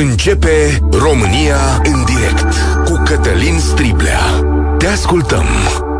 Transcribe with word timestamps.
Începe 0.00 0.78
România 0.90 1.82
în 1.84 2.04
direct 2.04 2.54
cu 2.84 3.02
Cătălin 3.04 3.58
Striblea. 3.58 4.20
Te 4.78 4.86
ascultăm. 4.86 5.44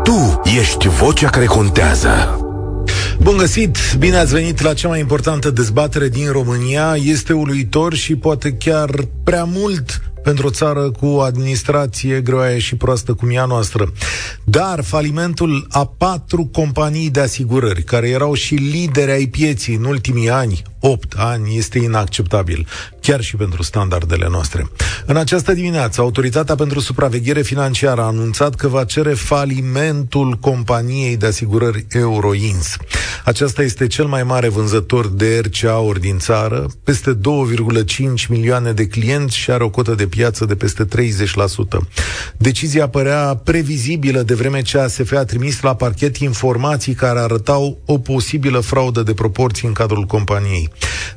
Tu 0.03 0.41
ești 0.59 0.87
vocea 0.87 1.29
care 1.29 1.45
contează. 1.45 2.39
Bun 3.21 3.37
găsit! 3.37 3.77
Bine 3.97 4.17
ați 4.17 4.33
venit 4.33 4.61
la 4.61 4.73
cea 4.73 4.87
mai 4.87 4.99
importantă 4.99 5.49
dezbatere 5.49 6.09
din 6.09 6.31
România. 6.31 6.95
Este 7.03 7.33
uluitor 7.33 7.93
și 7.93 8.15
poate 8.15 8.53
chiar 8.53 8.89
prea 9.23 9.43
mult 9.43 10.01
pentru 10.23 10.47
o 10.47 10.51
țară 10.51 10.91
cu 10.91 11.05
o 11.05 11.21
administrație 11.21 12.21
greoaie 12.21 12.59
și 12.59 12.75
proastă 12.75 13.13
cum 13.13 13.29
e 13.29 13.39
a 13.39 13.45
noastră. 13.45 13.93
Dar 14.43 14.83
falimentul 14.83 15.67
a 15.69 15.85
patru 15.97 16.45
companii 16.45 17.09
de 17.09 17.19
asigurări, 17.19 17.83
care 17.83 18.09
erau 18.09 18.33
și 18.33 18.53
lideri 18.53 19.11
ai 19.11 19.25
pieții 19.25 19.75
în 19.75 19.83
ultimii 19.83 20.29
ani, 20.29 20.61
8 20.79 21.13
ani, 21.17 21.57
este 21.57 21.79
inacceptabil, 21.79 22.67
chiar 23.01 23.21
și 23.21 23.35
pentru 23.35 23.63
standardele 23.63 24.27
noastre. 24.29 24.69
În 25.05 25.15
această 25.15 25.53
dimineață, 25.53 26.01
Autoritatea 26.01 26.55
pentru 26.55 26.79
Supraveghere 26.79 27.41
Financiară 27.41 28.01
a 28.01 28.05
anunțat 28.05 28.55
că 28.55 28.67
va 28.67 28.83
cere 28.83 29.13
falimentul 29.13 30.33
companiei 30.33 31.17
de 31.17 31.25
asigurări 31.25 31.85
Euroins. 31.91 32.75
Aceasta 33.25 33.61
este 33.61 33.87
cel 33.87 34.05
mai 34.05 34.23
mare 34.23 34.49
vânzător 34.49 35.07
de 35.07 35.41
RCA-uri 35.43 35.99
din 35.99 36.17
țară, 36.17 36.65
peste 36.83 37.17
2,5 37.17 38.27
milioane 38.29 38.71
de 38.71 38.87
clienți 38.87 39.37
și 39.37 39.51
are 39.51 39.63
o 39.63 39.69
cotă 39.69 39.95
de 39.95 40.07
piață 40.07 40.45
de 40.45 40.55
peste 40.55 40.85
30%. 40.85 40.87
Decizia 42.37 42.87
părea 42.89 43.41
previzibilă 43.43 44.21
de 44.21 44.33
vreme 44.33 44.61
ce 44.61 44.77
ASF 44.77 45.11
a 45.11 45.23
trimis 45.23 45.61
la 45.61 45.75
parchet 45.75 46.17
informații 46.17 46.93
care 46.93 47.19
arătau 47.19 47.77
o 47.85 47.97
posibilă 47.97 48.59
fraudă 48.59 49.03
de 49.03 49.13
proporții 49.13 49.67
în 49.67 49.73
cadrul 49.73 50.03
companiei. 50.03 50.68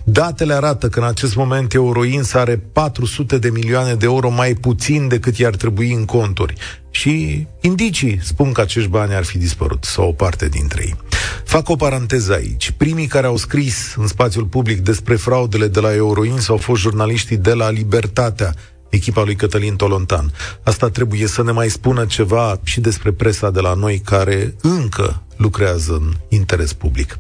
Datele 0.05 0.55
arată 0.55 0.89
că 0.89 0.99
în 0.99 1.07
acest 1.07 1.35
moment 1.35 1.73
Euroins 1.73 2.35
are 2.35 2.57
400 2.73 3.39
de 3.39 3.51
milioane 3.51 3.95
de 3.95 4.05
euro 4.05 4.31
mai 4.31 4.55
puțin 4.55 5.09
decât 5.09 5.37
i-ar 5.37 5.57
trebui 5.57 5.93
în 5.93 6.05
conturi. 6.05 6.55
Și 6.91 7.47
indicii 7.61 8.21
spun 8.23 8.53
că 8.53 8.61
acești 8.61 8.89
bani 8.89 9.15
ar 9.15 9.25
fi 9.25 9.39
dispărut, 9.39 9.85
sau 9.85 10.09
o 10.09 10.13
parte 10.13 10.49
dintre 10.49 10.83
ei. 10.83 10.97
Fac 11.45 11.69
o 11.69 11.77
paranteză 11.77 12.33
aici. 12.33 12.71
Primii 12.77 13.07
care 13.07 13.27
au 13.27 13.37
scris 13.37 13.95
în 13.97 14.07
spațiul 14.07 14.45
public 14.45 14.81
despre 14.81 15.17
fraudele 15.17 15.69
de 15.69 15.81
la 15.81 15.95
Euroins 15.95 16.49
au 16.49 16.57
fost 16.57 16.81
jurnaliștii 16.81 17.37
de 17.37 17.53
la 17.53 17.71
Libertatea, 17.71 18.55
echipa 18.89 19.23
lui 19.23 19.35
Cătălin 19.35 19.77
Tolontan. 19.77 20.33
Asta 20.63 20.89
trebuie 20.89 21.27
să 21.27 21.43
ne 21.43 21.51
mai 21.51 21.69
spună 21.69 22.05
ceva 22.05 22.61
și 22.63 22.81
despre 22.81 23.13
presa 23.13 23.51
de 23.51 23.61
la 23.61 23.75
noi 23.75 23.99
care 23.99 24.55
încă 24.61 25.23
lucrează 25.37 25.93
în 25.93 26.13
interes 26.29 26.73
public. 26.73 27.19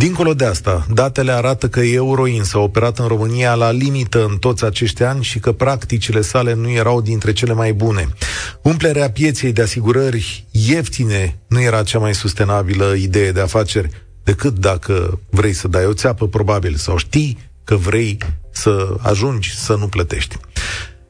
Dincolo 0.00 0.34
de 0.34 0.44
asta, 0.44 0.86
datele 0.94 1.32
arată 1.32 1.68
că 1.68 1.80
Euroin 1.80 2.42
s-a 2.42 2.58
operat 2.58 2.98
în 2.98 3.06
România 3.06 3.54
la 3.54 3.70
limită 3.70 4.24
în 4.24 4.36
toți 4.36 4.64
acești 4.64 5.02
ani 5.02 5.22
și 5.22 5.38
că 5.38 5.52
practicile 5.52 6.20
sale 6.20 6.54
nu 6.54 6.70
erau 6.70 7.00
dintre 7.00 7.32
cele 7.32 7.52
mai 7.52 7.72
bune. 7.72 8.08
Umplerea 8.62 9.10
pieței 9.10 9.52
de 9.52 9.62
asigurări 9.62 10.44
ieftine 10.50 11.38
nu 11.46 11.60
era 11.60 11.82
cea 11.82 11.98
mai 11.98 12.14
sustenabilă 12.14 12.94
idee 12.94 13.32
de 13.32 13.40
afaceri 13.40 13.90
decât 14.24 14.58
dacă 14.58 15.20
vrei 15.30 15.52
să 15.52 15.68
dai 15.68 15.86
o 15.86 15.92
țeapă, 15.92 16.28
probabil, 16.28 16.74
sau 16.74 16.96
știi 16.96 17.38
că 17.64 17.76
vrei 17.76 18.18
să 18.50 18.96
ajungi 18.98 19.56
să 19.56 19.74
nu 19.74 19.88
plătești. 19.88 20.36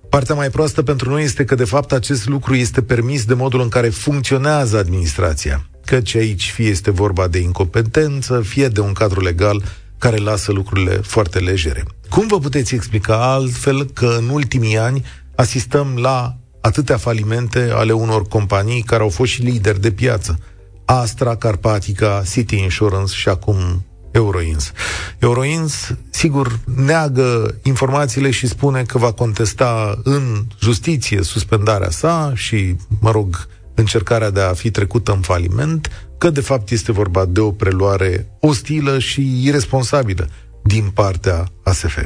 Partea 0.09 0.35
mai 0.35 0.51
proastă 0.51 0.83
pentru 0.83 1.11
noi 1.11 1.23
este 1.23 1.45
că, 1.45 1.55
de 1.55 1.65
fapt, 1.65 1.93
acest 1.93 2.29
lucru 2.29 2.55
este 2.55 2.83
permis 2.83 3.25
de 3.25 3.35
modul 3.35 3.61
în 3.61 3.69
care 3.69 3.89
funcționează 3.89 4.79
administrația. 4.79 5.70
Căci 5.91 6.15
aici 6.15 6.51
fie 6.51 6.69
este 6.69 6.91
vorba 6.91 7.29
de 7.29 7.39
incompetență, 7.39 8.41
fie 8.41 8.69
de 8.69 8.81
un 8.81 8.93
cadru 8.93 9.21
legal 9.21 9.63
care 9.99 10.17
lasă 10.17 10.53
lucrurile 10.53 10.95
foarte 10.95 11.39
legere. 11.39 11.85
Cum 12.09 12.27
vă 12.27 12.39
puteți 12.39 12.75
explica 12.75 13.33
altfel 13.33 13.85
că 13.85 14.17
în 14.19 14.29
ultimii 14.29 14.79
ani 14.79 15.05
asistăm 15.35 15.97
la 15.97 16.37
atâtea 16.61 16.97
falimente 16.97 17.71
ale 17.73 17.93
unor 17.93 18.29
companii 18.29 18.83
care 18.83 19.03
au 19.03 19.09
fost 19.09 19.31
și 19.31 19.43
lideri 19.43 19.81
de 19.81 19.91
piață? 19.91 20.39
Astra, 20.85 21.37
Carpatica, 21.37 22.23
City 22.31 22.57
Insurance 22.59 23.15
și 23.15 23.29
acum 23.29 23.85
Euroins. 24.11 24.73
Euroins, 25.19 25.95
sigur, 26.11 26.59
neagă 26.77 27.59
informațiile 27.63 28.31
și 28.31 28.47
spune 28.47 28.83
că 28.83 28.99
va 28.99 29.13
contesta 29.13 30.01
în 30.03 30.45
justiție 30.61 31.23
suspendarea 31.23 31.91
sa 31.91 32.33
și, 32.35 32.77
mă 33.01 33.11
rog, 33.11 33.49
încercarea 33.81 34.31
de 34.31 34.41
a 34.41 34.53
fi 34.53 34.71
trecută 34.71 35.13
în 35.13 35.21
faliment, 35.21 35.91
că 36.19 36.31
de 36.31 36.41
fapt 36.41 36.71
este 36.71 36.93
vorba 36.93 37.25
de 37.25 37.41
o 37.41 37.51
preluare 37.51 38.37
ostilă 38.41 38.99
și 38.99 39.47
irresponsabilă 39.47 40.29
din 40.63 40.91
partea 40.95 41.49
ASF. 41.63 41.99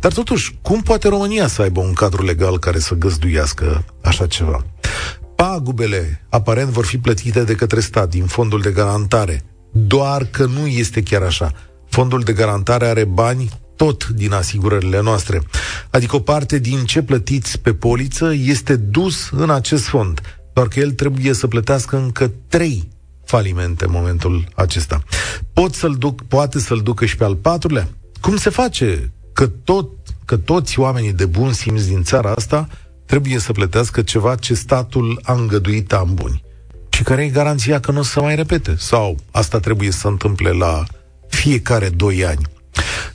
Dar 0.00 0.12
totuși, 0.12 0.58
cum 0.62 0.80
poate 0.80 1.08
România 1.08 1.46
să 1.46 1.62
aibă 1.62 1.80
un 1.80 1.92
cadru 1.92 2.24
legal 2.24 2.58
care 2.58 2.78
să 2.78 2.94
găzduiască 2.94 3.84
așa 4.02 4.26
ceva? 4.26 4.64
Pagubele, 5.36 6.26
aparent, 6.28 6.68
vor 6.68 6.84
fi 6.84 6.98
plătite 6.98 7.44
de 7.44 7.54
către 7.54 7.80
stat 7.80 8.08
din 8.08 8.26
fondul 8.26 8.60
de 8.60 8.70
garantare, 8.70 9.42
doar 9.72 10.24
că 10.24 10.44
nu 10.44 10.66
este 10.66 11.02
chiar 11.02 11.22
așa. 11.22 11.52
Fondul 11.88 12.20
de 12.20 12.32
garantare 12.32 12.86
are 12.86 13.04
bani 13.04 13.50
tot 13.76 14.08
din 14.08 14.32
asigurările 14.32 15.00
noastre. 15.00 15.42
Adică 15.90 16.16
o 16.16 16.20
parte 16.20 16.58
din 16.58 16.84
ce 16.84 17.02
plătiți 17.02 17.60
pe 17.60 17.74
poliță 17.74 18.32
este 18.34 18.76
dus 18.76 19.30
în 19.30 19.50
acest 19.50 19.84
fond. 19.84 20.39
Doar 20.52 20.68
că 20.68 20.80
el 20.80 20.90
trebuie 20.90 21.32
să 21.32 21.46
plătească 21.46 21.96
încă 21.96 22.30
trei 22.48 22.88
falimente 23.24 23.84
în 23.84 23.90
momentul 23.90 24.48
acesta. 24.54 25.02
Pot 25.52 25.74
să-l 25.74 25.94
duc, 25.94 26.22
poate 26.22 26.58
să-l 26.58 26.80
ducă 26.80 27.04
și 27.04 27.16
pe 27.16 27.24
al 27.24 27.36
patrulea? 27.36 27.88
Cum 28.20 28.36
se 28.36 28.50
face 28.50 29.12
că, 29.32 29.46
tot, 29.46 29.88
că 30.24 30.36
toți 30.36 30.78
oamenii 30.78 31.12
de 31.12 31.26
bun 31.26 31.52
simț 31.52 31.82
din 31.82 32.02
țara 32.02 32.32
asta 32.32 32.68
trebuie 33.06 33.38
să 33.38 33.52
plătească 33.52 34.02
ceva 34.02 34.34
ce 34.34 34.54
statul 34.54 35.20
a 35.22 35.32
îngăduit 35.32 35.92
am 35.92 36.14
buni? 36.14 36.42
Și 36.88 37.02
care 37.02 37.24
e 37.24 37.28
garanția 37.28 37.80
că 37.80 37.92
nu 37.92 37.98
o 37.98 38.02
să 38.02 38.20
mai 38.20 38.34
repete? 38.34 38.74
Sau 38.78 39.16
asta 39.30 39.58
trebuie 39.58 39.90
să 39.90 39.98
se 39.98 40.08
întâmple 40.08 40.50
la 40.50 40.84
fiecare 41.28 41.88
doi 41.88 42.24
ani? 42.24 42.46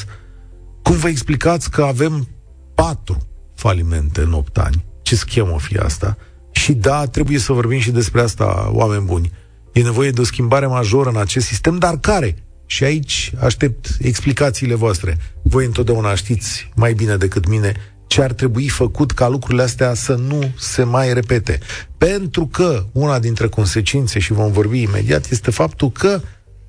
Cum 0.84 0.96
vă 0.96 1.08
explicați 1.08 1.72
că 1.72 1.84
avem 1.84 2.28
patru 2.76 3.18
falimente 3.56 4.22
în 4.22 4.34
8 4.34 4.58
ani? 4.58 4.86
Ce 5.02 5.16
schemă 5.16 5.52
o 5.52 5.58
fi 5.58 5.78
asta? 5.78 6.18
Și 6.52 6.74
da, 6.74 7.06
trebuie 7.06 7.40
să 7.40 7.54
vorbim 7.54 7.80
și 7.80 7.92
despre 7.92 8.22
asta, 8.22 8.70
oameni 8.72 9.06
buni. 9.06 9.32
E 9.74 9.82
nevoie 9.82 10.12
de 10.12 10.22
o 10.22 10.24
schimbare 10.24 10.66
majoră 10.66 11.10
în 11.10 11.18
acest 11.18 11.46
sistem, 11.46 11.78
dar 11.78 11.98
care? 11.98 12.47
Și 12.70 12.84
aici 12.84 13.32
aștept 13.40 13.88
explicațiile 14.00 14.76
voastre. 14.76 15.18
Voi 15.42 15.66
întotdeauna 15.66 16.16
știți 16.16 16.72
mai 16.76 16.94
bine 16.94 17.18
decât 17.18 17.48
mine 17.48 17.74
ce 18.08 18.22
ar 18.22 18.34
trebui 18.34 18.68
făcut 18.68 19.12
ca 19.12 19.28
lucrurile 19.28 19.64
astea 19.64 19.94
să 19.94 20.16
nu 20.16 20.52
se 20.60 20.84
mai 20.84 21.14
repete. 21.14 21.60
Pentru 21.98 22.48
că 22.48 22.86
una 22.92 23.20
dintre 23.20 23.48
consecințe, 23.48 24.20
și 24.20 24.34
vom 24.34 24.52
vorbi 24.52 24.82
imediat, 24.82 25.30
este 25.30 25.52
faptul 25.52 25.92
că 25.92 26.22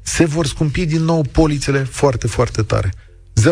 se 0.02 0.24
vor 0.24 0.46
scumpi 0.46 0.86
din 0.86 1.02
nou 1.02 1.24
polițele 1.32 1.78
foarte, 1.78 2.26
foarte 2.26 2.62
tare. 2.62 2.92
0372069599 3.40 3.44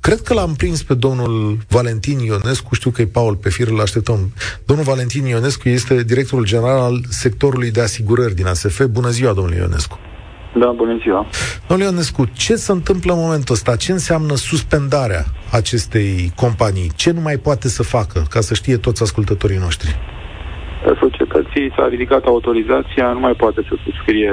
Cred 0.00 0.20
că 0.20 0.34
l-am 0.34 0.54
prins 0.56 0.82
pe 0.82 0.94
domnul 0.94 1.58
Valentin 1.68 2.18
Ionescu, 2.18 2.74
știu 2.74 2.90
că 2.90 3.02
e 3.02 3.06
Paul 3.06 3.34
pe 3.36 3.50
fir, 3.50 3.68
îl 3.68 3.80
așteptăm. 3.80 4.18
Domnul 4.66 4.84
Valentin 4.84 5.24
Ionescu 5.24 5.68
este 5.68 6.04
directorul 6.04 6.44
general 6.44 6.78
al 6.78 7.00
sectorului 7.08 7.70
de 7.70 7.80
asigurări 7.80 8.34
din 8.34 8.46
ASF. 8.46 8.84
Bună 8.84 9.08
ziua, 9.08 9.32
domnule 9.32 9.56
Ionescu! 9.56 9.98
Da, 10.60 10.70
bună 10.76 10.98
ziua! 11.02 11.26
Domnule 11.66 11.90
Ionescu, 11.90 12.24
ce 12.32 12.54
se 12.54 12.72
întâmplă 12.72 13.12
în 13.12 13.18
momentul 13.18 13.54
ăsta? 13.54 13.76
Ce 13.76 13.92
înseamnă 13.92 14.34
suspendarea 14.34 15.24
acestei 15.52 16.32
companii? 16.36 16.90
Ce 16.96 17.10
nu 17.10 17.20
mai 17.20 17.36
poate 17.36 17.68
să 17.68 17.82
facă, 17.82 18.26
ca 18.30 18.40
să 18.40 18.54
știe 18.54 18.76
toți 18.76 19.02
ascultătorii 19.02 19.64
noștri? 19.66 19.98
Societății 21.00 21.72
s-a 21.76 21.88
ridicat 21.88 22.24
autorizația, 22.24 23.12
nu 23.12 23.20
mai 23.20 23.32
poate 23.32 23.60
să 23.68 23.74
subscrie 23.84 24.32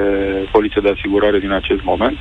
poliție 0.52 0.80
de 0.84 0.94
asigurare 0.96 1.38
din 1.38 1.50
acest 1.50 1.82
moment. 1.82 2.18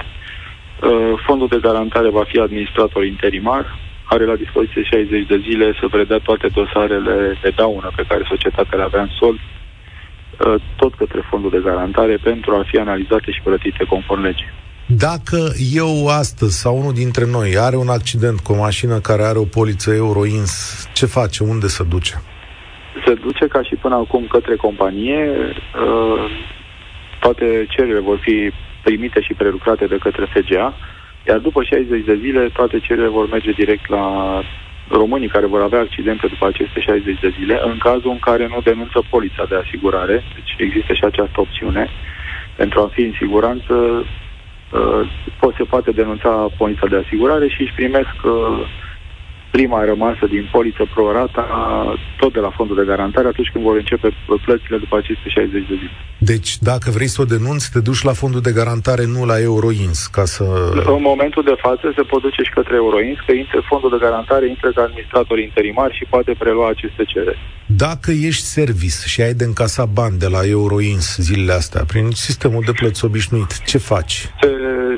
Uh, 0.82 1.14
fondul 1.26 1.48
de 1.48 1.60
garantare 1.62 2.10
va 2.10 2.24
fi 2.28 2.40
administrator 2.40 3.06
interimar, 3.06 3.66
are 4.06 4.26
la 4.26 4.36
dispoziție 4.36 4.84
60 4.84 5.28
de 5.28 5.38
zile 5.48 5.74
să 5.80 5.88
predea 5.92 6.18
toate 6.18 6.48
dosarele 6.48 7.38
de 7.42 7.52
daună 7.56 7.92
pe 7.96 8.06
care 8.08 8.24
societatea 8.28 8.78
le 8.78 8.84
avea 8.84 9.02
în 9.02 9.14
sol, 9.20 9.36
uh, 9.36 10.56
tot 10.76 10.94
către 10.96 11.22
fondul 11.30 11.50
de 11.50 11.62
garantare, 11.64 12.18
pentru 12.24 12.56
a 12.56 12.64
fi 12.70 12.78
analizate 12.78 13.32
și 13.32 13.42
plătite 13.44 13.84
conform 13.84 14.22
legii. 14.22 14.52
Dacă 14.90 15.38
eu 15.74 16.08
astăzi 16.08 16.60
sau 16.62 16.78
unul 16.78 16.94
dintre 16.94 17.26
noi 17.26 17.58
are 17.58 17.76
un 17.76 17.90
accident 17.90 18.40
cu 18.40 18.52
o 18.52 18.56
mașină 18.56 19.00
care 19.00 19.24
are 19.24 19.38
o 19.38 19.44
poliță 19.44 19.94
Euroins, 19.94 20.52
ce 20.94 21.06
face? 21.06 21.44
Unde 21.44 21.68
se 21.68 21.84
duce? 21.84 22.22
Se 23.06 23.14
duce 23.14 23.48
ca 23.48 23.62
și 23.64 23.76
până 23.76 23.96
acum 23.96 24.28
către 24.30 24.56
companie, 24.56 25.30
uh, 25.30 26.32
toate 27.20 27.66
cererile 27.70 28.00
vor 28.00 28.18
fi 28.18 28.52
primite 28.84 29.22
și 29.22 29.34
prelucrate 29.34 29.86
de 29.86 29.98
către 29.98 30.26
FGA, 30.34 30.74
iar 31.28 31.38
după 31.38 31.64
60 31.64 32.06
de 32.06 32.16
zile 32.22 32.50
toate 32.54 32.80
cererile 32.80 33.08
vor 33.08 33.30
merge 33.30 33.52
direct 33.52 33.90
la 33.90 34.06
românii 34.90 35.28
care 35.28 35.46
vor 35.46 35.62
avea 35.62 35.80
accidente 35.80 36.28
după 36.28 36.46
aceste 36.48 36.80
60 36.80 37.20
de 37.20 37.34
zile, 37.40 37.60
în 37.64 37.78
cazul 37.78 38.12
în 38.12 38.20
care 38.20 38.48
nu 38.48 38.62
denunță 38.64 39.04
polița 39.10 39.46
de 39.50 39.56
asigurare, 39.56 40.24
deci 40.36 40.56
există 40.58 40.94
și 40.94 41.04
această 41.04 41.40
opțiune, 41.40 41.90
pentru 42.56 42.80
a 42.80 42.90
fi 42.94 43.02
în 43.02 43.14
siguranță, 43.18 43.74
uh, 44.72 45.54
se 45.58 45.64
poate 45.64 45.92
denunța 45.92 46.48
polița 46.58 46.88
de 46.88 47.02
asigurare 47.06 47.48
și 47.48 47.62
își 47.62 47.74
primesc 47.74 48.16
uh, 48.24 48.60
prima 49.58 49.84
rămasă 49.94 50.26
din 50.36 50.50
poliță 50.52 50.84
prorata 50.94 51.46
tot 52.18 52.32
de 52.34 52.40
la 52.40 52.52
fondul 52.58 52.76
de 52.76 52.90
garantare 52.92 53.28
atunci 53.28 53.52
când 53.54 53.64
vor 53.64 53.76
începe 53.76 54.10
plățile 54.46 54.78
după 54.78 54.96
aceste 54.98 55.28
60 55.30 55.52
de 55.52 55.76
zile. 55.82 55.96
Deci, 56.32 56.52
dacă 56.70 56.88
vrei 56.96 57.14
să 57.16 57.22
o 57.22 57.32
denunți, 57.34 57.72
te 57.74 57.80
duci 57.80 58.04
la 58.10 58.14
fondul 58.22 58.42
de 58.48 58.58
garantare, 58.60 59.06
nu 59.16 59.22
la 59.32 59.38
Euroins, 59.52 60.00
ca 60.18 60.26
să... 60.36 60.44
În 60.98 61.02
momentul 61.12 61.44
de 61.52 61.58
față 61.66 61.86
se 61.96 62.04
pot 62.12 62.22
duce 62.22 62.42
și 62.48 62.58
către 62.60 62.76
Euroins, 62.76 63.18
că 63.26 63.32
intră 63.32 63.60
fondul 63.72 63.92
de 63.96 64.04
garantare, 64.06 64.46
intră 64.48 64.70
ca 64.76 64.82
administrator 64.82 65.38
interimar 65.40 65.90
și 65.98 66.06
poate 66.14 66.32
prelua 66.44 66.68
aceste 66.70 67.04
cereri. 67.14 67.42
Dacă 67.76 68.12
ești 68.12 68.44
servis 68.44 69.06
și 69.06 69.22
ai 69.22 69.34
de 69.34 69.44
încasa 69.44 69.86
bani 69.86 70.18
de 70.18 70.28
la 70.28 70.48
Euroins 70.48 71.18
zilele 71.18 71.54
astea, 71.54 71.84
prin 71.84 72.12
sistemul 72.12 72.64
de 72.66 72.72
plăți 72.72 73.06
obișnuit, 73.06 73.64
ce 73.66 73.78
faci? 73.78 74.14
Se, 74.42 74.52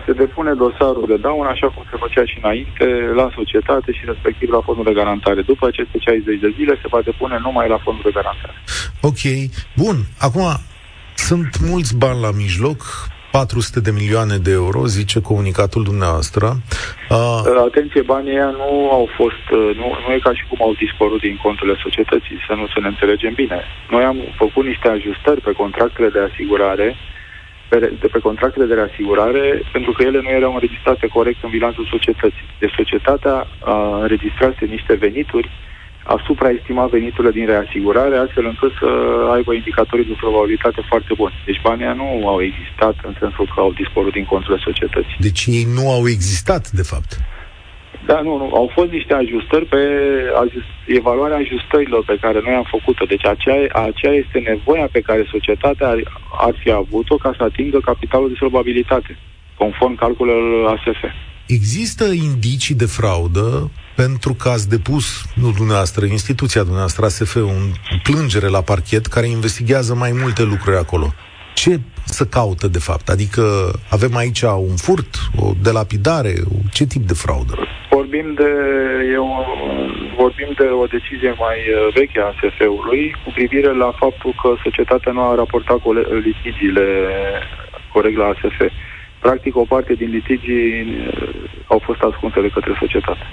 se 0.05 0.13
depune 0.13 0.53
dosarul 0.53 1.05
de 1.07 1.17
daună, 1.17 1.49
așa 1.49 1.67
cum 1.67 1.83
se 1.89 1.97
făcea 1.99 2.25
și 2.25 2.39
înainte, 2.41 2.85
la 3.15 3.29
societate 3.35 3.91
și 3.91 4.03
respectiv 4.05 4.49
la 4.49 4.61
fondul 4.61 4.83
de 4.83 4.93
garantare. 4.93 5.41
După 5.41 5.67
aceste 5.67 5.97
60 5.99 6.39
de 6.39 6.53
zile 6.57 6.73
se 6.81 6.87
va 6.89 7.01
depune 7.01 7.37
numai 7.41 7.69
la 7.69 7.79
fondul 7.83 8.03
de 8.05 8.17
garantare. 8.19 8.57
Ok. 9.01 9.21
Bun. 9.75 9.97
Acum, 10.19 10.47
sunt 11.15 11.59
mulți 11.69 11.97
bani 11.97 12.21
la 12.21 12.31
mijloc, 12.31 12.81
400 13.31 13.79
de 13.79 13.91
milioane 13.91 14.37
de 14.37 14.51
euro, 14.51 14.85
zice 14.85 15.21
comunicatul 15.21 15.83
dumneavoastră. 15.83 16.45
Uh, 17.09 17.63
Atenție, 17.67 18.01
banii 18.01 18.35
ăia 18.37 18.51
nu 18.61 18.91
au 18.91 19.05
fost, 19.19 19.45
uh, 19.51 19.75
nu, 19.79 19.87
nu 20.03 20.13
e 20.13 20.27
ca 20.27 20.33
și 20.33 20.45
cum 20.49 20.59
au 20.61 20.73
dispărut 20.83 21.21
din 21.27 21.39
conturile 21.43 21.77
societății, 21.85 22.37
să 22.47 22.53
nu 22.59 22.65
să 22.73 22.79
ne 22.81 22.87
înțelegem 22.87 23.33
bine. 23.33 23.59
Noi 23.89 24.03
am 24.03 24.17
făcut 24.35 24.65
niște 24.65 24.87
ajustări 24.87 25.41
pe 25.41 25.51
contractele 25.51 26.09
de 26.09 26.21
asigurare, 26.29 26.95
pe, 27.69 27.77
de 28.01 28.07
pe 28.07 28.19
contractele 28.19 28.65
de 28.65 28.87
asigurare, 28.89 29.63
pentru 29.71 29.91
că 29.91 30.03
ele 30.03 30.19
nu 30.21 30.29
erau 30.29 30.53
înregistrate 30.53 31.07
corect 31.07 31.43
în 31.43 31.49
bilanțul 31.49 31.87
societății. 31.95 32.47
Deci 32.59 32.77
societatea 32.81 33.47
a 33.73 33.75
înregistrase 34.01 34.63
niște 34.65 34.93
venituri 34.93 35.49
a 36.13 36.15
supraestimat 36.27 36.89
veniturile 36.89 37.33
din 37.37 37.45
reasigurare, 37.45 38.15
astfel 38.17 38.45
încât 38.51 38.71
să 38.81 38.89
aibă 39.35 39.51
indicatorii 39.53 40.11
de 40.11 40.21
probabilitate 40.23 40.81
foarte 40.91 41.13
buni. 41.19 41.33
Deci 41.45 41.61
banii 41.67 41.93
nu 42.01 42.27
au 42.33 42.39
existat 42.49 42.95
în 43.09 43.13
sensul 43.19 43.45
că 43.53 43.59
au 43.65 43.71
dispărut 43.81 44.13
din 44.19 44.25
conturile 44.25 44.61
societății. 44.69 45.17
Deci 45.27 45.41
ei 45.57 45.65
nu 45.77 45.85
au 45.95 46.03
existat, 46.15 46.63
de 46.79 46.85
fapt. 46.91 47.11
Da, 48.09 48.17
nu, 48.27 48.33
nu. 48.41 48.47
Au 48.61 48.67
fost 48.77 48.91
niște 48.97 49.13
ajustări 49.13 49.65
pe 49.65 49.81
ajust, 50.43 50.69
evaluarea 50.99 51.41
ajustărilor 51.43 52.03
pe 52.11 52.17
care 52.23 52.39
noi 52.45 52.55
am 52.61 52.67
făcut-o. 52.75 53.05
Deci 53.13 53.25
aceea, 53.25 53.59
aceea 53.89 54.15
este 54.23 54.37
nevoia 54.51 54.87
pe 54.91 55.01
care 55.07 55.31
societatea 55.35 55.87
ar, 55.87 55.99
ar 56.47 56.53
fi 56.61 56.71
avut-o 56.71 57.15
ca 57.15 57.31
să 57.37 57.43
atingă 57.43 57.79
capitalul 57.91 58.29
de 58.29 58.41
solvabilitate, 58.43 59.17
conform 59.57 59.95
calculelor 59.95 60.67
ASF. 60.73 61.01
Există 61.45 62.05
indicii 62.29 62.75
de 62.75 62.85
fraudă 62.85 63.71
pentru 64.05 64.33
că 64.41 64.47
ați 64.49 64.69
depus, 64.69 65.05
nu 65.41 65.49
dumneavoastră, 65.59 66.05
instituția 66.05 66.61
dumneavoastră, 66.69 67.05
ASF, 67.05 67.35
un 67.35 67.65
plângere 68.03 68.47
la 68.47 68.61
parchet 68.61 69.05
care 69.05 69.27
investigează 69.27 69.93
mai 70.03 70.11
multe 70.21 70.43
lucruri 70.43 70.77
acolo. 70.77 71.07
Ce 71.61 71.79
să 72.05 72.23
caută, 72.25 72.67
de 72.67 72.81
fapt? 72.89 73.09
Adică 73.09 73.43
avem 73.89 74.13
aici 74.15 74.41
un 74.71 74.75
furt, 74.85 75.11
o 75.43 75.47
delapidare, 75.67 76.33
ce 76.75 76.83
tip 76.85 77.03
de 77.11 77.13
fraudă? 77.23 77.53
Vorbim 77.89 78.27
de, 78.41 78.51
eu, 79.17 79.27
vorbim 80.21 80.51
de 80.59 80.67
o 80.83 80.85
decizie 80.95 81.31
mai 81.45 81.57
uh, 81.67 81.93
veche 81.97 82.19
a 82.19 82.25
ASF-ului 82.31 83.15
cu 83.23 83.29
privire 83.37 83.71
la 83.83 83.91
faptul 84.01 84.31
că 84.41 84.49
societatea 84.63 85.11
nu 85.11 85.21
a 85.21 85.35
raportat 85.35 85.79
litigiile 86.27 86.87
corect 87.93 88.17
la 88.17 88.25
ASF. 88.25 88.59
Practic, 89.19 89.55
o 89.55 89.65
parte 89.73 89.93
din 89.93 90.09
litigii 90.09 90.69
uh, 90.81 91.29
au 91.67 91.79
fost 91.87 92.01
ascunse 92.01 92.41
de 92.41 92.49
către 92.55 92.73
societate. 92.79 93.25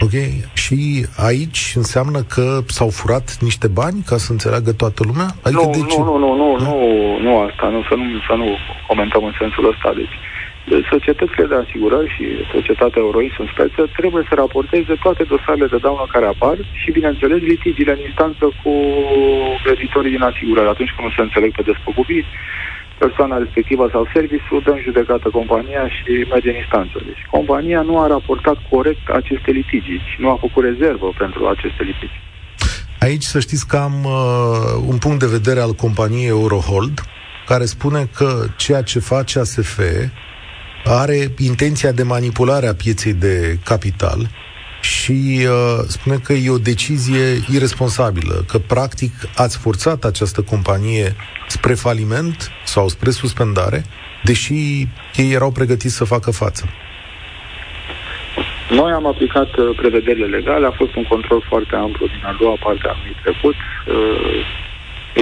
Ok. 0.00 0.16
Și 0.64 0.78
aici 1.28 1.72
înseamnă 1.74 2.20
că 2.34 2.46
s-au 2.66 2.90
furat 2.98 3.26
niște 3.40 3.68
bani, 3.80 3.98
ca 4.10 4.16
să 4.16 4.32
înțeleagă 4.32 4.72
toată 4.72 5.00
lumea? 5.08 5.28
Adică 5.46 5.64
nu, 5.64 5.70
de 5.70 5.82
ce? 5.90 5.98
nu, 5.98 6.16
nu, 6.24 6.30
nu, 6.42 6.48
nu, 6.66 6.74
nu, 7.26 7.32
asta, 7.46 7.66
nu, 7.68 7.80
să, 7.88 7.94
nu, 7.94 8.04
să 8.28 8.34
nu 8.42 8.48
comentăm 8.90 9.24
în 9.24 9.34
sensul 9.38 9.68
ăsta. 9.72 9.92
Deci, 10.00 10.16
societățile 10.90 11.44
de 11.46 11.54
asigurări 11.54 12.14
și 12.16 12.24
societatea 12.54 13.02
Eurois 13.06 13.34
în 13.38 13.48
speță 13.52 13.80
trebuie 13.98 14.24
să 14.28 14.34
raporteze 14.34 14.94
toate 15.04 15.22
dosarele 15.32 15.66
de 15.66 15.82
daună 15.84 16.06
care 16.14 16.26
apar 16.26 16.56
și, 16.80 16.96
bineînțeles, 16.98 17.40
litigiile 17.40 17.92
în 17.92 18.02
instanță 18.08 18.44
cu 18.62 18.72
creditorii 19.64 20.14
din 20.16 20.22
asigurare. 20.30 20.68
Atunci 20.68 20.92
când 20.94 21.08
nu 21.08 21.14
se 21.16 21.22
înțeleg 21.22 21.50
pe 21.54 21.62
despăgubiri, 21.62 22.28
persoana 22.98 23.36
respectivă 23.38 23.88
sau 23.92 24.08
serviciul 24.14 24.62
dă 24.64 24.70
în 24.70 24.82
judecată 24.82 25.28
compania 25.28 25.88
și 25.88 26.10
merge 26.32 26.48
în 26.50 26.56
instanță. 26.56 26.96
Deci 27.08 27.22
compania 27.30 27.80
nu 27.80 28.00
a 28.00 28.06
raportat 28.06 28.58
corect 28.70 29.08
aceste 29.20 29.50
litigi 29.50 29.96
și 30.10 30.16
nu 30.18 30.30
a 30.30 30.36
făcut 30.40 30.62
rezervă 30.64 31.08
pentru 31.18 31.46
aceste 31.46 31.82
litigi. 31.82 32.18
Aici 33.00 33.22
să 33.22 33.38
știți 33.40 33.66
că 33.66 33.76
am 33.76 34.04
uh, 34.04 34.12
un 34.86 34.98
punct 34.98 35.18
de 35.18 35.34
vedere 35.38 35.60
al 35.60 35.72
companiei 35.72 36.28
Eurohold 36.28 37.00
care 37.46 37.64
spune 37.64 38.08
că 38.14 38.44
ceea 38.56 38.82
ce 38.82 38.98
face 38.98 39.38
ASF 39.38 39.78
are 40.84 41.34
intenția 41.38 41.92
de 41.92 42.02
manipulare 42.02 42.66
a 42.66 42.74
pieței 42.74 43.12
de 43.12 43.58
capital 43.64 44.28
și 44.86 45.18
uh, 45.42 45.78
spune 45.96 46.16
că 46.24 46.32
e 46.32 46.58
o 46.58 46.66
decizie 46.72 47.26
irresponsabilă, 47.56 48.44
că 48.50 48.58
practic 48.58 49.12
ați 49.36 49.58
forțat 49.58 50.04
această 50.04 50.40
companie 50.42 51.06
spre 51.46 51.74
faliment 51.74 52.50
sau 52.64 52.88
spre 52.88 53.10
suspendare, 53.10 53.80
deși 54.22 54.54
ei 55.22 55.32
erau 55.38 55.50
pregătiți 55.50 55.96
să 56.00 56.04
facă 56.04 56.30
față. 56.30 56.64
Noi 58.70 58.90
am 58.92 59.06
aplicat 59.06 59.50
uh, 59.56 59.76
prevederile 59.76 60.26
legale, 60.26 60.66
a 60.66 60.78
fost 60.80 60.94
un 60.94 61.06
control 61.12 61.40
foarte 61.48 61.74
amplu 61.74 62.06
din 62.06 62.22
a 62.24 62.36
doua 62.40 62.56
parte 62.64 62.84
a 62.86 62.92
anului 62.94 63.16
trecut. 63.22 63.54
Uh, 63.54 64.38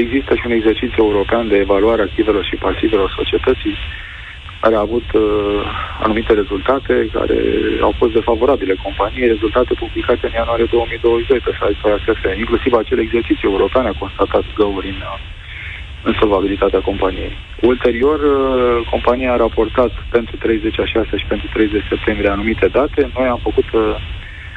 există 0.02 0.34
și 0.34 0.46
un 0.46 0.52
exercițiu 0.58 1.02
european 1.04 1.48
de 1.48 1.56
evaluare 1.56 2.02
activelor 2.02 2.44
și 2.44 2.64
pasivelor 2.66 3.12
societății 3.16 3.76
care 4.64 4.76
a 4.76 4.88
avut 4.88 5.08
uh, 5.12 5.22
anumite 6.04 6.32
rezultate 6.32 6.94
care 7.16 7.38
au 7.86 7.92
fost 8.00 8.12
defavorabile 8.12 8.74
companiei, 8.86 9.32
rezultate 9.34 9.72
publicate 9.82 10.24
în 10.26 10.34
ianuarie 10.40 10.68
2022 10.70 11.38
pe 11.44 11.52
site-ul 11.60 11.94
ASF. 11.94 12.22
Inclusiv 12.42 12.72
acel 12.72 12.98
exercițiu 12.98 13.48
european 13.50 13.86
a 13.86 14.00
constatat 14.02 14.44
găuri 14.60 14.88
în, 14.94 15.00
în 16.08 16.12
solvabilitatea 16.20 16.80
companiei. 16.90 17.32
Ulterior, 17.72 18.18
uh, 18.20 18.86
compania 18.92 19.32
a 19.32 19.42
raportat 19.44 19.92
pentru 20.16 20.34
30 20.36 20.78
a 20.78 20.84
6 20.84 21.16
și 21.16 21.26
pentru 21.32 21.48
30 21.52 21.82
septembrie 21.92 22.30
anumite 22.30 22.66
date. 22.78 23.00
Noi 23.18 23.28
am 23.34 23.40
făcut 23.48 23.68
uh, 23.72 23.82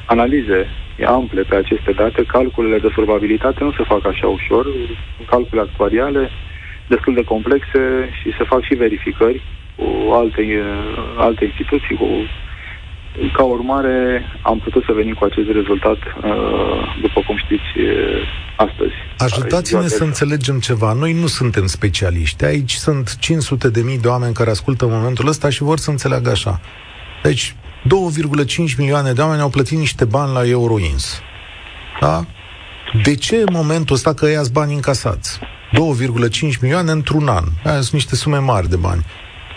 analize 0.06 0.60
ample 1.06 1.42
pe 1.50 1.56
aceste 1.56 1.92
date. 1.92 2.22
Calculele 2.24 2.80
de 2.86 2.96
solvabilitate 2.96 3.64
nu 3.64 3.72
se 3.78 3.84
fac 3.92 4.04
așa 4.06 4.28
ușor, 4.28 4.66
calcule 5.30 5.62
actuariale 5.62 6.30
destul 6.88 7.14
de 7.14 7.24
complexe 7.24 8.10
și 8.20 8.36
se 8.38 8.44
fac 8.44 8.62
și 8.64 8.82
verificări 8.84 9.42
cu 9.78 10.12
alte, 10.14 10.42
alte 11.18 11.46
instituții, 11.46 11.96
cu 11.96 12.08
ca 13.34 13.44
urmare, 13.44 14.24
am 14.42 14.60
putut 14.60 14.84
să 14.84 14.92
venim 14.92 15.14
cu 15.14 15.24
acest 15.24 15.48
rezultat, 15.52 15.98
după 17.02 17.22
cum 17.26 17.38
știți, 17.38 17.64
astăzi. 18.56 18.94
Ajutați-ne 19.18 19.88
să 19.88 20.04
înțelegem 20.04 20.60
ceva. 20.60 20.94
Noi 20.94 21.14
nu 21.14 21.28
suntem 21.28 21.66
specialiști. 21.66 22.46
Aici 22.46 22.72
sunt 22.72 23.18
500 23.20 23.70
de 23.70 23.82
mii 23.82 24.00
de 24.00 24.08
oameni 24.08 24.34
care 24.34 24.50
ascultă 24.50 24.86
în 24.86 24.92
momentul 24.92 25.28
ăsta 25.28 25.50
și 25.50 25.64
vor 25.64 25.78
să 25.78 25.90
înțeleagă 25.90 26.30
așa. 26.30 26.60
Deci, 27.24 27.56
2,5 27.84 28.78
milioane 28.78 29.12
de 29.12 29.22
oameni 29.22 29.42
au 29.42 29.50
plătit 29.50 29.78
niște 29.78 30.06
bani 30.06 30.34
la 30.34 30.48
Euroins. 30.48 31.22
Da? 32.02 32.26
De 33.04 33.16
ce 33.16 33.36
în 33.36 33.50
momentul 33.52 33.96
ăsta 33.96 34.14
că 34.14 34.30
ia 34.30 34.42
bani 34.52 34.74
încasați? 34.74 35.40
2,5 35.40 36.60
milioane 36.62 36.92
într-un 36.92 37.28
an. 37.28 37.44
Aia 37.64 37.82
sunt 37.82 37.92
niște 37.92 38.16
sume 38.16 38.38
mari 38.38 38.70
de 38.70 38.76
bani. 38.76 39.06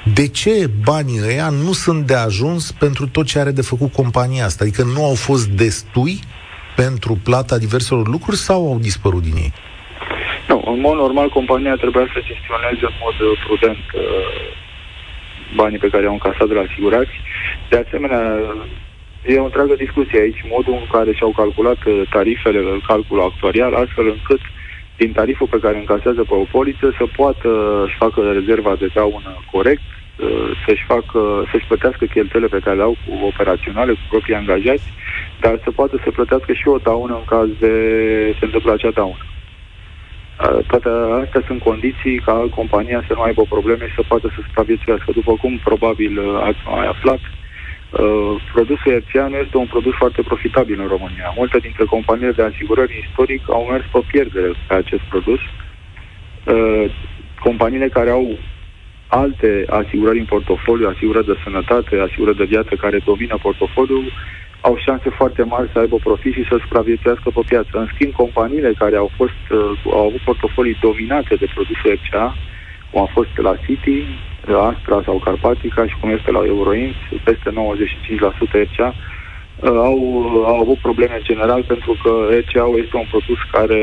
De 0.04 0.28
ce 0.28 0.70
banii 0.84 1.20
ăia 1.26 1.48
nu 1.48 1.72
sunt 1.72 2.06
de 2.06 2.14
ajuns 2.14 2.72
pentru 2.72 3.08
tot 3.08 3.26
ce 3.26 3.38
are 3.38 3.50
de 3.50 3.62
făcut 3.62 3.92
compania 3.92 4.44
asta? 4.44 4.64
Adică 4.64 4.82
nu 4.82 5.04
au 5.04 5.14
fost 5.14 5.48
destui 5.48 6.20
pentru 6.76 7.18
plata 7.24 7.58
diverselor 7.58 8.08
lucruri 8.08 8.36
sau 8.36 8.68
au 8.70 8.78
dispărut 8.78 9.22
din 9.22 9.36
ei? 9.36 9.52
Nu, 10.48 10.62
în 10.66 10.80
mod 10.80 10.96
normal 10.96 11.28
compania 11.28 11.74
trebuia 11.74 12.06
să 12.14 12.26
gestioneze 12.30 12.84
în 12.90 12.96
mod 13.04 13.16
prudent 13.46 13.84
uh, 13.94 14.02
banii 15.54 15.78
pe 15.78 15.88
care 15.88 16.06
au 16.06 16.12
încasat 16.12 16.48
de 16.48 16.54
la 16.54 16.66
asigurați. 16.68 17.14
De 17.68 17.84
asemenea, 17.84 18.22
e 19.26 19.38
o 19.38 19.44
întreagă 19.44 19.74
discuție 19.74 20.20
aici, 20.20 20.44
modul 20.56 20.74
în 20.82 20.86
care 20.92 21.12
și-au 21.12 21.32
calculat 21.40 21.80
uh, 21.86 22.02
tarifele, 22.10 22.60
calculul 22.86 23.28
actuarial, 23.30 23.74
astfel 23.74 24.06
încât 24.16 24.40
din 25.02 25.12
tariful 25.12 25.46
pe 25.54 25.62
care 25.64 25.76
încasează 25.78 26.22
pe 26.24 26.34
o 26.34 26.50
poliță 26.56 26.86
să 26.98 27.04
poată 27.20 27.50
să 27.90 27.94
facă 28.04 28.20
rezerva 28.38 28.74
de 28.82 28.88
daună 28.94 29.32
corect, 29.52 29.82
uh, 29.90 30.50
să-și, 30.64 30.84
facă, 30.92 31.20
să-și 31.50 31.66
plătească 31.70 32.04
cheltuielile 32.04 32.54
pe 32.56 32.64
care 32.64 32.76
le 32.76 32.82
au 32.82 32.96
cu 33.04 33.12
operaționale, 33.32 33.92
cu 33.92 34.04
proprii 34.08 34.40
angajați, 34.40 34.88
dar 35.44 35.54
să 35.64 35.70
poată 35.70 35.96
să 36.04 36.10
plătească 36.10 36.52
și 36.52 36.68
o 36.68 36.78
daună 36.88 37.14
în 37.14 37.26
caz 37.34 37.48
de 37.64 37.74
se 38.38 38.44
întâmplă 38.44 38.72
acea 38.72 38.98
daună. 39.00 39.24
Uh, 39.26 40.64
toate 40.70 40.88
astea 41.22 41.42
sunt 41.46 41.60
condiții 41.62 42.16
ca 42.26 42.34
compania 42.58 43.04
să 43.06 43.12
nu 43.14 43.22
aibă 43.22 43.42
probleme 43.54 43.84
și 43.88 43.94
să 43.94 44.10
poată 44.12 44.26
să 44.34 44.38
supraviețuiască. 44.46 45.10
După 45.20 45.32
cum 45.40 45.52
probabil 45.68 46.12
ați 46.48 46.62
mai 46.76 46.86
aflat, 46.86 47.20
Uh, 47.22 47.39
produsul 48.52 48.90
herțian 48.92 49.32
este 49.32 49.56
un 49.56 49.66
produs 49.66 49.94
foarte 49.94 50.22
profitabil 50.22 50.80
în 50.80 50.86
România. 50.86 51.32
Multe 51.36 51.58
dintre 51.58 51.84
companiile 51.84 52.32
de 52.32 52.42
asigurări 52.42 53.04
istoric 53.06 53.42
au 53.48 53.64
mers 53.70 53.84
pe 53.92 54.00
pierdere 54.10 54.50
pe 54.68 54.74
acest 54.74 55.02
produs. 55.02 55.40
Uh, 56.44 56.84
companiile 57.38 57.88
care 57.88 58.10
au 58.10 58.38
alte 59.06 59.64
asigurări 59.68 60.18
în 60.18 60.24
portofoliu, 60.24 60.88
asigurări 60.88 61.26
de 61.26 61.36
sănătate, 61.44 61.96
asigurări 61.96 62.36
de 62.36 62.44
viață 62.44 62.74
care 62.74 62.98
domină 63.04 63.38
portofoliul, 63.42 64.12
au 64.60 64.76
șanse 64.76 65.08
foarte 65.10 65.42
mari 65.42 65.70
să 65.72 65.78
aibă 65.78 65.96
profit 65.96 66.32
și 66.32 66.48
să 66.48 66.56
supraviețuiască 66.60 67.30
pe 67.34 67.40
piață. 67.46 67.70
În 67.72 67.88
schimb, 67.94 68.12
companiile 68.12 68.72
care 68.72 68.96
au, 68.96 69.10
fost, 69.16 69.42
uh, 69.50 69.80
au 69.84 70.06
avut 70.06 70.20
portofolii 70.20 70.78
dominate 70.80 71.34
de 71.34 71.46
produsul 71.54 71.98
RCA, 71.98 72.36
cum 72.90 73.00
a 73.02 73.08
fost 73.12 73.32
la 73.36 73.54
City, 73.66 73.98
Astra 74.70 75.02
sau 75.04 75.22
Carpatica 75.24 75.86
și 75.86 75.96
cum 76.00 76.10
este 76.10 76.30
la 76.30 76.42
Euroins, 76.44 76.94
peste 77.24 77.50
95% 77.50 78.62
RCA, 78.66 78.88
uh, 78.94 79.70
au, 79.88 79.98
au 80.50 80.58
avut 80.60 80.78
probleme 80.78 81.14
în 81.14 81.28
general 81.30 81.62
pentru 81.72 81.92
că 82.02 82.10
RCA 82.40 82.66
este 82.82 82.96
un 82.96 83.06
produs 83.10 83.40
care 83.52 83.80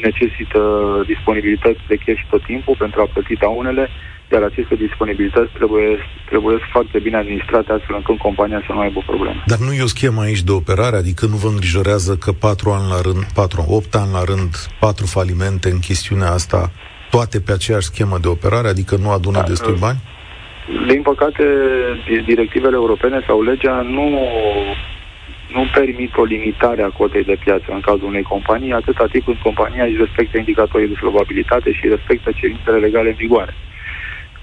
necesită 0.00 0.60
disponibilități 1.06 1.80
de 1.88 1.96
cash 2.04 2.22
tot 2.30 2.42
timpul 2.44 2.76
pentru 2.78 3.00
a 3.00 3.10
plăti 3.12 3.34
daunele, 3.34 3.88
iar 4.32 4.42
aceste 4.42 4.74
disponibilități 4.74 5.52
trebuie, 5.52 5.98
trebuie 6.30 6.56
foarte 6.72 6.98
bine 6.98 7.16
administrate 7.16 7.72
astfel 7.72 7.96
încât 7.96 8.18
compania 8.18 8.62
să 8.66 8.72
nu 8.72 8.80
aibă 8.80 9.00
probleme. 9.06 9.42
Dar 9.46 9.58
nu 9.58 9.72
e 9.72 9.82
o 9.82 9.94
schemă 9.96 10.20
aici 10.22 10.42
de 10.42 10.52
operare? 10.52 10.96
Adică 10.96 11.26
nu 11.26 11.36
vă 11.36 11.48
îngrijorează 11.48 12.16
că 12.16 12.32
patru 12.32 12.70
ani 12.70 12.88
la 12.88 13.00
rând, 13.00 13.24
patru, 13.34 13.64
opt 13.68 13.94
ani 13.94 14.12
la 14.12 14.24
rând, 14.24 14.52
patru 14.80 15.06
falimente 15.06 15.68
în 15.70 15.78
chestiunea 15.78 16.30
asta 16.30 16.70
toate 17.16 17.40
pe 17.46 17.52
aceeași 17.52 17.90
schemă 17.92 18.16
de 18.24 18.28
operare, 18.28 18.68
adică 18.68 18.94
nu 18.96 19.10
adună 19.10 19.40
da, 19.40 19.48
destui 19.50 19.76
bani? 19.84 19.98
Din 20.90 21.02
păcate, 21.02 21.44
directivele 22.26 22.76
europene 22.82 23.18
sau 23.26 23.42
legea 23.42 23.76
nu, 23.96 24.06
nu 25.54 25.62
permit 25.74 26.12
o 26.16 26.24
limitare 26.24 26.82
a 26.82 26.96
cotei 27.00 27.24
de 27.24 27.36
piață 27.44 27.68
în 27.68 27.80
cazul 27.80 28.10
unei 28.12 28.22
companii, 28.32 28.72
atâta 28.72 29.06
timp 29.06 29.24
când 29.24 29.36
compania 29.48 29.84
își 29.84 30.02
respectă 30.04 30.38
indicatorii 30.38 30.88
de 30.92 31.00
solvabilitate 31.00 31.72
și 31.72 31.88
respectă 31.94 32.30
cerințele 32.40 32.78
legale 32.86 33.08
în 33.08 33.20
vigoare 33.24 33.54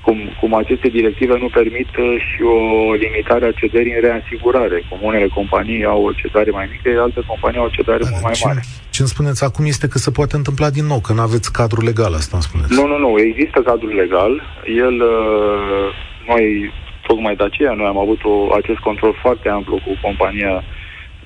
cum, 0.02 0.18
cum 0.40 0.54
aceste 0.54 0.88
directive 0.88 1.38
nu 1.38 1.50
permit 1.60 1.88
uh, 1.98 2.16
și 2.28 2.42
o 2.42 2.94
limitare 2.94 3.46
a 3.46 3.52
cederii 3.52 3.94
în 3.94 4.02
reasigurare. 4.02 4.84
Cum 4.90 5.00
unele 5.02 5.28
companii 5.28 5.86
au 5.86 6.04
o 6.06 6.12
cedare 6.12 6.52
mai 6.52 6.68
mică, 6.72 7.02
alte 7.02 7.22
companii 7.28 7.60
au 7.60 7.66
o 7.66 7.76
cedare 7.78 8.04
mult 8.10 8.24
mai 8.24 8.40
mare. 8.46 8.62
Ce 8.90 9.02
îmi 9.02 9.10
spuneți 9.10 9.44
acum 9.44 9.66
este 9.66 9.88
că 9.88 9.98
se 9.98 10.12
poate 10.12 10.36
întâmpla 10.36 10.70
din 10.70 10.86
nou, 10.86 11.00
că 11.00 11.14
nu 11.14 11.22
aveți 11.22 11.52
cadru 11.52 11.82
legal, 11.82 12.14
asta 12.14 12.36
îmi 12.38 12.48
spuneți. 12.50 12.74
Nu, 12.78 12.88
nu, 12.88 12.98
nu, 12.98 13.20
există 13.20 13.60
cadru 13.62 13.88
legal. 14.04 14.34
El, 14.66 14.96
uh, 15.02 15.88
noi, 16.28 16.74
tocmai 17.08 17.36
de 17.36 17.44
aceea, 17.44 17.74
noi 17.74 17.86
am 17.86 17.98
avut 17.98 18.22
o, 18.24 18.54
acest 18.54 18.80
control 18.80 19.14
foarte 19.22 19.50
amplu 19.50 19.76
cu 19.86 19.92
compania 20.02 20.64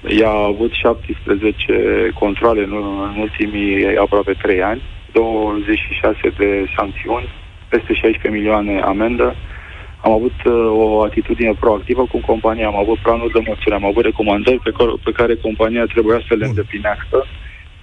ea 0.08 0.30
a 0.30 0.46
avut 0.54 0.72
17 0.72 2.12
controle 2.20 2.64
în, 2.64 2.74
în 3.08 3.16
ultimii 3.20 3.98
aproape 3.98 4.34
3 4.42 4.62
ani, 4.62 4.82
26 5.12 6.18
de 6.38 6.66
sancțiuni, 6.78 7.30
peste 7.70 7.94
16 7.94 8.30
milioane 8.38 8.80
amendă. 8.80 9.36
Am 10.06 10.12
avut 10.12 10.38
uh, 10.46 10.54
o 10.84 11.04
atitudine 11.04 11.54
proactivă 11.60 12.04
cu 12.12 12.20
compania, 12.30 12.68
am 12.68 12.80
avut 12.84 12.98
planul 12.98 13.30
de 13.34 13.42
măsuri, 13.48 13.76
am 13.76 13.86
avut 13.86 14.04
recomandări 14.04 14.60
pe 14.68 14.72
care, 14.78 14.92
pe 15.04 15.12
care 15.12 15.36
compania 15.36 15.86
trebuia 15.86 16.20
să 16.28 16.34
le 16.36 16.46
îndeplinească. 16.46 17.18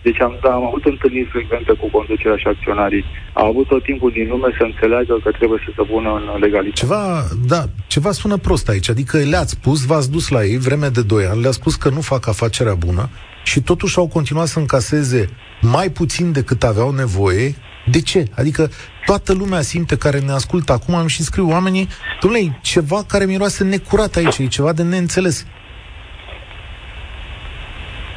Deci 0.02 0.20
am, 0.20 0.38
da, 0.42 0.50
am 0.52 0.66
avut 0.66 0.84
întâlniri 0.84 1.28
frecvente 1.34 1.72
cu 1.72 1.86
conducerea 1.90 2.36
și 2.36 2.46
acționarii. 2.46 3.04
Am 3.32 3.46
avut 3.46 3.66
tot 3.66 3.82
timpul 3.82 4.10
din 4.10 4.28
lume 4.28 4.48
să 4.58 4.64
înțeleagă 4.64 5.14
că 5.24 5.30
trebuie 5.30 5.60
să 5.64 5.70
se 5.76 5.82
pună 5.82 6.10
în 6.34 6.40
legalitate. 6.40 6.80
Ceva, 6.84 7.04
da, 7.46 7.62
ceva 7.86 8.10
sună 8.10 8.36
prost 8.36 8.68
aici. 8.68 8.88
Adică 8.88 9.16
le-ați 9.18 9.50
spus, 9.50 9.84
v-ați 9.84 10.10
dus 10.10 10.28
la 10.28 10.44
ei 10.44 10.58
vreme 10.58 10.88
de 10.88 11.02
2 11.02 11.24
ani, 11.24 11.40
le-ați 11.40 11.56
spus 11.56 11.74
că 11.74 11.88
nu 11.88 12.00
fac 12.00 12.28
afacerea 12.28 12.74
bună 12.74 13.08
și 13.44 13.60
totuși 13.60 13.98
au 13.98 14.08
continuat 14.08 14.46
să 14.46 14.58
încaseze 14.58 15.28
mai 15.60 15.90
puțin 15.90 16.32
decât 16.32 16.62
aveau 16.62 16.90
nevoie 16.90 17.54
de 17.90 18.00
ce? 18.00 18.24
Adică 18.36 18.70
toată 19.06 19.32
lumea 19.32 19.60
simte 19.60 19.96
care 19.96 20.18
ne 20.18 20.32
ascultă 20.32 20.72
acum, 20.72 20.94
am 20.94 21.06
și 21.06 21.22
scriu 21.22 21.48
oamenii, 21.48 21.88
domnule, 22.20 22.58
ceva 22.62 23.04
care 23.08 23.24
miroase 23.24 23.64
necurat 23.64 24.16
aici, 24.16 24.38
e 24.38 24.46
ceva 24.46 24.72
de 24.72 24.82
neînțeles. 24.82 25.46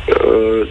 Uh, 0.07 0.67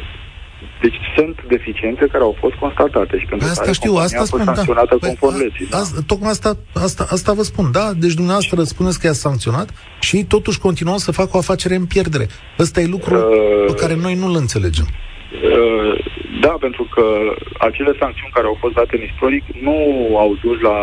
deci 0.85 1.01
sunt 1.17 1.37
deficiențe 1.49 2.07
care 2.13 2.23
au 2.23 2.37
fost 2.41 2.55
constatate 2.55 3.19
și 3.19 3.27
pentru 3.27 3.47
asta 3.49 3.61
care 3.61 3.73
știu, 3.73 3.95
asta 3.95 4.17
a 4.17 4.19
fost 4.19 4.33
spun, 4.33 4.45
da. 4.45 4.55
sancționată 4.55 4.97
păi, 4.97 5.09
conform 5.09 5.43
legii. 5.43 5.67
Da? 5.71 5.83
tocmai 6.07 6.31
asta, 6.31 6.57
asta, 6.73 7.07
asta 7.11 7.33
vă 7.33 7.43
spun, 7.43 7.71
da? 7.73 7.93
Deci 7.97 8.13
dumneavoastră 8.13 8.63
spuneți 8.63 9.01
că 9.01 9.07
i-a 9.07 9.13
sancționat 9.13 9.69
și 10.01 10.17
ei 10.17 10.25
totuși 10.25 10.59
continuă 10.59 10.99
să 10.99 11.13
facă 11.13 11.31
o 11.33 11.39
afacere 11.39 11.75
în 11.75 11.87
pierdere. 11.87 12.27
Ăsta 12.59 12.81
e 12.81 12.87
lucru 12.87 13.15
uh, 13.15 13.23
pe 13.67 13.75
care 13.75 13.95
noi 13.95 14.15
nu-l 14.15 14.35
înțelegem. 14.37 14.87
Uh, 14.89 15.74
da, 16.47 16.55
pentru 16.67 16.85
că 16.95 17.05
acele 17.59 17.93
sancțiuni 18.01 18.35
care 18.37 18.47
au 18.47 18.57
fost 18.61 18.75
date 18.75 18.97
în 18.97 19.03
istoric 19.11 19.45
nu 19.67 19.79
au 20.23 20.31
dus 20.45 20.61
la. 20.61 20.77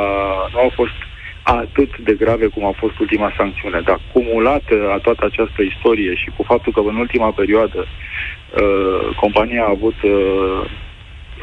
nu 0.53 0.59
au 0.59 0.71
fost 0.79 0.97
atât 1.43 1.97
de 1.97 2.13
grave 2.13 2.47
cum 2.47 2.65
a 2.65 2.73
fost 2.81 2.99
ultima 2.99 3.33
sancțiune, 3.37 3.79
dar 3.81 3.99
cumulată 4.13 4.75
a 4.95 4.97
toată 4.97 5.25
această 5.25 5.61
istorie 5.61 6.13
și 6.15 6.29
cu 6.35 6.43
faptul 6.43 6.71
că 6.73 6.79
în 6.79 6.95
ultima 6.95 7.31
perioadă 7.31 7.79
uh, 7.85 9.15
compania 9.15 9.63
a 9.63 9.75
avut 9.77 10.01
uh, 10.01 10.61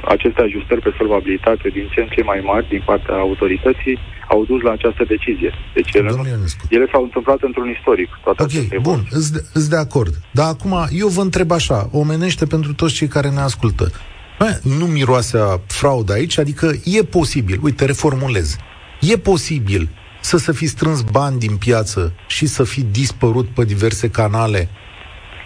aceste 0.05 0.41
ajustări 0.43 0.81
pe 0.81 0.95
solvabilitate 0.99 1.69
din 1.69 1.89
ce 1.93 2.01
în 2.01 2.09
ce 2.09 2.23
mai 2.23 2.41
mari 2.45 2.69
din 2.69 2.83
partea 2.85 3.15
autorității 3.15 3.99
au 4.29 4.45
dus 4.45 4.61
la 4.63 4.71
această 4.71 5.05
decizie. 5.05 5.53
Deci 5.75 5.95
ele, 5.95 6.11
nu, 6.11 6.25
ele 6.69 6.87
s-au 6.93 7.03
întâmplat 7.03 7.41
într-un 7.41 7.69
istoric. 7.77 8.09
Toate 8.25 8.43
ok, 8.43 8.81
bun, 8.81 9.07
îți 9.11 9.33
de, 9.33 9.41
de 9.69 9.77
acord. 9.77 10.15
Dar 10.31 10.49
acum 10.49 10.75
eu 10.91 11.09
vă 11.09 11.21
întreb 11.21 11.51
așa, 11.51 11.89
omenește 11.93 12.47
pentru 12.47 12.75
toți 12.75 12.95
cei 12.95 13.09
care 13.09 13.29
ne 13.29 13.41
ascultă. 13.41 13.91
Bă, 14.39 14.61
nu 14.79 14.85
miroase 14.85 15.39
a 15.39 15.61
fraudă 15.67 16.13
aici, 16.13 16.39
adică 16.39 16.73
e 16.85 17.03
posibil, 17.03 17.59
uite, 17.63 17.85
reformulez, 17.85 18.57
e 19.01 19.17
posibil 19.17 19.89
să 20.21 20.37
se 20.37 20.53
fi 20.53 20.67
strâns 20.67 21.03
bani 21.03 21.39
din 21.39 21.57
piață 21.57 22.13
și 22.27 22.47
să 22.47 22.65
fi 22.65 22.83
dispărut 22.83 23.47
pe 23.49 23.65
diverse 23.65 24.11
canale, 24.11 24.69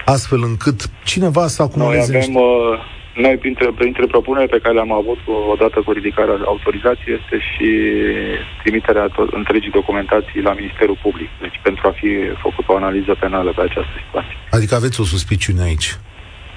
astfel 0.05 0.43
încât 0.43 0.91
cineva 1.05 1.47
să 1.47 1.63
acumuleze... 1.63 2.13
Noi 2.13 2.21
avem, 2.21 2.35
uh, 2.35 2.43
noi, 3.15 3.37
printre, 3.37 3.67
printre 3.77 4.07
propuneri 4.07 4.49
pe 4.49 4.59
care 4.63 4.75
le-am 4.75 4.93
avut 4.93 5.19
odată 5.55 5.81
cu 5.85 5.93
ridicarea 5.93 6.37
autorizației, 6.45 7.19
este 7.21 7.37
și 7.51 7.69
trimiterea 8.63 9.07
to- 9.09 9.33
întregii 9.41 9.71
documentații 9.71 10.41
la 10.49 10.53
Ministerul 10.53 10.99
Public, 11.03 11.29
deci 11.41 11.61
pentru 11.63 11.89
a 11.89 11.93
fi 12.01 12.09
făcut 12.45 12.69
o 12.69 12.77
analiză 12.77 13.17
penală 13.21 13.51
pe 13.57 13.63
această 13.63 13.95
situație. 14.07 14.37
Adică 14.51 14.75
aveți 14.75 15.01
o 15.01 15.05
suspiciune 15.05 15.63
aici? 15.63 15.89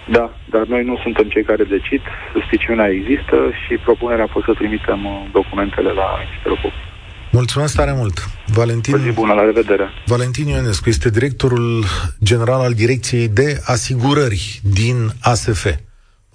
Da, 0.07 0.33
dar 0.50 0.63
noi 0.65 0.83
nu 0.83 1.00
suntem 1.03 1.27
cei 1.29 1.43
care 1.43 1.63
decid, 1.63 2.01
suspiciunea 2.33 2.88
există 2.89 3.35
și 3.62 3.74
propunerea 3.75 4.24
a 4.24 4.33
fost 4.35 4.45
să 4.45 4.53
trimitem 4.53 5.05
uh, 5.05 5.25
documentele 5.31 5.91
la 5.91 6.07
Ministerul 6.24 6.59
Public. 6.62 6.83
Mulțumesc 7.31 7.75
tare 7.75 7.93
mult. 7.95 8.29
Valentin, 8.45 8.97
zi 8.97 9.12
bună, 9.12 9.33
la 9.33 9.43
revedere. 9.43 9.89
Valentin 10.05 10.47
Ionescu 10.47 10.89
este 10.89 11.09
directorul 11.09 11.83
general 12.24 12.62
al 12.62 12.74
Direcției 12.74 13.27
de 13.27 13.62
Asigurări 13.65 14.59
din 14.63 15.09
ASF. 15.21 15.65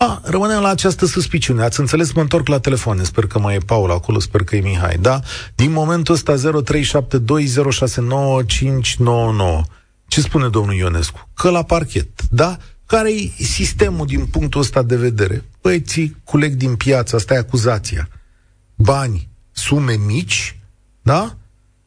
A, 0.02 0.20
rămânem 0.24 0.60
la 0.60 0.68
această 0.68 1.06
suspiciune. 1.06 1.62
Ați 1.62 1.80
înțeles, 1.80 2.12
mă 2.12 2.20
întorc 2.20 2.46
la 2.46 2.58
telefon. 2.58 3.04
Sper 3.04 3.26
că 3.26 3.38
mai 3.38 3.54
e 3.54 3.58
Paul 3.58 3.90
acolo, 3.90 4.18
sper 4.18 4.44
că 4.44 4.56
e 4.56 4.60
Mihai, 4.60 4.96
da? 5.00 5.20
Din 5.54 5.72
momentul 5.72 6.14
ăsta 6.14 6.34
0372069599. 6.34 6.40
Ce 10.06 10.20
spune 10.20 10.48
domnul 10.48 10.74
Ionescu? 10.74 11.28
Că 11.34 11.50
la 11.50 11.62
parchet, 11.62 12.08
da? 12.30 12.56
Care 12.86 13.10
e 13.10 13.30
sistemul 13.42 14.06
din 14.06 14.26
punctul 14.26 14.60
ăsta 14.60 14.82
de 14.82 14.96
vedere? 14.96 15.44
Băieții 15.62 16.16
culeg 16.24 16.54
din 16.54 16.76
piață, 16.76 17.16
asta 17.16 17.34
e 17.34 17.38
acuzația. 17.38 18.08
Bani, 18.74 19.28
sume 19.52 19.98
mici, 20.06 20.58
da? 21.02 21.36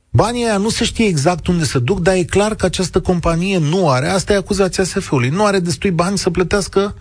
Banii 0.10 0.43
aia 0.43 0.58
nu 0.58 0.70
se 0.70 0.84
știe 0.84 1.05
exact 1.05 1.48
unde 1.48 1.63
se 1.63 1.79
duc, 1.79 2.00
dar 2.00 2.15
e 2.15 2.24
clar 2.24 2.55
că 2.55 2.65
această 2.65 3.01
companie 3.01 3.58
nu 3.58 3.89
are, 3.89 4.08
asta 4.08 4.34
e 4.34 4.36
acuzația 4.36 4.84
SF-ului, 4.84 5.29
nu 5.29 5.46
are 5.46 5.60
destui 5.60 5.91
bani 5.91 6.17
să 6.17 6.29
plătească 6.29 6.96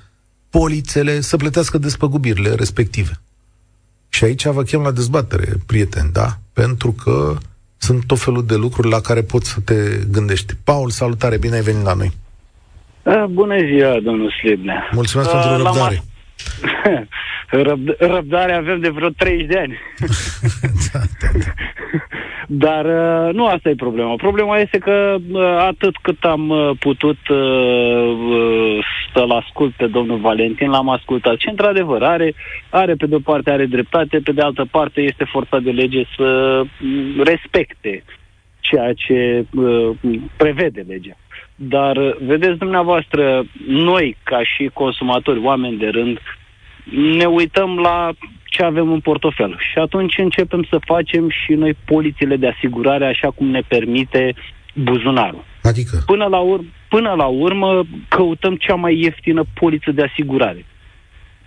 polițele 0.59 1.21
să 1.21 1.37
plătească 1.37 1.79
despăgubirile 1.79 2.55
respective. 2.55 3.13
Și 4.09 4.25
aici 4.25 4.47
vă 4.47 4.63
chem 4.63 4.83
la 4.83 4.91
dezbatere, 4.91 5.47
prieteni, 5.67 6.13
da? 6.13 6.29
Pentru 6.53 6.93
că 6.93 7.37
sunt 7.77 8.05
tot 8.07 8.21
felul 8.21 8.47
de 8.47 8.55
lucruri 8.55 8.89
la 8.89 9.01
care 9.01 9.23
poți 9.23 9.51
să 9.51 9.61
te 9.61 9.75
gândești. 10.11 10.55
Paul, 10.65 10.91
salutare, 10.91 11.39
bine 11.39 11.55
ai 11.55 11.63
venit 11.63 11.85
la 11.85 11.95
noi. 11.95 12.13
A, 13.03 13.27
bună 13.31 13.57
ziua, 13.59 14.01
domnul 14.01 14.31
Slibnea. 14.31 14.89
Mulțumesc 14.93 15.29
uh, 15.29 15.41
pentru 15.41 15.63
răbdare. 15.63 16.03
Răb- 17.69 17.99
răbdare 17.99 18.53
avem 18.53 18.81
de 18.81 18.89
vreo 18.89 19.09
30 19.09 19.47
de 19.47 19.59
ani. 19.59 19.79
da, 20.93 20.99
da. 21.21 21.53
Dar 22.55 22.85
uh, 22.85 23.35
nu 23.35 23.47
asta 23.47 23.69
e 23.69 23.75
problema. 23.75 24.15
Problema 24.17 24.59
este 24.59 24.79
că 24.79 25.17
uh, 25.33 25.43
atât 25.43 25.97
cât 25.97 26.25
am 26.25 26.49
uh, 26.49 26.71
putut 26.79 27.17
să-l 29.15 29.31
ascult 29.31 29.73
pe 29.75 29.87
domnul 29.87 30.19
Valentin, 30.19 30.71
l-am 30.71 30.89
ascultat. 30.89 31.39
Și 31.39 31.49
într-adevăr, 31.49 32.03
are, 32.03 32.35
are 32.71 32.95
pe 32.95 33.07
de-o 33.07 33.19
parte 33.19 33.51
are 33.51 33.67
dreptate, 33.67 34.19
pe 34.19 34.33
de 34.33 34.41
altă 34.41 34.67
parte 34.71 35.01
este 35.01 35.25
forțat 35.25 35.63
de 35.63 35.71
lege 35.71 36.03
să 36.17 36.63
mm, 36.81 37.23
respecte 37.23 38.05
ceea 38.61 38.93
ce 38.93 39.47
prevede 40.37 40.85
legea. 40.89 41.17
Dar, 41.55 42.17
vedeți 42.21 42.59
dumneavoastră, 42.59 43.45
noi, 43.67 44.17
ca 44.23 44.43
și 44.43 44.71
consumatori, 44.73 45.41
oameni 45.43 45.77
de 45.77 45.89
rând, 45.89 46.19
ne 46.91 47.25
uităm 47.25 47.79
la 47.79 48.11
ce 48.45 48.63
avem 48.63 48.93
în 48.93 49.01
portofel. 49.01 49.57
Și 49.73 49.79
atunci 49.79 50.19
începem 50.19 50.67
să 50.71 50.79
facem 50.85 51.29
și 51.29 51.53
noi 51.53 51.77
polițile 51.85 52.37
de 52.37 52.49
asigurare 52.49 53.07
așa 53.07 53.31
cum 53.31 53.47
ne 53.47 53.61
permite 53.69 54.35
buzunarul. 54.75 55.45
Adică? 55.63 56.03
Până 56.07 56.25
la, 56.25 56.39
ur- 56.39 56.65
până 56.89 57.13
la 57.13 57.27
urmă 57.27 57.83
căutăm 58.09 58.57
cea 58.57 58.75
mai 58.75 58.99
ieftină 58.99 59.45
poliță 59.55 59.91
de 59.91 60.03
asigurare. 60.03 60.67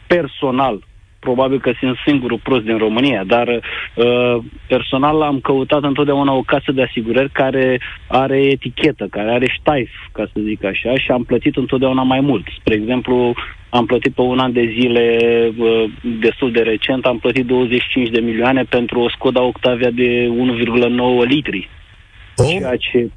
Personal, 0.07 0.83
probabil 1.27 1.59
că 1.59 1.71
sunt 1.79 1.95
singurul 2.05 2.39
prost 2.47 2.65
din 2.69 2.77
România, 2.77 3.21
dar 3.35 3.47
uh, 3.47 4.35
personal 4.67 5.21
am 5.21 5.39
căutat 5.39 5.83
întotdeauna 5.83 6.33
o 6.33 6.47
casă 6.53 6.71
de 6.71 6.83
asigurări 6.83 7.31
care 7.41 7.79
are 8.07 8.39
etichetă, 8.55 9.07
care 9.15 9.29
are 9.31 9.47
ștaif, 9.59 9.91
ca 10.11 10.23
să 10.31 10.39
zic 10.49 10.63
așa, 10.65 10.91
și 11.03 11.11
am 11.11 11.23
plătit 11.23 11.55
întotdeauna 11.55 12.03
mai 12.03 12.21
mult. 12.29 12.45
Spre 12.59 12.73
exemplu, 12.75 13.33
am 13.69 13.85
plătit 13.85 14.13
pe 14.13 14.21
un 14.21 14.39
an 14.39 14.53
de 14.53 14.65
zile 14.79 15.05
uh, 15.57 15.83
destul 16.19 16.51
de 16.51 16.61
recent, 16.61 17.05
am 17.05 17.17
plătit 17.17 17.45
25 17.45 18.09
de 18.09 18.19
milioane 18.19 18.63
pentru 18.63 18.99
o 18.99 19.09
Skoda 19.09 19.41
Octavia 19.41 19.89
de 19.89 20.09
1,9 21.23 21.27
litri. 21.27 21.69
Oh. 22.35 22.45
Ceea 22.47 22.75
ce 22.75 23.09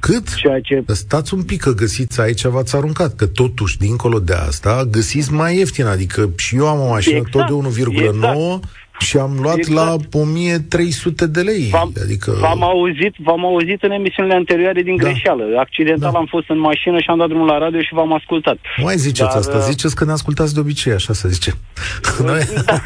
cât? 0.00 0.34
Ceea 0.34 0.60
ce... 0.60 0.84
Stați 0.86 1.34
un 1.34 1.42
pic 1.42 1.60
că 1.60 1.70
găsiți 1.70 2.20
aici, 2.20 2.44
v-ați 2.44 2.76
aruncat, 2.76 3.14
că 3.14 3.26
totuși, 3.26 3.78
dincolo 3.78 4.18
de 4.18 4.32
asta, 4.32 4.84
găsiți 4.90 5.32
mai 5.32 5.56
ieftin. 5.56 5.86
Adică 5.86 6.30
și 6.36 6.56
eu 6.56 6.68
am 6.68 6.80
o 6.80 6.88
mașină 6.88 7.16
exact, 7.16 7.48
tot 7.48 7.64
de 7.64 7.82
1,9 7.82 8.04
exact. 8.04 8.64
Și 8.98 9.16
am 9.16 9.38
luat 9.40 9.56
exact. 9.56 9.76
la 10.14 10.20
1300 10.20 11.26
de 11.26 11.40
lei. 11.40 11.68
V-am, 11.70 11.92
adică... 12.02 12.32
v-am, 12.40 12.62
auzit, 12.62 13.14
v-am 13.18 13.44
auzit 13.44 13.82
în 13.82 13.90
emisiunile 13.90 14.34
anterioare 14.34 14.82
din 14.82 14.96
da. 14.96 15.02
greșeală. 15.02 15.44
Accidental 15.58 16.12
da. 16.12 16.18
am 16.18 16.26
fost 16.26 16.48
în 16.48 16.58
mașină 16.58 16.98
și 16.98 17.06
am 17.08 17.18
dat 17.18 17.28
drumul 17.28 17.46
la 17.46 17.58
radio 17.58 17.80
și 17.80 17.94
v-am 17.94 18.12
ascultat. 18.12 18.58
Nu 18.76 18.84
mai 18.84 18.96
ziceți 18.96 19.28
Dar, 19.28 19.36
asta, 19.36 19.56
uh, 19.56 19.62
ziceți 19.62 19.96
că 19.96 20.04
ne 20.04 20.12
ascultați 20.12 20.54
de 20.54 20.60
obicei, 20.60 20.92
așa 20.92 21.12
să 21.12 21.28
zice. 21.28 21.52
Noi... 22.28 22.40
Da. 22.64 22.78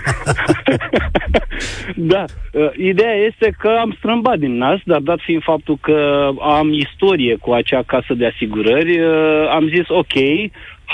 da. 2.15 2.25
Uh, 2.53 2.71
ideea 2.77 3.15
este 3.15 3.55
că 3.59 3.69
am 3.81 3.95
strâmbat 3.99 4.39
din 4.39 4.57
nas, 4.57 4.79
dar 4.85 5.01
dat 5.01 5.19
fiind 5.21 5.43
faptul 5.43 5.79
că 5.81 6.29
am 6.41 6.73
istorie 6.73 7.37
cu 7.37 7.53
acea 7.53 7.83
casă 7.87 8.15
de 8.15 8.27
asigurări, 8.27 9.01
uh, 9.01 9.49
am 9.51 9.69
zis 9.69 9.89
ok, 9.89 10.15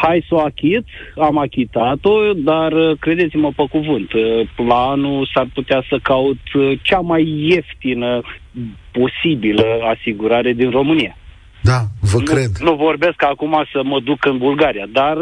hai 0.03 0.25
să 0.29 0.35
o 0.35 0.41
achit, 0.41 0.85
am 1.17 1.38
achitat-o, 1.38 2.33
dar 2.35 2.73
uh, 2.73 2.99
credeți-mă 2.99 3.50
pe 3.57 3.65
cuvânt, 3.71 4.12
uh, 4.12 4.49
la 4.69 4.81
anul 4.91 5.31
s-ar 5.35 5.49
putea 5.55 5.85
să 5.88 5.99
caut 6.03 6.53
uh, 6.55 6.79
cea 6.83 6.99
mai 6.99 7.23
ieftină 7.50 8.21
posibilă 8.91 9.67
asigurare 9.95 10.53
din 10.53 10.71
România. 10.71 11.17
Da, 11.62 11.81
vă 12.00 12.19
nu, 12.19 12.25
cred. 12.25 12.50
Nu 12.61 12.75
vorbesc 12.75 13.23
acum 13.23 13.65
să 13.73 13.81
mă 13.85 14.00
duc 14.00 14.25
în 14.25 14.38
Bulgaria, 14.38 14.87
dar 14.93 15.17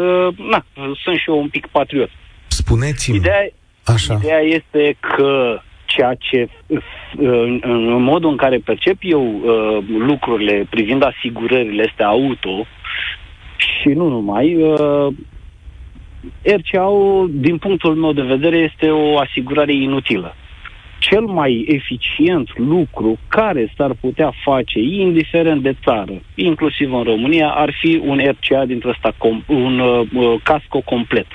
na, 0.51 0.65
sunt 1.03 1.17
și 1.17 1.29
eu 1.29 1.39
un 1.39 1.47
pic 1.47 1.67
patriot. 1.67 2.09
Spuneți-mi. 2.47 3.17
Ideea, 3.17 3.49
Așa. 3.83 4.13
ideea 4.13 4.39
este 4.39 4.97
că 4.99 5.59
ceea 5.85 6.15
ce, 6.19 6.47
în, 7.17 7.59
în 7.61 8.01
modul 8.03 8.29
în 8.29 8.37
care 8.37 8.57
percep 8.57 8.97
eu 8.99 9.41
lucrurile 9.97 10.67
privind 10.69 11.03
asigurările 11.03 11.85
astea 11.89 12.07
auto, 12.07 12.65
și 13.57 13.89
nu 13.89 14.07
numai, 14.07 14.55
uh, 14.55 15.07
RCA-ul, 16.43 17.29
din 17.33 17.57
punctul 17.57 17.95
meu 17.95 18.13
de 18.13 18.21
vedere, 18.21 18.57
este 18.57 18.89
o 18.89 19.17
asigurare 19.17 19.73
inutilă. 19.73 20.35
Cel 20.99 21.21
mai 21.21 21.65
eficient 21.67 22.57
lucru 22.57 23.17
care 23.27 23.73
s-ar 23.77 23.93
putea 24.01 24.31
face, 24.43 24.79
indiferent 24.79 25.61
de 25.61 25.75
țară, 25.83 26.21
inclusiv 26.35 26.93
în 26.93 27.03
România, 27.03 27.49
ar 27.49 27.73
fi 27.79 28.01
un 28.05 28.17
RCA 28.17 28.65
dintre 28.65 28.89
ăsta, 28.89 29.11
com- 29.11 29.45
un 29.47 29.79
uh, 29.79 30.07
uh, 30.13 30.33
casco 30.43 30.81
complet. 30.81 31.27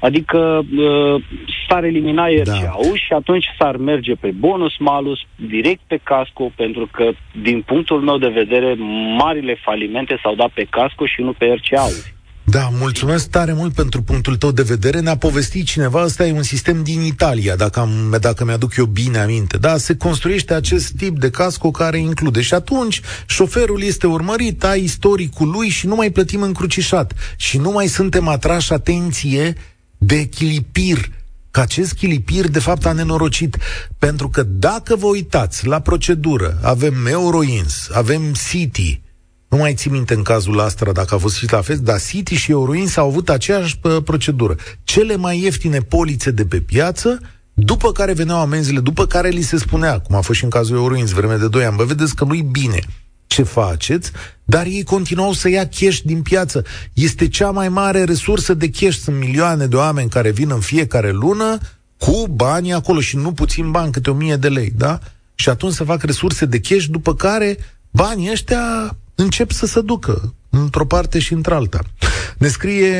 Adică 0.00 0.38
uh, 0.38 1.24
s-ar 1.68 1.84
elimina 1.84 2.26
RCA-ul 2.26 2.90
da. 2.90 2.96
și 2.96 3.12
atunci 3.12 3.46
s-ar 3.58 3.76
merge 3.76 4.14
pe 4.14 4.30
bonus-malus, 4.38 5.18
direct 5.48 5.80
pe 5.86 6.00
casco, 6.02 6.52
pentru 6.56 6.88
că, 6.92 7.10
din 7.42 7.62
punctul 7.62 8.00
meu 8.00 8.18
de 8.18 8.28
vedere, 8.28 8.74
marile 9.18 9.56
falimente 9.62 10.18
s-au 10.22 10.34
dat 10.34 10.50
pe 10.54 10.66
casco 10.70 11.06
și 11.06 11.20
nu 11.20 11.32
pe 11.32 11.44
RCA-uri. 11.44 12.14
Da, 12.48 12.68
mulțumesc 12.78 13.30
tare 13.30 13.52
mult 13.52 13.74
pentru 13.74 14.02
punctul 14.02 14.36
tău 14.36 14.50
de 14.50 14.62
vedere. 14.62 15.00
Ne-a 15.00 15.16
povestit 15.16 15.66
cineva, 15.66 16.02
ăsta 16.04 16.26
e 16.26 16.32
un 16.32 16.42
sistem 16.42 16.82
din 16.82 17.00
Italia, 17.00 17.56
dacă, 17.56 17.80
am, 17.80 18.16
dacă 18.20 18.44
mi-aduc 18.44 18.76
eu 18.76 18.84
bine 18.84 19.18
aminte. 19.18 19.56
Da, 19.58 19.76
se 19.76 19.96
construiește 19.96 20.54
acest 20.54 20.92
tip 20.96 21.18
de 21.18 21.30
casco 21.30 21.70
care 21.70 21.98
include. 21.98 22.40
Și 22.40 22.54
atunci 22.54 23.00
șoferul 23.26 23.82
este 23.82 24.06
urmărit, 24.06 24.64
ai 24.64 24.82
istoricul 24.82 25.48
lui 25.48 25.68
și 25.68 25.86
nu 25.86 25.94
mai 25.94 26.10
plătim 26.10 26.42
încrucișat. 26.42 27.12
Și 27.36 27.58
nu 27.58 27.70
mai 27.70 27.86
suntem 27.86 28.28
atrași 28.28 28.72
atenție 28.72 29.54
de 30.06 30.24
chilipir, 30.24 31.10
că 31.50 31.60
acest 31.60 31.92
chilipir 31.92 32.48
de 32.48 32.58
fapt 32.58 32.86
a 32.86 32.92
nenorocit. 32.92 33.56
Pentru 33.98 34.28
că 34.28 34.42
dacă 34.42 34.96
vă 34.96 35.06
uitați 35.06 35.66
la 35.66 35.80
procedură, 35.80 36.58
avem 36.62 37.06
Euroins, 37.06 37.88
avem 37.92 38.22
City, 38.48 39.00
nu 39.48 39.58
mai 39.58 39.74
țin 39.74 39.92
minte 39.92 40.14
în 40.14 40.22
cazul 40.22 40.60
Astra 40.60 40.92
dacă 40.92 41.14
a 41.14 41.18
fost 41.18 41.36
și 41.36 41.52
la 41.52 41.60
fel, 41.60 41.78
dar 41.78 42.00
City 42.00 42.34
și 42.34 42.50
Euroins 42.50 42.96
au 42.96 43.08
avut 43.08 43.28
aceeași 43.28 43.78
procedură. 44.04 44.56
Cele 44.84 45.16
mai 45.16 45.40
ieftine 45.40 45.80
polițe 45.80 46.30
de 46.30 46.44
pe 46.46 46.60
piață, 46.60 47.20
după 47.54 47.92
care 47.92 48.12
veneau 48.12 48.38
amenziile, 48.38 48.80
după 48.80 49.06
care 49.06 49.28
li 49.28 49.42
se 49.42 49.58
spunea, 49.58 49.98
cum 49.98 50.16
a 50.16 50.20
fost 50.20 50.38
și 50.38 50.44
în 50.44 50.50
cazul 50.50 50.76
Euroins, 50.76 51.10
vreme 51.10 51.36
de 51.36 51.48
2 51.48 51.64
ani, 51.64 51.76
bă, 51.76 51.84
vedeți 51.84 52.14
că 52.14 52.24
nu-i 52.24 52.42
bine 52.42 52.78
ce 53.36 53.42
faceți, 53.42 54.10
dar 54.44 54.66
ei 54.66 54.84
continuau 54.84 55.32
să 55.32 55.48
ia 55.48 55.68
cash 55.68 55.98
din 56.04 56.22
piață. 56.22 56.64
Este 56.92 57.28
cea 57.28 57.50
mai 57.50 57.68
mare 57.68 58.04
resursă 58.04 58.54
de 58.54 58.70
cash. 58.70 58.96
Sunt 58.96 59.18
milioane 59.18 59.66
de 59.66 59.76
oameni 59.76 60.08
care 60.08 60.30
vin 60.30 60.50
în 60.50 60.60
fiecare 60.60 61.10
lună 61.10 61.58
cu 61.98 62.26
banii 62.30 62.72
acolo 62.72 63.00
și 63.00 63.16
nu 63.16 63.32
puțin 63.32 63.70
bani, 63.70 63.92
câte 63.92 64.10
o 64.10 64.14
mie 64.14 64.36
de 64.36 64.48
lei, 64.48 64.72
da? 64.76 64.98
Și 65.34 65.48
atunci 65.48 65.74
se 65.74 65.84
fac 65.84 66.02
resurse 66.02 66.46
de 66.46 66.60
cash, 66.60 66.84
după 66.84 67.14
care 67.14 67.58
banii 67.90 68.30
ăștia 68.30 68.96
încep 69.14 69.50
să 69.50 69.66
se 69.66 69.80
ducă 69.80 70.34
într-o 70.50 70.86
parte 70.86 71.18
și 71.18 71.32
într-alta. 71.32 71.80
Ne 72.38 72.48
scrie 72.48 72.96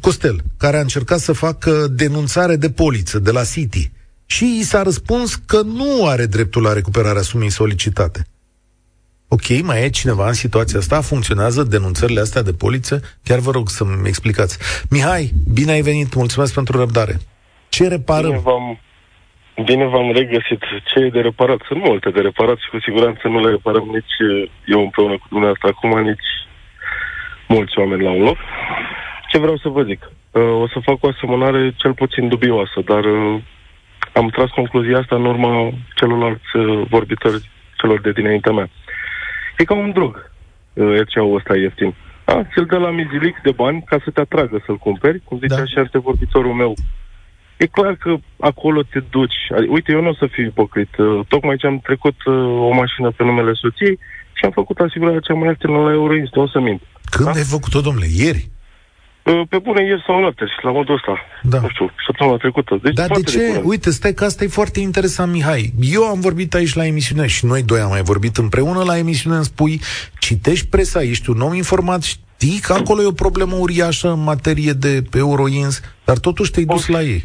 Costel, 0.00 0.40
care 0.56 0.76
a 0.76 0.80
încercat 0.80 1.18
să 1.18 1.32
facă 1.32 1.86
denunțare 1.90 2.56
de 2.56 2.70
poliță 2.70 3.18
de 3.18 3.30
la 3.30 3.44
City 3.44 3.90
și 4.26 4.58
i 4.60 4.62
s-a 4.62 4.82
răspuns 4.82 5.34
că 5.34 5.62
nu 5.62 6.06
are 6.06 6.26
dreptul 6.26 6.62
la 6.62 6.72
recuperarea 6.72 7.22
sumei 7.22 7.50
solicitate. 7.50 8.26
Ok, 9.28 9.62
mai 9.62 9.84
e 9.84 9.88
cineva 9.88 10.26
în 10.26 10.32
situația 10.32 10.78
asta? 10.78 11.00
Funcționează 11.00 11.62
denunțările 11.62 12.20
astea 12.20 12.42
de 12.42 12.52
poliță? 12.52 13.00
Chiar 13.24 13.38
vă 13.38 13.50
rog 13.50 13.68
să-mi 13.68 14.08
explicați. 14.08 14.58
Mihai, 14.90 15.30
bine 15.54 15.72
ai 15.72 15.80
venit, 15.80 16.14
mulțumesc 16.14 16.54
pentru 16.54 16.78
răbdare. 16.78 17.16
Ce 17.68 17.88
reparăm? 17.88 18.30
Bine 18.30 18.42
v-am, 18.42 18.78
bine 19.64 19.84
v-am 19.86 20.12
regăsit. 20.12 20.62
Ce 20.84 20.98
e 20.98 21.08
de 21.08 21.20
reparat? 21.20 21.60
Sunt 21.66 21.82
multe 21.84 22.10
de 22.10 22.20
reparat 22.20 22.58
și 22.58 22.70
cu 22.70 22.78
siguranță 22.80 23.28
nu 23.28 23.40
le 23.44 23.50
reparăm 23.50 23.84
nici 23.92 24.16
eu 24.66 24.80
împreună 24.80 25.12
cu 25.12 25.26
dumneavoastră 25.28 25.68
acum, 25.68 26.00
nici 26.00 26.28
mulți 27.48 27.78
oameni 27.78 28.02
la 28.02 28.10
un 28.10 28.22
loc. 28.22 28.38
Ce 29.30 29.38
vreau 29.38 29.56
să 29.56 29.68
vă 29.68 29.82
zic? 29.82 30.00
Uh, 30.30 30.42
o 30.42 30.68
să 30.68 30.78
fac 30.82 30.98
o 31.04 31.08
asemănare 31.08 31.74
cel 31.76 31.94
puțin 31.94 32.28
dubioasă, 32.28 32.78
dar 32.84 33.04
uh, 33.04 33.40
am 34.12 34.28
tras 34.28 34.50
concluzia 34.50 34.98
asta 34.98 35.16
în 35.16 35.24
urma 35.24 35.72
celorlalți 35.94 36.56
uh, 36.56 36.86
vorbitori 36.88 37.50
celor 37.76 38.00
de 38.00 38.12
dinaintea 38.12 38.52
mea. 38.52 38.68
E 39.56 39.64
ca 39.64 39.74
un 39.74 39.92
drog, 39.92 40.30
RCA-ul 40.74 41.34
ăsta 41.34 41.56
ieftin. 41.56 41.94
A, 42.24 42.46
ți-l 42.52 42.66
dă 42.66 42.76
la 42.76 42.90
mizilic 42.90 43.36
de 43.42 43.50
bani 43.50 43.82
ca 43.86 43.96
să 44.04 44.10
te 44.10 44.20
atragă 44.20 44.62
să-l 44.66 44.76
cumperi, 44.76 45.22
cum 45.24 45.38
zicea 45.38 45.56
da. 45.56 45.64
și 45.64 45.78
antevorbitorul 45.78 46.52
meu. 46.52 46.74
E 47.56 47.66
clar 47.66 47.94
că 47.94 48.16
acolo 48.40 48.82
te 48.82 49.00
duci. 49.10 49.40
Uite, 49.68 49.92
eu 49.92 50.02
nu 50.02 50.08
o 50.08 50.14
să 50.14 50.26
fiu 50.26 50.44
ipocrit. 50.44 50.96
Uh, 50.96 51.20
tocmai 51.28 51.56
ce 51.56 51.66
am 51.66 51.78
trecut 51.78 52.24
uh, 52.24 52.34
o 52.68 52.72
mașină 52.72 53.10
pe 53.10 53.24
numele 53.24 53.52
soției 53.52 53.98
și 54.32 54.44
am 54.44 54.50
făcut 54.50 54.78
asigurarea 54.78 55.20
cea 55.20 55.34
mai 55.34 55.48
ieftină 55.48 55.78
la 55.78 55.92
Euroins, 55.92 56.30
nu 56.32 56.42
o 56.42 56.48
să 56.48 56.60
mint. 56.60 56.82
Când 57.10 57.28
da? 57.28 57.34
ai 57.34 57.42
făcut-o, 57.42 57.80
domnule? 57.80 58.06
Ieri? 58.16 58.48
Uh, 59.26 59.42
pe 59.48 59.58
bune, 59.58 59.84
ieri 59.84 60.02
sau 60.06 60.20
noapte 60.20 60.44
și 60.44 60.64
la 60.64 60.70
modul 60.70 60.94
ăsta. 60.94 61.18
Da. 61.42 61.60
Nu 61.60 61.68
știu, 61.68 61.90
săptămâna 62.06 62.36
trecută. 62.36 62.78
Deci 62.82 62.94
Dar 62.94 63.06
de 63.06 63.22
ce? 63.22 63.38
De 63.38 63.60
Uite, 63.64 63.90
stai 63.90 64.12
că 64.12 64.24
asta 64.24 64.44
e 64.44 64.48
foarte 64.48 64.80
interesant, 64.80 65.32
Mihai. 65.32 65.72
Eu 65.80 66.02
am 66.02 66.20
vorbit 66.20 66.54
aici 66.54 66.74
la 66.74 66.86
emisiune 66.86 67.26
și 67.26 67.46
noi 67.46 67.62
doi 67.62 67.80
am 67.80 67.88
mai 67.88 68.02
vorbit 68.02 68.36
împreună 68.36 68.82
la 68.82 68.98
emisiune. 68.98 69.36
Îmi 69.36 69.44
spui, 69.44 69.80
citești 70.18 70.66
presa, 70.66 71.02
ești 71.02 71.30
un 71.30 71.40
om 71.40 71.54
informat, 71.54 72.02
Știi 72.38 72.60
că 72.60 72.72
acolo 72.72 73.02
e 73.02 73.14
o 73.14 73.22
problemă 73.24 73.54
uriașă 73.56 74.08
în 74.08 74.22
materie 74.22 74.72
de 74.72 75.02
euroins, 75.14 75.74
dar 76.04 76.18
totuși 76.18 76.50
te-ai 76.50 76.64
dus 76.64 76.88
la 76.88 77.00
ei. 77.00 77.22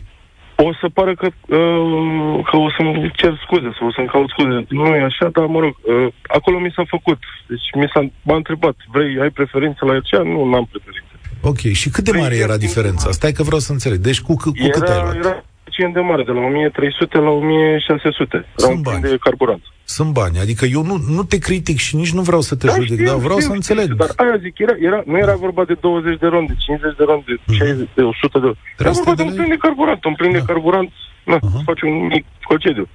O 0.56 0.74
să 0.82 0.88
pară 0.94 1.14
că, 1.16 1.28
uh, 1.28 2.46
că 2.50 2.58
o 2.58 2.70
să-mi 2.78 3.12
cer 3.16 3.34
scuze 3.46 3.70
sau 3.78 3.88
o 3.88 3.92
să-mi 3.92 4.08
caut 4.08 4.30
scuze. 4.30 4.66
Nu 4.70 4.86
e 4.96 5.04
așa, 5.04 5.30
dar 5.30 5.46
mă 5.46 5.60
rog, 5.60 5.74
uh, 5.82 6.08
acolo 6.38 6.60
mi 6.60 6.74
s-a 6.76 6.84
făcut. 6.88 7.20
Deci 7.48 7.68
mi 7.74 7.90
s-a 7.94 8.02
m-a 8.22 8.36
întrebat, 8.36 8.76
vrei, 8.94 9.20
ai 9.22 9.30
preferință 9.30 9.86
la 9.86 9.94
aceea? 9.94 10.22
Nu, 10.22 10.50
n-am 10.50 10.68
preferință. 10.72 11.11
Ok, 11.42 11.58
și 11.58 11.90
cât 11.90 12.04
de 12.04 12.12
mare 12.18 12.36
era 12.36 12.58
diferența? 12.58 13.12
Stai 13.12 13.32
că 13.32 13.44
vreau 13.44 13.60
să 13.60 13.72
înțeleg. 13.72 14.00
Deci 14.00 14.22
cu, 14.22 14.34
cu 14.36 14.52
era, 14.56 14.70
cât 14.72 14.88
ai 14.90 15.02
luat? 15.02 15.16
Era 15.16 15.44
suficient 15.64 15.94
de 15.94 16.00
mare, 16.00 16.24
de 16.24 16.32
la 16.32 16.40
1300 16.40 17.18
la 17.18 17.30
1600. 17.30 18.46
Sunt 18.56 18.72
Era 18.72 18.80
bani. 18.82 19.02
de 19.02 19.18
carburant. 19.22 19.62
Sunt 19.84 20.12
bani. 20.14 20.40
Adică 20.40 20.66
eu 20.66 20.84
nu, 20.84 20.96
nu 21.08 21.24
te 21.24 21.38
critic 21.38 21.78
și 21.78 21.96
nici 21.96 22.12
nu 22.12 22.22
vreau 22.22 22.42
să 22.42 22.56
te 22.56 22.66
Da, 22.68 22.74
judec, 22.74 22.92
știu, 22.92 23.06
dar 23.06 23.16
vreau 23.16 23.40
știu, 23.40 23.54
să 23.54 23.58
știu, 23.60 23.74
înțeleg. 23.76 23.98
Dar 23.98 24.10
aia 24.16 24.38
zic, 24.42 24.60
era, 24.60 24.76
era, 24.80 25.04
nu 25.06 25.18
era 25.18 25.36
vorba 25.36 25.64
de 25.66 25.74
20 25.82 26.20
de 26.20 26.28
ronde, 26.28 26.54
50 26.66 26.96
de 26.98 27.04
ronde, 27.04 27.32
60 27.58 27.90
de 27.96 28.02
100 28.02 28.40
de 28.40 28.46
Era 28.46 28.56
300 28.76 29.04
vorba 29.06 29.14
de 29.16 29.24
de 29.24 29.24
un 29.24 29.28
lei? 29.30 29.38
plin 29.38 29.50
de 29.56 29.60
carburant. 29.66 30.02
Un 30.06 30.16
plin 30.16 30.32
de 30.32 30.38
Da. 30.38 30.46
carburant, 30.52 30.90
na, 31.26 31.38
Aha. 31.48 31.60
faci 31.66 31.82
un 31.82 31.96
mic 32.14 32.26
concediu. 32.52 32.88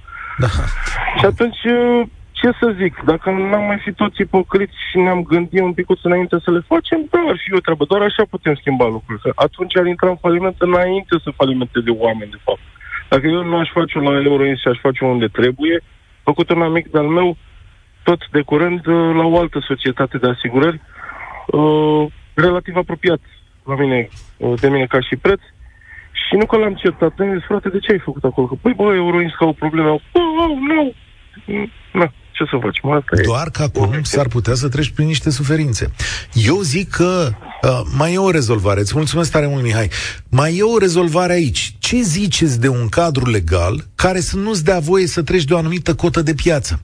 Da. 0.43 0.47
Și 1.19 1.25
atunci, 1.31 1.61
uh, 1.77 2.07
ce 2.39 2.49
să 2.59 2.75
zic, 2.81 2.93
dacă 3.05 3.29
n-am 3.31 3.65
mai 3.65 3.79
fi 3.85 3.91
toți 3.93 4.21
ipocriți 4.21 4.77
și 4.89 4.97
ne-am 4.97 5.21
gândit 5.23 5.61
un 5.61 5.73
pic 5.73 5.87
înainte 6.01 6.37
să 6.43 6.51
le 6.51 6.61
facem, 6.67 6.99
da, 7.09 7.19
ar 7.27 7.37
fi 7.43 7.53
o 7.53 7.59
treabă. 7.59 7.85
Doar 7.85 8.01
așa 8.01 8.23
putem 8.29 8.55
schimba 8.55 8.85
lucrurile. 8.85 9.19
Că 9.21 9.31
atunci 9.35 9.77
ar 9.77 9.85
intra 9.85 10.09
în 10.09 10.23
faliment 10.25 10.55
înainte 10.59 11.15
să 11.23 11.37
falimenteze 11.39 11.89
oameni, 11.89 12.31
de 12.31 12.39
fapt. 12.43 12.59
Dacă 13.09 13.27
eu 13.27 13.43
nu 13.43 13.57
aș 13.57 13.69
face 13.71 13.99
la 13.99 14.21
Euroins 14.21 14.59
și 14.59 14.67
aș 14.67 14.77
face 14.79 15.05
unde 15.05 15.27
trebuie, 15.27 15.83
făcut 16.23 16.49
un 16.49 16.61
amic 16.61 16.91
de-al 16.91 17.07
meu, 17.07 17.37
tot 18.03 18.21
de 18.31 18.41
curând, 18.41 18.85
uh, 18.85 19.15
la 19.15 19.25
o 19.25 19.39
altă 19.39 19.59
societate 19.67 20.17
de 20.17 20.27
asigurări, 20.27 20.81
uh, 21.47 22.05
relativ 22.33 22.75
apropiat 22.75 23.19
la 23.65 23.75
mine, 23.75 24.09
uh, 24.37 24.53
de 24.59 24.69
mine 24.69 24.85
ca 24.85 24.99
și 25.01 25.15
preț, 25.15 25.41
și 26.27 26.35
nu 26.35 26.45
că 26.45 26.57
l-am 26.57 26.73
certat, 26.73 27.13
am 27.19 27.33
zis, 27.33 27.45
frate, 27.45 27.69
de 27.69 27.79
ce 27.79 27.91
ai 27.91 27.99
făcut 27.99 28.23
acolo? 28.23 28.47
Că, 28.47 28.55
păi, 28.61 28.73
bă, 28.73 28.93
Euroins 28.93 29.33
ca 29.33 29.45
o 29.45 29.51
problemă. 29.51 29.99
Bă, 30.11 30.19
oh, 30.19 30.57
nu! 30.59 30.93
Mm, 31.45 31.71
Na, 31.91 32.11
ce 32.37 32.43
să 32.49 32.57
facem? 32.61 32.89
Asta 32.89 33.21
e. 33.21 33.21
Doar 33.21 33.49
că 33.49 33.61
acum 33.61 34.03
s-ar 34.03 34.27
putea 34.27 34.53
să 34.53 34.67
treci 34.69 34.89
prin 34.89 35.07
niște 35.07 35.29
suferințe. 35.29 35.91
Eu 36.33 36.59
zic 36.61 36.89
că 36.89 37.29
uh, 37.61 37.81
mai 37.97 38.13
e 38.13 38.17
o 38.17 38.31
rezolvare. 38.31 38.79
Îți 38.79 38.95
mulțumesc 38.95 39.31
tare 39.31 39.47
mult, 39.47 39.63
Mihai. 39.63 39.89
Mai 40.29 40.57
e 40.57 40.61
o 40.61 40.77
rezolvare 40.77 41.33
aici. 41.33 41.75
Ce 41.79 42.01
ziceți 42.01 42.59
de 42.59 42.67
un 42.67 42.89
cadru 42.89 43.29
legal 43.29 43.85
care 43.95 44.19
să 44.19 44.37
nu-ți 44.37 44.63
dea 44.63 44.79
voie 44.79 45.07
să 45.07 45.23
treci 45.23 45.43
de 45.43 45.53
o 45.53 45.57
anumită 45.57 45.95
cotă 45.95 46.21
de 46.21 46.33
piață? 46.33 46.81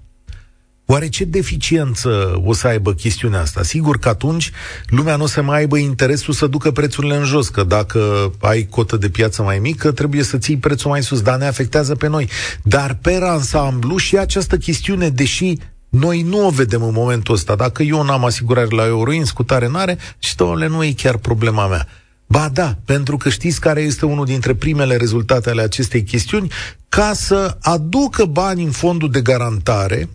Oare 0.86 1.10
ce 1.10 1.24
deficiență 1.24 2.42
o 2.46 2.54
să 2.54 2.68
aibă 2.68 2.94
chestiunea 2.94 3.42
asta? 3.42 3.64
Sigur 3.64 3.98
că 3.98 4.10
atunci 4.10 4.52
lumea 4.88 5.16
nu 5.16 5.24
o 5.24 5.28
să 5.28 5.42
mai 5.42 5.58
aibă 5.58 5.78
interesul 5.78 6.34
să 6.34 6.48
ducă 6.48 6.72
prețurile 6.72 7.16
în 7.16 7.24
jos, 7.24 7.50
că 7.50 7.64
dacă 7.64 8.32
ai 8.42 8.68
cotă 8.70 8.98
de 8.98 9.10
piață 9.10 9.42
mai 9.42 9.60
mică, 9.60 9.92
trebuie 9.92 10.24
să 10.24 10.38
ții 10.38 10.58
prețul 10.58 10.90
mai 10.90 11.04
sus, 11.04 11.22
dar 11.22 11.38
ne 11.38 11.46
afectează 11.46 11.96
pe 11.96 12.08
noi. 12.08 12.30
Dar 12.64 12.98
pe 13.02 13.20
ansamblu 13.22 13.98
și 13.98 14.18
această 14.18 14.58
chestiune, 14.58 15.10
deși 15.10 15.58
noi 15.90 16.22
nu 16.22 16.46
o 16.46 16.50
vedem 16.50 16.84
în 16.84 16.94
momentul 16.94 17.34
ăsta, 17.34 17.56
dacă 17.56 17.84
eu 17.84 18.04
n-am 18.04 18.26
asigurare 18.26 18.76
la 18.76 18.86
Euroins, 18.86 19.32
cu 19.32 19.44
tare 19.44 19.68
n-are, 19.68 19.98
și 20.20 20.36
domnule, 20.36 20.68
nu 20.68 20.84
e 20.84 20.94
chiar 20.94 21.18
problema 21.18 21.68
mea. 21.68 21.88
Ba 22.28 22.50
da, 22.54 22.78
pentru 22.86 23.18
că 23.18 23.30
știți 23.30 23.60
care 23.60 23.82
este 23.82 24.06
unul 24.06 24.26
dintre 24.26 24.54
primele 24.54 24.96
rezultate 24.96 25.50
ale 25.50 25.62
acestei 25.62 26.04
chestiuni? 26.04 26.52
Ca 26.90 27.12
să 27.14 27.58
aducă 27.62 28.26
bani 28.26 28.64
în 28.64 28.72
fondul 28.72 29.12
de 29.12 29.22
garantare, 29.22 30.10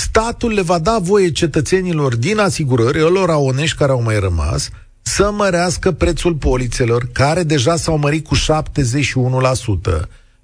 statul 0.00 0.52
le 0.52 0.62
va 0.62 0.78
da 0.78 0.98
voie 0.98 1.30
cetățenilor 1.30 2.16
din 2.16 2.38
asigurări, 2.38 2.98
lor 2.98 3.28
onești 3.28 3.76
care 3.76 3.92
au 3.92 4.02
mai 4.02 4.20
rămas, 4.20 4.68
să 5.02 5.30
mărească 5.30 5.92
prețul 5.92 6.34
polițelor, 6.34 7.08
care 7.12 7.42
deja 7.42 7.76
s-au 7.76 7.98
mărit 7.98 8.26
cu 8.26 8.36
71%. 8.36 8.40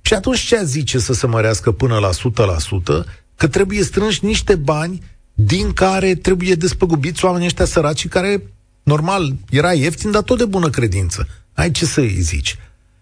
Și 0.01 0.14
atunci 0.14 0.38
ce 0.38 0.64
zice 0.64 0.99
să 0.99 1.12
se 1.12 1.27
mărească 1.27 1.71
până 1.71 1.99
la 1.99 2.11
100%? 2.11 3.05
Că 3.37 3.47
trebuie 3.49 3.83
strânși 3.83 4.25
niște 4.25 4.55
bani 4.55 5.03
din 5.35 5.73
care 5.73 6.14
trebuie 6.14 6.55
despăgubiți 6.55 7.25
oamenii 7.25 7.47
ăștia 7.47 7.64
săraci 7.64 8.09
care, 8.09 8.42
normal, 8.83 9.35
era 9.51 9.73
ieftin, 9.73 10.11
dar 10.11 10.23
tot 10.23 10.38
de 10.38 10.45
bună 10.45 10.71
credință. 10.71 11.29
Ai 11.53 11.71
ce 11.71 11.85
să 11.85 12.01
îi 12.01 12.21
zici? 12.21 12.59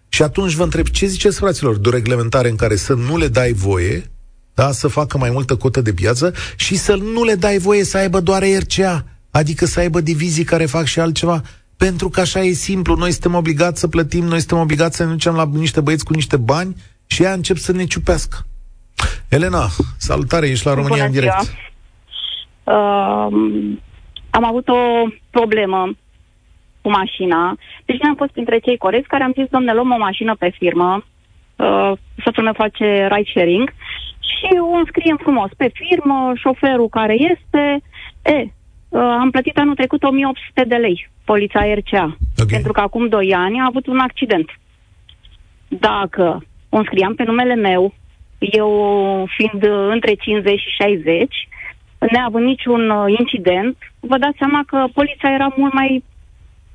Și 0.09 0.23
atunci 0.23 0.53
vă 0.53 0.63
întreb, 0.63 0.87
ce 0.87 1.05
ziceți, 1.05 1.37
fraților, 1.37 1.77
de 1.77 1.87
o 1.87 1.91
reglementare 1.91 2.49
în 2.49 2.55
care 2.55 2.75
să 2.75 2.93
nu 2.93 3.17
le 3.17 3.27
dai 3.27 3.51
voie, 3.53 4.09
da, 4.55 4.71
să 4.71 4.87
facă 4.87 5.17
mai 5.17 5.29
multă 5.29 5.55
cotă 5.55 5.81
de 5.81 5.93
piață 5.93 6.33
și 6.55 6.75
să 6.75 6.95
nu 6.95 7.23
le 7.23 7.35
dai 7.35 7.57
voie 7.57 7.83
să 7.83 7.97
aibă 7.97 8.19
doar 8.19 8.41
RCA, 8.59 9.05
adică 9.31 9.65
să 9.65 9.79
aibă 9.79 10.01
divizii 10.01 10.43
care 10.43 10.65
fac 10.65 10.85
și 10.85 10.99
altceva, 10.99 11.41
pentru 11.77 12.09
că 12.09 12.19
așa 12.19 12.39
e 12.39 12.51
simplu, 12.51 12.95
noi 12.95 13.11
suntem 13.11 13.33
obligați 13.33 13.79
să 13.79 13.87
plătim, 13.87 14.23
noi 14.23 14.39
suntem 14.39 14.57
obligați 14.57 14.95
să 14.95 15.03
ne 15.03 15.11
ducem 15.11 15.35
la 15.35 15.49
niște 15.53 15.81
băieți 15.81 16.05
cu 16.05 16.13
niște 16.13 16.37
bani 16.37 16.75
și 17.07 17.23
ea 17.23 17.33
încep 17.33 17.57
să 17.57 17.71
ne 17.71 17.85
ciupească. 17.85 18.37
Elena, 19.29 19.67
salutare, 19.97 20.47
ești 20.47 20.65
la 20.65 20.73
România 20.73 20.95
Bună 20.95 21.07
în 21.07 21.11
direct. 21.11 21.41
ziua. 21.41 21.55
Uh, 22.63 23.33
am 24.29 24.45
avut 24.45 24.67
o 24.67 25.09
problemă 25.29 25.91
cu 26.81 26.89
mașina. 26.89 27.57
Deci 27.85 28.03
am 28.03 28.15
fost 28.15 28.31
printre 28.31 28.59
cei 28.59 28.77
corecți 28.77 29.07
care 29.07 29.23
am 29.23 29.33
zis, 29.37 29.47
domne, 29.49 29.73
luăm 29.73 29.91
o 29.91 29.97
mașină 29.97 30.35
pe 30.35 30.49
firmă, 30.57 31.05
uh, 31.55 31.91
soțul 32.23 32.43
meu 32.43 32.53
face 32.53 33.07
ride 33.11 33.29
sharing 33.33 33.73
și 34.33 34.57
o 34.71 34.75
înscriem 34.77 35.17
frumos 35.21 35.49
pe 35.57 35.71
firmă, 35.73 36.33
șoferul 36.35 36.89
care 36.89 37.13
este, 37.13 37.81
e, 38.21 38.37
uh, 38.41 38.99
am 38.99 39.29
plătit 39.29 39.57
anul 39.57 39.75
trecut 39.75 40.03
1800 40.03 40.63
de 40.63 40.75
lei, 40.75 41.09
polița 41.23 41.73
RCA, 41.73 42.17
Ok. 42.37 42.49
pentru 42.49 42.71
că 42.71 42.79
acum 42.79 43.07
2 43.07 43.33
ani 43.33 43.59
a 43.59 43.65
avut 43.67 43.87
un 43.87 43.99
accident. 43.99 44.49
Dacă 45.67 46.45
o 46.69 46.77
înscriam 46.77 47.15
pe 47.15 47.23
numele 47.23 47.55
meu, 47.55 47.93
eu 48.39 48.69
fiind 49.35 49.63
uh, 49.63 49.87
între 49.91 50.13
50 50.13 50.59
și 50.59 50.69
60, 50.69 51.47
neavând 52.11 52.45
niciun 52.45 52.89
uh, 52.89 53.13
incident, 53.19 53.77
vă 53.99 54.17
dați 54.17 54.37
seama 54.37 54.63
că 54.67 54.85
poliția 54.93 55.31
era 55.31 55.53
mult 55.55 55.73
mai 55.73 56.03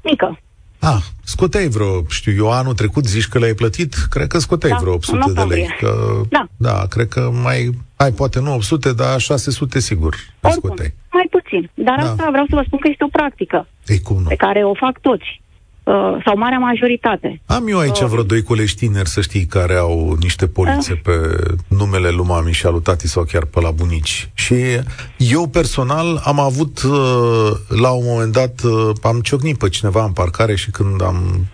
mică. 0.05 0.39
Ah, 0.81 1.03
scoteai 1.25 1.69
vreo, 1.69 2.03
știu 2.09 2.33
eu, 2.37 2.51
anul 2.53 2.75
trecut 2.75 3.05
zici 3.07 3.29
că 3.29 3.39
le-ai 3.39 3.55
plătit, 3.55 3.95
cred 4.11 4.27
că 4.27 4.39
scoteai 4.39 4.73
Da, 4.73 4.79
vreo 4.79 4.91
în 4.93 4.97
800 4.97 5.33
de 5.33 5.43
lei. 5.55 5.63
octombrie. 5.63 5.77
Că, 5.79 6.21
Da. 6.29 6.47
da, 6.57 6.87
cred 6.89 7.09
că 7.09 7.31
mai, 7.43 7.71
ai 7.97 8.13
poate 8.13 8.41
nu 8.41 8.53
800, 8.55 8.93
dar 8.93 9.21
600 9.21 9.79
sigur 9.81 10.15
le 10.41 10.49
Oricum, 10.49 10.69
scoteai. 10.69 10.95
mai 11.13 11.27
puțin. 11.31 11.71
Dar 11.75 11.97
Da. 12.01 12.11
asta 12.11 12.29
vreau 12.31 12.47
să 12.49 12.55
vă 12.55 12.63
spun 12.67 12.79
că 12.79 12.89
este 12.91 13.05
o 13.05 13.09
practică 13.09 13.67
Ei, 13.87 14.01
cum 14.01 14.23
nu? 14.23 14.29
pe 14.29 14.37
care 14.37 14.65
o 14.65 14.75
fac 14.75 15.01
toți, 15.01 15.43
uh, 15.91 16.23
sau 16.25 16.39
marea 16.39 16.59
majoritate. 16.59 17.41
Am 17.47 17.69
eu 17.69 17.79
aici 17.79 18.01
Oh. 18.01 18.09
vreo 18.09 18.23
doi 18.23 18.43
colegi 18.43 18.75
tineri, 18.75 19.09
să 19.09 19.21
știi, 19.21 19.45
care 19.47 19.75
au 19.75 20.17
niște 20.21 20.47
polițe 20.47 20.95
pe 20.95 21.13
numele 21.69 22.09
lui 22.11 22.27
mami 22.27 22.53
și 22.53 22.67
alu 22.67 22.81
tati 22.81 23.09
sau 23.09 23.23
chiar 23.23 23.45
pe 23.45 23.61
la 23.61 23.71
bunici. 23.71 24.31
Și 24.35 24.55
eu 25.17 25.47
personal 25.47 26.21
am 26.25 26.41
avut, 26.41 26.83
uh, 26.83 27.51
la 27.69 27.91
un 27.91 28.05
moment 28.07 28.33
dat, 28.33 28.61
uh, 28.65 28.91
am 29.03 29.21
ciocnit 29.21 29.59
pe 29.59 29.69
cineva 29.69 30.05
în 30.05 30.13
parcare 30.13 30.55
și 30.55 30.71
când 30.71 31.03
am 31.03 31.47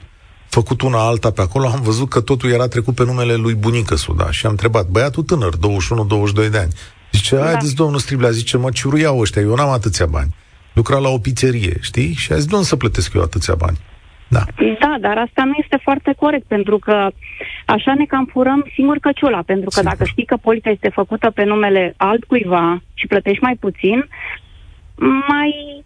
făcut 0.49 0.83
una 0.83 0.99
alta 1.07 1.31
pe 1.31 1.41
acolo, 1.41 1.67
am 1.67 1.81
văzut 1.83 2.09
că 2.09 2.21
totul 2.21 2.51
era 2.51 2.67
trecut 2.69 2.95
pe 2.95 3.05
numele 3.05 3.35
lui 3.35 3.55
bunică 3.55 3.95
Suda 3.97 4.31
și 4.31 4.47
am 4.47 4.51
întrebat, 4.51 4.87
băiatul 4.87 5.23
tânăr, 5.23 5.55
21-22 5.57 6.49
de 6.51 6.59
ani. 6.59 6.73
Zice, 7.13 7.37
haideți, 7.37 7.75
domnul 7.75 7.99
Striblea, 7.99 8.31
zice, 8.31 8.57
mă 8.57 8.71
ciuruiau 8.71 9.19
ăștia, 9.19 9.43
eu 9.43 9.55
n-am 9.55 9.69
atâția 9.69 10.07
bani. 10.07 10.35
Lucra 10.73 10.99
la 10.99 11.09
o 11.09 11.19
pizzerie, 11.19 11.77
știi? 11.81 12.15
Și 12.15 12.33
a 12.33 12.37
zis, 12.37 12.51
nu 12.51 12.63
să 12.63 12.77
plătesc 12.77 13.15
eu 13.15 13.23
atâția 13.23 13.55
bani. 13.55 13.79
Da. 14.29 14.41
Da, 14.79 14.97
dar 15.01 15.19
asta 15.19 15.45
nu 15.45 15.53
este 15.57 15.79
foarte 15.83 16.15
corect, 16.19 16.47
pentru 16.47 16.79
că 16.79 17.11
așa 17.67 17.95
ne 17.95 18.05
cam 18.05 18.25
furăm 18.25 18.67
singur 18.75 18.99
căciula, 18.99 19.43
pentru 19.43 19.69
că 19.69 19.79
Sigur. 19.81 19.91
dacă 19.91 20.05
știi 20.05 20.25
că 20.25 20.37
polița 20.37 20.71
este 20.71 20.89
făcută 20.89 21.31
pe 21.31 21.45
numele 21.45 21.95
altcuiva 21.97 22.83
și 22.95 23.07
plătești 23.07 23.43
mai 23.43 23.57
puțin, 23.61 24.09
mai... 25.29 25.85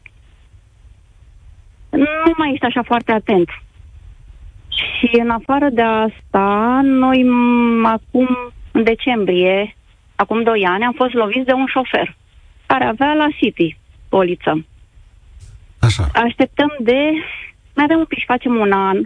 nu 1.90 2.32
mai 2.36 2.50
ești 2.52 2.64
așa 2.64 2.82
foarte 2.82 3.12
atent. 3.12 3.48
Și 4.68 5.10
în 5.20 5.30
afară 5.30 5.68
de 5.72 5.82
asta, 5.82 6.80
noi 6.82 7.24
m- 7.24 7.90
acum, 7.90 8.28
în 8.72 8.82
decembrie, 8.82 9.76
acum 10.14 10.42
2 10.42 10.64
ani, 10.64 10.84
am 10.84 10.92
fost 10.92 11.12
loviți 11.12 11.46
de 11.46 11.52
un 11.52 11.66
șofer 11.66 12.16
care 12.66 12.84
avea 12.84 13.12
la 13.12 13.26
City 13.36 13.76
poliță. 14.08 14.66
Așa. 15.80 16.08
Așteptăm 16.14 16.76
de... 16.80 16.98
Mai 17.74 17.84
avem 17.84 17.98
un 17.98 18.04
pic 18.04 18.18
și 18.18 18.24
facem 18.34 18.54
un 18.54 18.72
an. 18.72 18.98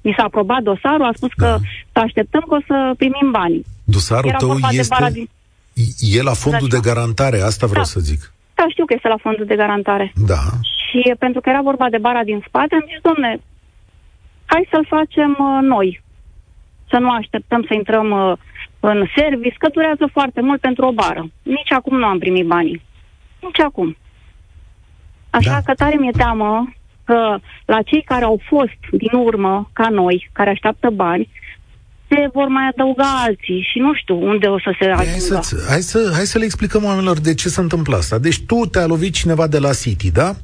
Mi 0.00 0.14
s-a 0.16 0.24
aprobat 0.24 0.62
dosarul, 0.62 1.04
a 1.04 1.12
spus 1.14 1.32
că 1.36 1.44
Da. 1.46 1.56
să 1.92 1.98
așteptăm 1.98 2.40
că 2.48 2.54
o 2.54 2.60
să 2.66 2.92
primim 2.96 3.30
banii. 3.30 3.64
Dosarul 3.84 4.28
Era 4.28 4.38
tău 4.38 4.48
vorba 4.48 4.68
de 4.70 4.86
bara 4.88 5.06
este... 5.06 5.18
din... 5.18 5.28
E 6.18 6.22
la 6.22 6.32
fondul 6.32 6.68
de 6.68 6.80
Da. 6.82 6.92
garantare, 6.92 7.40
asta 7.40 7.66
vreau 7.66 7.82
Da. 7.84 7.88
să 7.88 8.00
zic. 8.00 8.32
Da, 8.54 8.64
știu 8.68 8.84
că 8.84 8.94
este 8.94 9.08
la 9.08 9.16
fondul 9.16 9.44
de 9.46 9.56
garantare. 9.56 10.12
Da. 10.26 10.40
Și 10.86 11.14
pentru 11.18 11.40
că 11.40 11.48
era 11.48 11.60
vorba 11.62 11.86
de 11.90 11.98
bara 11.98 12.22
din 12.24 12.44
spate, 12.46 12.74
am 12.74 12.84
zis, 12.92 13.00
domne, 13.02 13.40
hai 14.44 14.68
să-l 14.70 14.86
facem 14.88 15.30
uh, 15.38 15.58
noi. 15.62 16.02
Să 16.90 16.96
nu 16.98 17.10
așteptăm 17.10 17.64
să 17.68 17.74
intrăm 17.74 18.10
uh, 18.10 18.32
în 18.80 19.06
service, 19.16 19.54
că 19.58 19.68
durează 19.72 20.08
foarte 20.12 20.40
mult 20.40 20.60
pentru 20.60 20.86
o 20.86 20.92
bară. 20.92 21.22
Nici 21.42 21.72
acum 21.72 21.98
nu 21.98 22.06
am 22.06 22.18
primit 22.18 22.46
banii. 22.46 22.82
Nici 23.40 23.60
acum. 23.60 23.96
Așa 25.30 25.50
Da. 25.50 25.60
că 25.64 25.72
tare 25.74 25.96
mi-e 25.98 26.10
teamă 26.10 26.72
că 27.04 27.38
la 27.64 27.82
cei 27.82 28.02
care 28.02 28.24
au 28.24 28.40
fost 28.48 28.80
din 28.90 29.18
urmă, 29.18 29.70
ca 29.72 29.88
noi, 29.88 30.30
care 30.32 30.50
așteaptă 30.50 30.90
bani, 30.90 31.28
se 32.14 32.28
vor 32.32 32.48
mai 32.48 32.68
adăuga 32.72 33.22
alții 33.22 33.66
și 33.72 33.78
nu 33.78 33.94
știu 33.94 34.26
unde 34.28 34.46
o 34.46 34.58
să 34.58 34.74
se 34.78 34.84
Păi 34.84 34.92
ajungă. 34.92 35.34
Hai, 35.34 35.42
să, 35.42 35.64
hai, 35.68 35.80
să, 35.80 36.10
hai 36.14 36.26
să 36.26 36.38
le 36.38 36.44
explicăm 36.44 36.84
oamenilor 36.84 37.18
de 37.18 37.34
ce 37.34 37.48
se 37.48 37.60
întâmplă 37.60 37.96
asta. 37.96 38.18
Deci 38.18 38.40
tu 38.40 38.66
te-a 38.70 38.86
lovit 38.86 39.12
cineva 39.12 39.46
de 39.46 39.58
la 39.58 39.72
City, 39.72 40.10
da? 40.10 40.34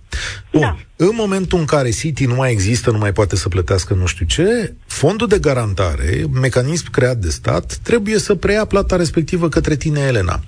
Bun. 0.53 0.61
Da. 0.61 0.77
În 0.97 1.11
momentul 1.13 1.59
în 1.59 1.65
care 1.65 1.91
City 1.91 2.27
nu 2.27 2.35
mai 2.35 2.53
există, 2.53 2.91
nu 2.91 2.99
mai 2.99 3.13
poate 3.13 3.37
să 3.37 3.49
plătească 3.49 3.95
nu 3.95 4.07
știu 4.07 4.27
ce, 4.27 4.75
fondul 4.87 5.27
de 5.27 5.39
garantare, 5.39 6.25
mecanism 6.41 6.91
creat 6.91 7.17
de 7.17 7.29
stat, 7.29 7.75
trebuie 7.83 8.19
să 8.19 8.35
preia 8.35 8.65
plata 8.65 8.97
respectivă 8.97 9.49
către 9.49 9.77
tine, 9.77 10.01
Elena. 10.01 10.41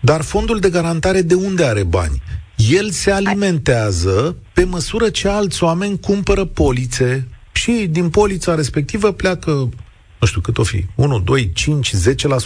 Dar 0.00 0.22
fondul 0.22 0.58
de 0.58 0.70
garantare 0.70 1.22
de 1.22 1.34
unde 1.34 1.64
are 1.64 1.82
bani? 1.82 2.22
El 2.70 2.90
se 2.90 3.10
alimentează 3.10 4.36
pe 4.52 4.64
măsură 4.64 5.08
ce 5.08 5.28
alți 5.28 5.62
oameni 5.62 6.00
cumpără 6.00 6.44
polițe 6.44 7.28
și 7.52 7.86
din 7.90 8.10
polița 8.10 8.54
respectivă 8.54 9.12
pleacă 9.12 9.68
nu 10.20 10.26
știu 10.26 10.40
cât 10.40 10.58
o 10.58 10.62
fi, 10.62 10.84
1, 10.94 11.20
2, 11.20 11.52
5, 11.52 11.90
10% 11.96 11.96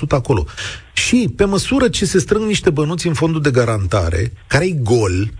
acolo. 0.08 0.46
Și 0.92 1.32
pe 1.36 1.44
măsură 1.44 1.88
ce 1.88 2.04
se 2.04 2.18
strâng 2.18 2.46
niște 2.46 2.70
bănuți 2.70 3.06
în 3.06 3.14
fondul 3.14 3.40
de 3.40 3.50
garantare, 3.50 4.32
care 4.46 4.64
e 4.64 4.70
gol, 4.70 5.32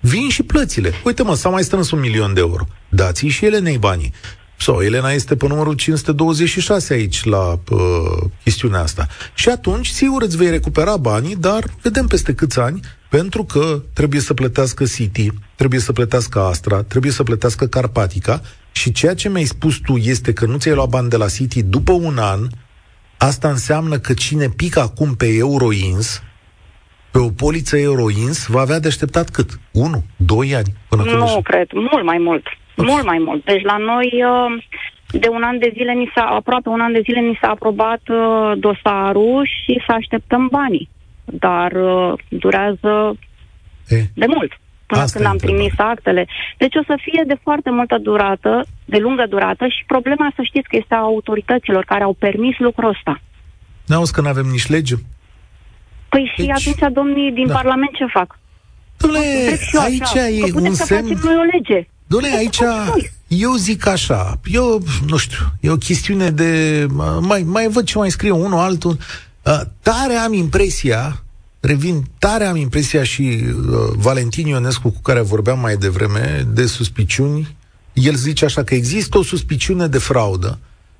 vin 0.00 0.28
și 0.28 0.42
plățile. 0.42 0.92
Uite 1.04 1.22
mă, 1.22 1.34
s-a 1.34 1.48
mai 1.48 1.62
strâns 1.62 1.90
un 1.90 2.00
milion 2.00 2.34
de 2.34 2.40
euro. 2.40 2.66
Dați-i 2.88 3.28
și 3.28 3.44
Elenei 3.44 3.78
banii. 3.78 4.12
Sau 4.56 4.80
Elena 4.80 5.10
este 5.10 5.36
pe 5.36 5.46
numărul 5.46 5.74
526 5.74 6.92
aici 6.94 7.24
la 7.24 7.58
uh, 7.70 7.78
chestiunea 8.42 8.80
asta. 8.80 9.06
Și 9.34 9.48
atunci, 9.48 9.86
sigur, 9.86 10.22
îți 10.22 10.36
vei 10.36 10.50
recupera 10.50 10.96
banii, 10.96 11.36
dar 11.36 11.64
vedem 11.82 12.06
peste 12.06 12.34
câți 12.34 12.60
ani, 12.60 12.80
pentru 13.10 13.44
că 13.44 13.82
trebuie 13.92 14.20
să 14.20 14.34
plătească 14.34 14.84
City, 14.84 15.28
trebuie 15.54 15.80
să 15.80 15.92
plătească 15.92 16.40
Astra, 16.40 16.82
trebuie 16.82 17.12
să 17.12 17.22
plătească 17.22 17.66
Carpatica 17.66 18.40
și 18.72 18.92
ceea 18.92 19.14
ce 19.14 19.28
mi-ai 19.28 19.44
spus 19.44 19.76
tu 19.84 19.96
este 19.96 20.32
că 20.32 20.46
nu 20.46 20.56
ți-ai 20.58 20.74
luat 20.74 20.88
bani 20.88 21.08
de 21.08 21.16
la 21.16 21.28
City 21.28 21.62
după 21.62 21.92
un 21.92 22.18
an, 22.18 22.46
asta 23.18 23.48
înseamnă 23.48 23.98
că 23.98 24.12
cine 24.12 24.48
pică 24.48 24.80
acum 24.80 25.14
pe 25.14 25.26
Euroins, 25.26 26.22
pe 27.10 27.18
o 27.18 27.28
poliță 27.30 27.76
Euroins, 27.78 28.46
va 28.46 28.60
avea 28.60 28.78
de 28.78 28.88
așteptat 28.88 29.30
cât? 29.30 29.60
1, 29.72 30.04
2 30.16 30.54
ani? 30.54 30.74
Până 30.88 31.02
când 31.02 31.14
Nu 31.16 31.24
își- 31.24 31.42
cred, 31.42 31.66
mult 31.90 32.04
mai 32.04 32.18
mult. 32.18 32.42
Mult 32.76 33.04
mai 33.04 33.18
mult. 33.26 33.44
Deci 33.44 33.62
la 33.62 33.76
noi 33.76 34.08
uh, 34.24 34.62
de 35.20 35.28
un 35.28 35.42
an 35.42 35.58
de 35.58 35.70
zile, 35.76 35.92
ni 35.92 36.10
s-a, 36.14 36.22
aproape 36.24 36.68
un 36.68 36.80
an 36.80 36.92
de 36.92 37.00
zile, 37.04 37.20
ni 37.20 37.38
s-a 37.40 37.48
aprobat 37.48 38.00
uh, 38.08 38.52
dosarul 38.58 39.46
și 39.62 39.82
să 39.86 39.92
așteptăm 39.92 40.48
banii. 40.52 40.88
Dar 41.24 41.72
uh, 41.72 42.12
durează 42.28 43.18
E, 43.88 43.96
de 44.14 44.26
mult 44.26 44.52
până 44.86 45.00
Asta 45.04 45.12
când 45.18 45.24
e 45.24 45.28
am 45.28 45.32
întrebarea. 45.34 45.68
trimis 45.68 45.78
actele. 45.92 46.26
Deci 46.58 46.74
o 46.80 46.82
să 46.86 46.94
fie 47.06 47.22
de 47.26 47.36
foarte 47.42 47.70
multă 47.70 47.98
durată, 47.98 48.64
de 48.84 48.98
lungă 48.98 49.24
durată 49.28 49.64
și 49.66 49.82
problema 49.86 50.32
să 50.36 50.42
știți 50.44 50.68
că 50.68 50.76
este 50.76 50.94
a 50.94 50.98
autorităților 51.12 51.84
care 51.84 52.02
au 52.04 52.14
permis 52.18 52.58
lucrul 52.58 52.88
ăsta. 52.88 53.20
N-auzi 53.86 54.12
că 54.12 54.20
nu 54.20 54.28
avem 54.28 54.46
nici 54.46 54.66
lege? 54.68 54.94
Păi 56.08 56.30
și 56.34 56.40
Deci- 56.46 56.50
atunci 56.58 56.92
domnii 56.94 57.32
din 57.32 57.46
Da. 57.46 57.54
Parlament 57.54 57.92
ce 57.94 58.06
fac? 58.18 58.38
Dom'le, 59.02 59.22
Întreb 59.40 59.58
și 59.68 59.76
eu 59.76 59.80
aici 59.82 60.02
așa, 60.02 60.28
e 60.28 60.40
că 60.40 60.46
putem 60.52 60.64
un 60.70 60.74
să 60.74 60.84
semn... 60.84 61.02
facem 61.02 61.20
noi 61.24 61.36
o 61.42 61.46
lege. 61.54 61.88
Dom'le, 62.12 62.22
Putem 62.30 62.36
aici, 62.36 62.54
să 62.54 62.64
facem 62.64 62.84
noi. 62.88 63.12
eu 63.28 63.54
zic 63.54 63.86
așa, 63.86 64.40
eu, 64.44 64.82
nu 65.06 65.16
știu, 65.16 65.38
e 65.60 65.70
o 65.70 65.76
chestiune 65.76 66.30
de... 66.30 66.86
Mai, 67.20 67.42
mai 67.42 67.68
văd 67.68 67.84
ce 67.84 67.98
mai 67.98 68.10
scrie 68.10 68.30
unul, 68.30 68.58
altul. 68.58 68.98
Uh, 69.42 69.60
Tare 69.82 70.14
am 70.14 70.32
impresia, 70.32 71.22
revin, 71.60 72.04
tare 72.18 72.44
am 72.44 72.56
impresia 72.56 73.02
și 73.02 73.22
uh, 73.22 73.54
Valentin 73.96 74.46
Ionescu, 74.46 74.90
cu 74.90 75.00
care 75.00 75.20
vorbeam 75.20 75.58
mai 75.58 75.76
devreme, 75.76 76.46
de 76.52 76.66
suspiciuni, 76.66 77.56
el 77.92 78.14
zice 78.14 78.44
așa 78.44 78.62
că 78.62 78.74
există 78.74 79.18
o 79.18 79.22
suspiciune 79.22 79.86
de 79.86 79.98
fraudă, 79.98 80.58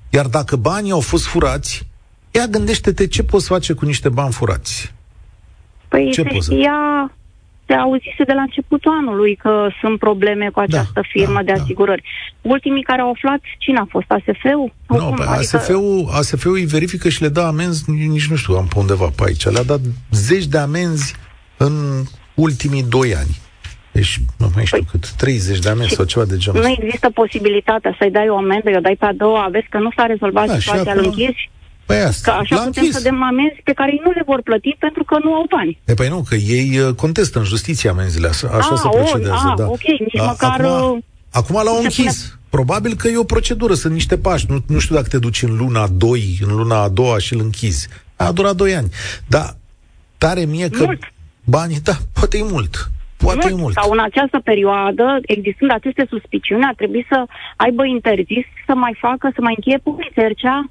iar 0.09 0.25
dacă 0.27 0.55
banii 0.55 0.91
au 0.91 0.99
fost 0.99 1.25
furați, 1.25 1.87
ia 2.31 2.47
gândește-te 2.47 3.07
ce 3.07 3.23
poți 3.23 3.47
face 3.47 3.73
cu 3.73 3.85
niște 3.85 4.09
bani 4.09 4.33
furați. 4.33 4.93
Păi 5.87 6.09
Ce 6.13 6.21
se 6.21 6.27
poză? 6.33 6.53
Știa, 7.63 7.75
se 7.75 7.81
auzise 7.81 8.23
de 8.27 8.33
la 8.33 8.41
începutul 8.41 8.91
anului 8.99 9.35
că 9.35 9.67
sunt 9.81 9.99
probleme 9.99 10.49
cu 10.49 10.59
această 10.59 10.91
Da, 10.93 11.01
firmă 11.09 11.33
da, 11.33 11.41
de 11.43 11.51
da. 11.55 11.61
asigurări. 11.61 12.03
Ultimii 12.41 12.83
care 12.83 13.01
au 13.01 13.09
aflat, 13.09 13.39
cine 13.57 13.79
a 13.79 13.85
fost? 13.89 14.05
ASF-ul? 14.11 14.73
Sau 14.87 14.97
Nu, 14.99 15.05
cum? 15.05 15.15
pe 15.15 15.21
Adică- 15.23 15.55
ASF-ul, 15.57 16.07
ASF-ul 16.11 16.53
îi 16.53 16.65
verifică 16.65 17.09
și 17.09 17.21
le 17.21 17.27
dă 17.27 17.41
amenzi, 17.41 17.83
nici 17.91 18.27
nu 18.29 18.35
știu, 18.35 18.53
am 18.55 18.67
pe 18.67 18.79
undeva 18.79 19.07
pe 19.15 19.23
aici. 19.25 19.43
Le-a 19.49 19.63
dat 19.63 19.79
zeci 20.11 20.45
de 20.45 20.57
amenzi 20.57 21.15
în 21.57 21.73
ultimii 22.33 22.83
doi 22.83 23.15
ani. 23.15 23.37
Deci, 23.91 24.17
nu 24.37 24.47
mai 24.55 24.65
știu 24.65 24.83
Păi- 24.83 24.89
cât, 24.91 25.09
30 25.11 25.59
de 25.59 25.69
amenzi 25.69 25.89
Și 25.89 25.95
sau 25.95 26.05
ceva 26.05 26.25
de 26.25 26.37
genul 26.37 26.61
Nu 26.61 26.67
ăsta. 26.69 26.81
există 26.83 27.09
posibilitatea 27.09 27.95
să-i 27.99 28.11
dai 28.11 28.29
o 28.29 28.37
amendă, 28.37 28.69
o 28.77 28.79
dai 28.79 28.95
pe 28.99 29.05
a 29.05 29.13
doua, 29.13 29.47
vezi 29.51 29.67
că 29.69 29.77
nu 29.77 29.89
s-a 29.95 30.05
rezolvat 30.05 30.47
Da, 30.47 30.53
și 30.53 30.59
situația, 30.61 30.91
acum- 30.91 31.03
îl 31.03 31.09
închizi, 31.09 31.49
Păi 31.85 31.97
că 31.97 32.03
asta, 32.07 32.31
așa 32.33 32.55
l-a 32.55 32.61
putem 32.61 32.83
închis. 32.83 32.95
să 32.97 33.01
dăm 33.09 33.23
amenzi 33.23 33.61
pe 33.63 33.73
care 33.73 33.91
ei 33.91 34.01
nu 34.03 34.11
le 34.11 34.23
vor 34.25 34.41
plăti 34.41 34.75
pentru 34.79 35.03
că 35.03 35.17
nu 35.23 35.33
au 35.33 35.45
bani. 35.49 35.79
E, 35.85 35.93
păi 35.93 36.07
nu, 36.07 36.23
că 36.29 36.35
ei 36.35 36.79
uh, 36.79 36.93
contestă 36.95 37.39
în 37.39 37.45
justiție 37.45 37.89
amenziile, 37.89 38.27
așa, 38.27 38.47
așa 38.47 38.69
Ah, 38.73 38.77
se 38.81 38.87
ori, 38.87 38.97
procedează. 38.97 39.47
ah, 39.47 39.53
da. 39.57 39.65
ok, 39.67 39.81
nici 39.99 40.19
A- 40.19 40.23
măcar, 40.25 40.61
Acum, 40.61 40.91
uh, 40.95 41.03
acum 41.31 41.55
l-au 41.63 41.75
se 41.75 41.81
închis. 41.83 42.37
Probabil 42.49 42.95
că 42.95 43.07
e 43.07 43.17
o 43.17 43.23
procedură, 43.23 43.73
sunt 43.73 43.93
niște 43.93 44.17
pași. 44.17 44.45
Nu, 44.49 44.57
nu 44.67 44.79
știu 44.79 44.95
dacă 44.95 45.07
te 45.07 45.17
duci 45.19 45.41
în 45.43 45.57
luna 45.57 45.87
2, 45.87 46.37
în 46.47 46.55
luna 46.55 46.81
a 46.83 46.89
doua 46.89 47.17
și 47.17 47.33
îl 47.33 47.39
închizi. 47.39 47.87
A 48.15 48.31
durat 48.31 48.55
2 48.55 48.75
ani. 48.75 48.89
Dar 49.27 49.55
tare 50.17 50.45
mie 50.45 50.69
că 50.69 50.83
Mult. 50.83 51.03
banii, 51.43 51.79
da, 51.83 51.93
poate 52.13 52.37
e 52.37 52.43
mult. 52.43 52.89
Poate 53.17 53.47
e 53.49 53.53
mult. 53.55 53.73
Sau 53.73 53.91
în 53.91 53.99
această 53.99 54.39
perioadă, 54.43 55.19
existând 55.25 55.71
aceste 55.71 56.05
suspiciuni, 56.09 56.63
ar 56.63 56.73
trebui 56.75 57.05
să 57.09 57.25
aibă 57.55 57.85
interzis 57.85 58.45
să 58.67 58.73
mai 58.75 58.97
facă, 58.99 59.31
să 59.35 59.41
mai 59.41 59.53
încheie 59.57 59.79
publicercea. 59.83 60.69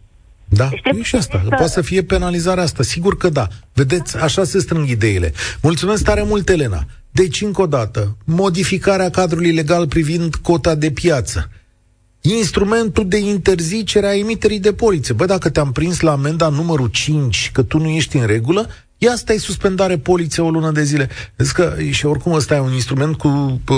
Da, 0.54 0.68
Deci 0.68 0.80
trebuie 0.80 1.02
e 1.02 1.06
și 1.06 1.16
asta. 1.16 1.40
să- 1.42 1.48
Poate 1.48 1.68
să 1.72 1.80
fie 1.80 2.02
penalizarea 2.02 2.62
asta. 2.62 2.82
Sigur 2.82 3.16
că 3.16 3.28
da. 3.28 3.48
Vedeți, 3.72 4.16
așa 4.16 4.44
se 4.44 4.58
strâng 4.60 4.88
ideile. 4.88 5.32
Mulțumesc 5.62 6.04
tare 6.04 6.22
mult, 6.22 6.48
Elena. 6.48 6.84
Deci, 7.10 7.40
încă 7.42 7.62
o 7.62 7.66
dată, 7.66 8.16
modificarea 8.24 9.10
cadrului 9.10 9.52
legal 9.52 9.86
privind 9.88 10.34
cota 10.34 10.74
de 10.74 10.90
piață. 10.90 11.50
Instrumentul 12.20 13.08
de 13.08 13.18
interzicere 13.18 14.06
a 14.06 14.16
emiterii 14.16 14.60
de 14.60 14.72
polițe. 14.72 15.12
Bă, 15.12 15.24
dacă 15.26 15.50
te-am 15.50 15.72
prins 15.72 16.00
la 16.00 16.12
amenda 16.12 16.48
numărul 16.48 16.86
5 16.88 17.50
că 17.52 17.62
tu 17.62 17.78
nu 17.78 17.88
ești 17.88 18.16
în 18.16 18.26
regulă, 18.26 18.68
ia 18.98 19.10
asta 19.10 19.32
e 19.32 19.38
suspendare 19.38 19.98
poliție 19.98 20.42
o 20.42 20.50
lună 20.50 20.70
de 20.70 20.82
zile. 20.82 21.08
Vezi 21.36 21.52
că 21.52 21.76
și 21.90 22.06
oricum 22.06 22.32
ăsta 22.32 22.54
e 22.54 22.58
un 22.60 22.72
instrument 22.72 23.16
cu, 23.16 23.60
cu, 23.64 23.74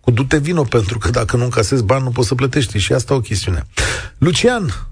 cu 0.00 0.10
du-te 0.10 0.38
vino, 0.38 0.62
pentru 0.62 0.98
că 0.98 1.10
dacă 1.10 1.36
nu 1.36 1.44
încasezi 1.44 1.82
bani, 1.84 2.02
nu 2.02 2.10
poți 2.10 2.28
să 2.28 2.34
plătești. 2.34 2.78
Și 2.78 2.92
asta 2.92 3.12
e 3.12 3.16
o 3.16 3.20
chestiune. 3.20 3.66
Lucian, 4.18 4.88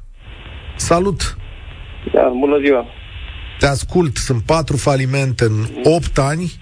Salut! 0.77 1.37
Da, 2.13 2.23
bună 2.39 2.59
ziua. 2.65 2.87
Te 3.59 3.67
ascult, 3.67 4.17
sunt 4.17 4.43
patru 4.43 4.77
falimente 4.77 5.45
în 5.45 5.57
opt 5.85 6.19
ani 6.19 6.53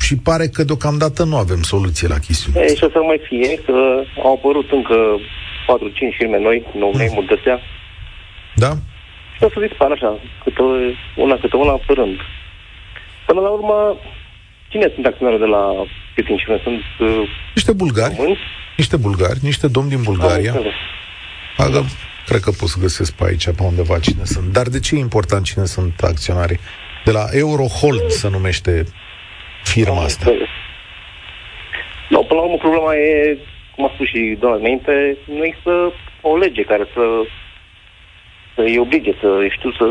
și 0.00 0.16
pare 0.16 0.46
că 0.46 0.64
deocamdată 0.64 1.24
nu 1.24 1.36
avem 1.36 1.62
soluție 1.62 2.08
la 2.08 2.18
chestiune. 2.18 2.60
E, 2.60 2.74
și 2.74 2.84
o 2.84 2.90
să 2.90 2.98
mai 3.06 3.20
fie, 3.28 3.58
că 3.66 3.76
au 4.22 4.32
apărut 4.34 4.70
încă 4.70 4.96
4-5 5.66 6.16
firme 6.18 6.38
noi, 6.40 6.64
nou 6.78 6.90
Mm. 6.94 6.98
name 6.98 7.24
de 7.28 7.34
astea, 7.38 7.60
Da? 8.54 8.70
și 9.36 9.42
o 9.44 9.48
să 9.54 9.66
dispară 9.66 9.92
așa, 9.92 10.18
câte 10.44 10.62
una 11.16 11.36
câte 11.40 11.56
una 11.56 11.72
pe 11.86 11.92
rând. 11.92 12.18
Până 13.26 13.40
la 13.40 13.48
urmă, 13.48 13.96
cine 14.68 14.90
sunt 14.94 15.06
acționarii 15.06 15.38
de 15.38 15.44
la 15.56 15.62
Pitin 16.14 16.36
și 16.36 16.44
Sunt 16.62 16.82
uh, 17.00 17.28
Niște 17.54 17.72
bulgari, 17.72 18.14
români? 18.16 18.38
niște 18.76 18.96
bulgari, 18.96 19.38
niște 19.42 19.66
domni 19.68 19.88
din 19.88 19.98
Am 19.98 20.04
Bulgaria. 20.10 20.52
înțeles. 20.52 20.74
Agă, 21.56 21.84
cred 22.26 22.40
că 22.40 22.50
pot 22.50 22.68
să 22.68 22.78
găsesc 22.80 23.12
pe 23.12 23.24
aici, 23.24 23.44
pe 23.44 23.62
undeva, 23.62 23.98
cine 23.98 24.24
sunt. 24.24 24.52
Dar 24.52 24.66
de 24.66 24.78
ce 24.80 24.94
e 24.94 24.98
important 24.98 25.44
cine 25.44 25.64
sunt 25.64 26.00
acționarii? 26.00 26.58
De 27.04 27.10
la 27.10 27.24
Eurohold 27.32 28.08
se 28.08 28.28
numește 28.28 28.84
firma 29.62 29.96
Am 29.96 30.04
asta. 30.04 30.24
înțeles. 30.30 30.48
Nu, 32.08 32.24
până 32.24 32.40
la 32.40 32.46
urmă 32.46 32.56
problema 32.56 32.94
e, 32.94 33.38
cum 33.74 33.84
a 33.84 33.90
spus 33.94 34.06
și 34.06 34.36
doamna 34.40 34.58
înainte, 34.58 35.16
nu 35.24 35.44
există 35.44 35.92
o 36.20 36.36
lege 36.36 36.62
care 36.62 36.86
să 36.94 37.02
să 38.54 38.60
îi 38.60 38.78
oblige 38.78 39.12
să, 39.20 39.46
știu, 39.50 39.72
să, 39.72 39.84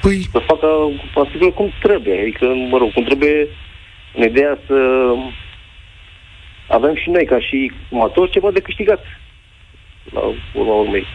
Păi, 0.00 0.28
să 0.32 0.38
facă 0.38 0.68
asigurări 1.14 1.54
cum 1.54 1.72
trebuie. 1.82 2.20
Adică, 2.20 2.46
mă 2.46 2.78
rog, 2.78 2.92
cum 2.92 3.02
trebuie 3.02 3.48
în 4.14 4.22
ideea 4.22 4.58
să 4.66 4.74
avem 6.68 6.94
și 6.96 7.10
noi, 7.10 7.24
ca 7.24 7.40
și 7.40 7.72
consumatori, 7.78 8.30
ceva 8.30 8.50
de 8.50 8.60
câștigat. 8.60 9.00
La 10.12 10.20
urma 10.54 10.74
urmei. 10.74 11.06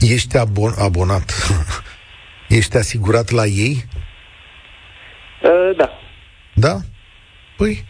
ești 0.00 0.36
abon- 0.38 0.78
abonat? 0.78 1.32
ești 2.58 2.76
asigurat 2.76 3.30
la 3.30 3.44
ei? 3.44 3.84
Uh, 5.42 5.76
da. 5.76 5.90
Da? 6.54 6.74
Păi, 7.56 7.84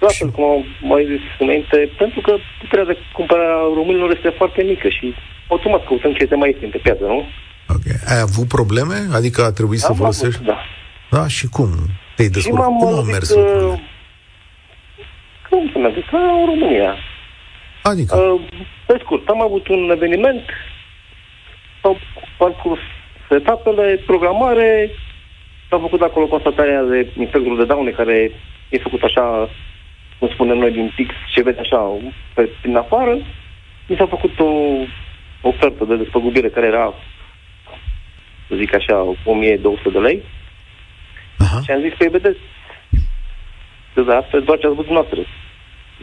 La 0.00 0.08
fel 0.08 0.30
cum 0.30 0.44
am 0.44 0.64
mai 0.82 1.04
zis 1.10 1.20
înainte, 1.38 1.90
pentru 1.98 2.20
că 2.20 2.36
puterea 2.60 2.84
de 2.84 2.96
cumpărare 3.12 3.48
a 3.52 3.74
românilor 3.74 4.10
este 4.16 4.28
foarte 4.36 4.62
mică 4.62 4.88
și 4.88 5.14
automat 5.48 5.86
căutăm 5.86 6.12
ce 6.12 6.22
este 6.22 6.34
mai 6.34 6.48
ieftin 6.48 6.70
pe 6.70 6.78
piață, 6.82 7.02
nu? 7.04 7.24
ok. 7.68 7.82
Ai 8.08 8.20
avut 8.20 8.48
probleme? 8.48 8.94
Adică 9.12 9.42
a 9.44 9.52
trebuit 9.52 9.80
să 9.80 9.86
Am 9.86 9.92
avut, 9.92 10.02
folosești? 10.14 10.42
Da. 10.44 10.58
Da, 11.10 11.28
și 11.28 11.46
cum? 11.48 11.68
Te-ai 12.16 12.28
descurcat. 12.28 12.66
m-am 12.66 12.76
Cum 12.78 12.86
au 12.88 12.94
lovit, 12.94 13.12
mers 13.12 13.30
uh, 13.30 13.36
lucrurile? 13.36 13.80
Cum 15.56 15.70
să 15.72 15.78
merg? 15.78 16.10
Ca 16.10 16.18
în 16.18 16.44
România. 16.44 16.96
Adică, 17.82 18.16
Uh, 18.16 18.40
pe 18.86 18.96
scurt, 19.02 19.28
am 19.28 19.40
avut 19.42 19.68
un 19.68 19.90
eveniment, 19.90 20.44
s-au 21.82 21.98
parcurs 22.38 22.80
etapele, 23.28 24.02
programare, 24.06 24.90
s-a 25.68 25.78
făcut 25.78 26.00
acolo 26.00 26.26
constatarea 26.26 26.82
de 26.82 26.98
inspectorul 27.18 27.56
de 27.56 27.64
daune 27.64 27.90
care 27.90 28.30
e 28.68 28.78
făcut 28.78 29.02
așa, 29.02 29.48
cum 30.18 30.28
spunem 30.28 30.58
noi, 30.58 30.70
din 30.70 30.92
pix, 30.96 31.14
ce 31.34 31.42
vede 31.42 31.60
așa 31.60 31.92
pe, 32.34 32.50
prin 32.60 32.76
afară. 32.76 33.14
Mi 33.86 33.96
s-a 33.96 34.06
făcut 34.06 34.40
o 34.40 34.50
ofertă 35.40 35.84
de 35.84 35.96
despăgubire 35.96 36.48
care 36.48 36.66
era, 36.66 36.94
să 38.48 38.54
zic 38.56 38.74
așa, 38.74 39.16
1200 39.24 39.88
de 39.88 39.98
lei. 39.98 40.22
aha. 41.38 41.60
Și 41.64 41.70
am 41.70 41.80
zis, 41.80 41.92
păi 41.98 42.08
vedeți, 42.08 42.38
de 43.94 44.12
asta 44.12 44.38
doar 44.38 44.58
ce 44.58 44.66
ați 44.66 44.76
văzut 44.76 44.90
noastră. 44.90 45.20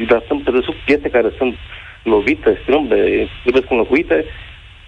Dar 0.07 0.23
sunt 0.27 0.43
pe 0.43 0.51
desubt 0.51 0.77
piese 0.77 1.09
care 1.09 1.31
sunt 1.37 1.55
lovite, 2.03 2.59
strâmbe, 2.61 3.27
trebuie 3.41 3.63
înlocuite. 3.69 4.25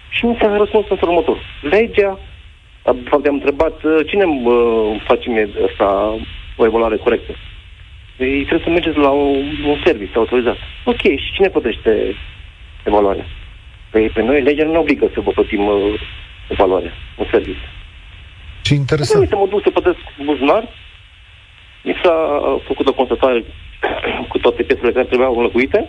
Și 0.08 0.24
mi 0.24 0.36
s-a 0.40 0.56
răspuns 0.56 0.86
în 0.88 0.96
felul 0.96 1.14
următor. 1.14 1.38
Legea, 1.60 2.18
de 2.82 3.08
fapt 3.08 3.26
am 3.26 3.34
întrebat 3.34 3.82
uh, 3.82 4.06
cine 4.06 4.22
îmi 4.22 4.46
uh, 4.46 5.02
face 5.06 5.30
mie 5.30 5.48
asta 5.70 6.18
o 6.56 6.64
evaluare 6.64 6.96
corectă. 6.96 7.32
Ei, 8.18 8.44
trebuie 8.44 8.66
să 8.66 8.70
mergeți 8.70 8.98
la 8.98 9.10
un, 9.10 9.44
un 9.66 9.80
serviciu 9.84 10.18
autorizat. 10.18 10.56
Ok, 10.84 11.00
și 11.00 11.32
cine 11.32 11.48
plătește 11.48 12.16
evaluarea? 12.84 13.26
Păi 13.90 14.08
pe 14.08 14.22
noi 14.22 14.42
legea 14.42 14.64
nu 14.64 14.70
ne 14.70 14.78
obligă 14.78 15.10
să 15.14 15.20
vă 15.20 15.30
plătim 15.30 15.66
uh, 15.66 16.00
evaluarea, 16.48 16.92
un 17.16 17.26
serviciu. 17.30 17.68
Ce 18.62 18.72
Așa 18.72 18.80
interesant. 18.80 19.30
mi 19.30 19.38
mă 19.38 19.46
duc 19.50 19.62
să 19.62 19.70
plătesc 19.70 19.98
buzunar. 20.24 20.68
Mi 21.82 21.96
s-a 22.02 22.40
făcut 22.66 22.88
o 22.88 22.92
constatare 22.92 23.44
cu 24.30 24.38
toate 24.38 24.62
piesele 24.62 24.92
care 24.92 25.04
trebuiau 25.04 25.36
înlocuite. 25.36 25.88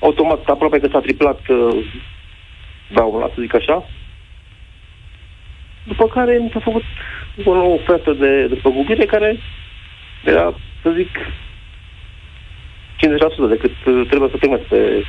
Automat, 0.00 0.46
aproape 0.46 0.78
că 0.78 0.88
s-a 0.92 1.00
triplat 1.00 1.40
uh, 1.48 1.84
dauna, 2.92 3.26
să 3.34 3.40
zic 3.40 3.54
așa. 3.54 3.88
După 5.84 6.06
care 6.06 6.38
mi 6.38 6.50
s-a 6.52 6.60
făcut 6.60 6.84
o 7.44 7.54
nouă 7.54 7.74
ofertă 7.74 8.12
de, 8.12 8.46
de 8.46 8.54
păgubire 8.54 9.04
care 9.04 9.38
era, 10.24 10.54
să 10.82 10.92
zic, 10.96 11.10
50% 13.48 13.48
decât 13.48 13.74
uh, 13.86 14.06
trebuie 14.08 14.30
să 14.30 14.36
primesc 14.36 14.62
pe, 14.62 15.04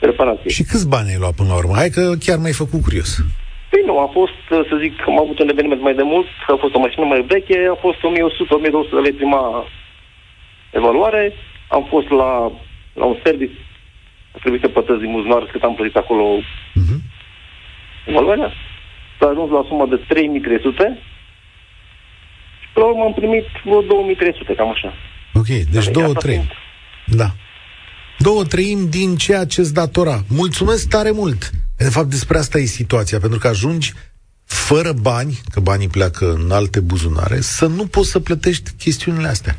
pe 0.00 0.06
reparație. 0.06 0.50
Și 0.50 0.62
câți 0.62 0.88
bani 0.88 1.10
ai 1.10 1.18
luat 1.18 1.34
până 1.34 1.48
la 1.48 1.56
urmă? 1.56 1.74
Hai 1.74 1.88
că 1.88 2.12
chiar 2.24 2.38
m-ai 2.38 2.52
făcut 2.62 2.82
curios. 2.82 3.10
Păi 3.70 3.82
nu, 3.86 3.98
a 3.98 4.08
fost, 4.18 4.42
uh, 4.50 4.60
să 4.68 4.74
zic, 4.82 4.92
am 5.06 5.18
avut 5.20 5.38
un 5.38 5.48
eveniment 5.48 5.80
mai 5.80 5.94
de 5.94 6.02
mult, 6.02 6.26
a 6.46 6.56
fost 6.60 6.74
o 6.74 6.78
mașină 6.78 7.04
mai 7.04 7.22
veche, 7.32 7.58
a 7.74 7.78
fost 7.84 7.98
1100-1200 7.98 8.02
de 8.90 9.00
lei 9.06 9.12
prima 9.20 9.42
evaluare, 10.72 11.32
am 11.68 11.86
fost 11.88 12.08
la, 12.08 12.30
la 13.00 13.04
un 13.04 13.16
service, 13.24 13.56
a 14.34 14.38
trebuit 14.40 14.60
să 14.60 14.68
plătesc 14.68 14.98
din 14.98 15.12
buzunar 15.12 15.42
cât 15.52 15.62
am 15.62 15.74
plătit 15.74 15.96
acolo 15.96 16.24
Mhm. 16.74 17.02
evaluarea, 18.06 18.52
s-a 19.18 19.26
ajuns 19.28 19.50
la 19.50 19.64
suma 19.68 19.86
de 19.86 19.96
3300 20.08 20.98
și 22.60 22.68
pe 22.74 22.80
la 22.80 22.86
urmă 22.86 23.04
am 23.04 23.14
primit 23.14 23.44
vreo 23.64 23.80
2300, 23.82 24.54
cam 24.54 24.68
așa. 24.70 24.92
Ok, 25.34 25.46
deci 25.46 25.76
Asta 25.76 25.90
două, 25.90 26.04
fiind- 26.06 26.18
trei. 26.18 26.48
Da. 27.06 27.30
Două 28.18 28.44
treimi 28.44 28.86
din 28.88 29.16
ceea 29.16 29.44
ce 29.46 29.60
îți 29.60 29.74
datora. 29.74 30.16
Mulțumesc 30.28 30.88
tare 30.88 31.10
mult! 31.10 31.50
De 31.76 31.88
fapt, 31.88 32.06
despre 32.06 32.38
asta 32.38 32.58
e 32.58 32.64
situația, 32.64 33.18
pentru 33.18 33.38
că 33.38 33.48
ajungi 33.48 33.92
fără 34.44 34.92
bani, 34.92 35.38
că 35.52 35.60
banii 35.60 35.88
pleacă 35.88 36.32
în 36.32 36.50
alte 36.50 36.80
buzunare, 36.80 37.40
să 37.40 37.66
nu 37.66 37.86
poți 37.86 38.10
să 38.10 38.20
plătești 38.20 38.70
chestiunile 38.78 39.28
astea. 39.28 39.56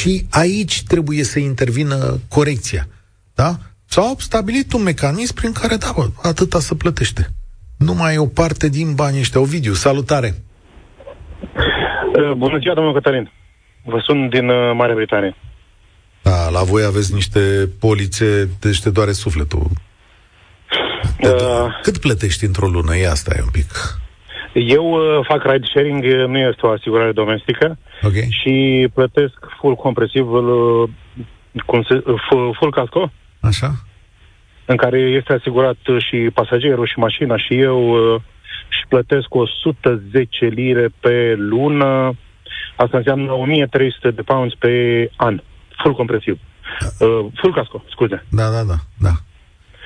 Și 0.00 0.26
aici 0.30 0.82
trebuie 0.82 1.22
să 1.22 1.38
intervină 1.38 2.18
corecția. 2.28 2.86
Da? 3.34 3.50
S-au 3.84 4.14
stabilit 4.18 4.72
un 4.72 4.82
mecanism 4.82 5.34
prin 5.34 5.52
care, 5.52 5.76
da, 5.76 5.92
bă, 5.96 6.08
atâta 6.22 6.58
să 6.58 6.74
plătește. 6.74 7.28
Nu 7.78 7.94
mai 7.94 8.14
e 8.14 8.18
o 8.18 8.26
parte 8.26 8.68
din 8.68 8.94
banii 8.94 9.20
ăștia. 9.20 9.40
Ovidiu, 9.40 9.72
salutare! 9.72 10.34
Uh, 12.16 12.32
Bună 12.36 12.58
ziua, 12.58 12.74
domnul 12.74 12.92
Cătălin. 12.92 13.30
Vă 13.84 13.98
sun 14.06 14.28
din 14.28 14.48
uh, 14.48 14.72
Marea 14.74 14.94
Britanie. 14.94 15.36
Da, 16.22 16.48
la 16.48 16.62
voi 16.62 16.82
aveți 16.82 17.14
niște 17.14 17.68
polițe, 17.80 18.48
deci 18.60 18.82
te 18.82 18.90
doare 18.90 19.12
sufletul. 19.12 19.70
Uh, 21.22 21.66
Cât 21.82 21.98
plătești 21.98 22.44
într-o 22.44 22.68
lună? 22.68 22.96
Ia 22.96 23.10
asta 23.10 23.34
e 23.36 23.42
un 23.42 23.50
pic. 23.52 23.98
Eu 24.52 24.90
uh, 24.90 25.26
fac 25.28 25.44
ride 25.44 25.66
sharing, 25.66 26.04
uh, 26.04 26.26
nu 26.26 26.38
este 26.38 26.66
o 26.66 26.70
asigurare 26.70 27.12
domestică 27.12 27.78
Ok? 28.02 28.12
și 28.12 28.88
plătesc 28.94 29.34
full 29.60 29.74
compresiv, 29.74 30.32
uh, 30.32 30.88
cum 31.66 31.82
se, 31.88 32.02
uh, 32.06 32.14
full, 32.28 32.54
full 32.58 32.70
casco, 32.70 33.10
Așa? 33.40 33.70
în 34.64 34.76
care 34.76 34.98
este 34.98 35.32
asigurat 35.32 35.86
uh, 35.86 36.04
și 36.08 36.16
pasagerul 36.34 36.86
și 36.86 36.98
mașina 36.98 37.36
și 37.36 37.60
eu 37.60 37.90
uh, 38.14 38.20
și 38.68 38.86
plătesc 38.88 39.34
110 39.34 40.46
lire 40.46 40.88
pe 41.00 41.34
lună. 41.38 42.12
Asta 42.76 42.96
înseamnă 42.96 43.32
1300 43.32 44.10
de 44.10 44.22
pounds 44.22 44.54
pe 44.54 44.70
an. 45.16 45.42
Full 45.82 45.94
compresiv. 45.94 46.38
Uh, 47.00 47.26
full 47.40 47.54
casco, 47.54 47.84
scuze. 47.90 48.24
Da, 48.30 48.50
da, 48.50 48.62
da. 48.62 48.74
da. 48.98 49.10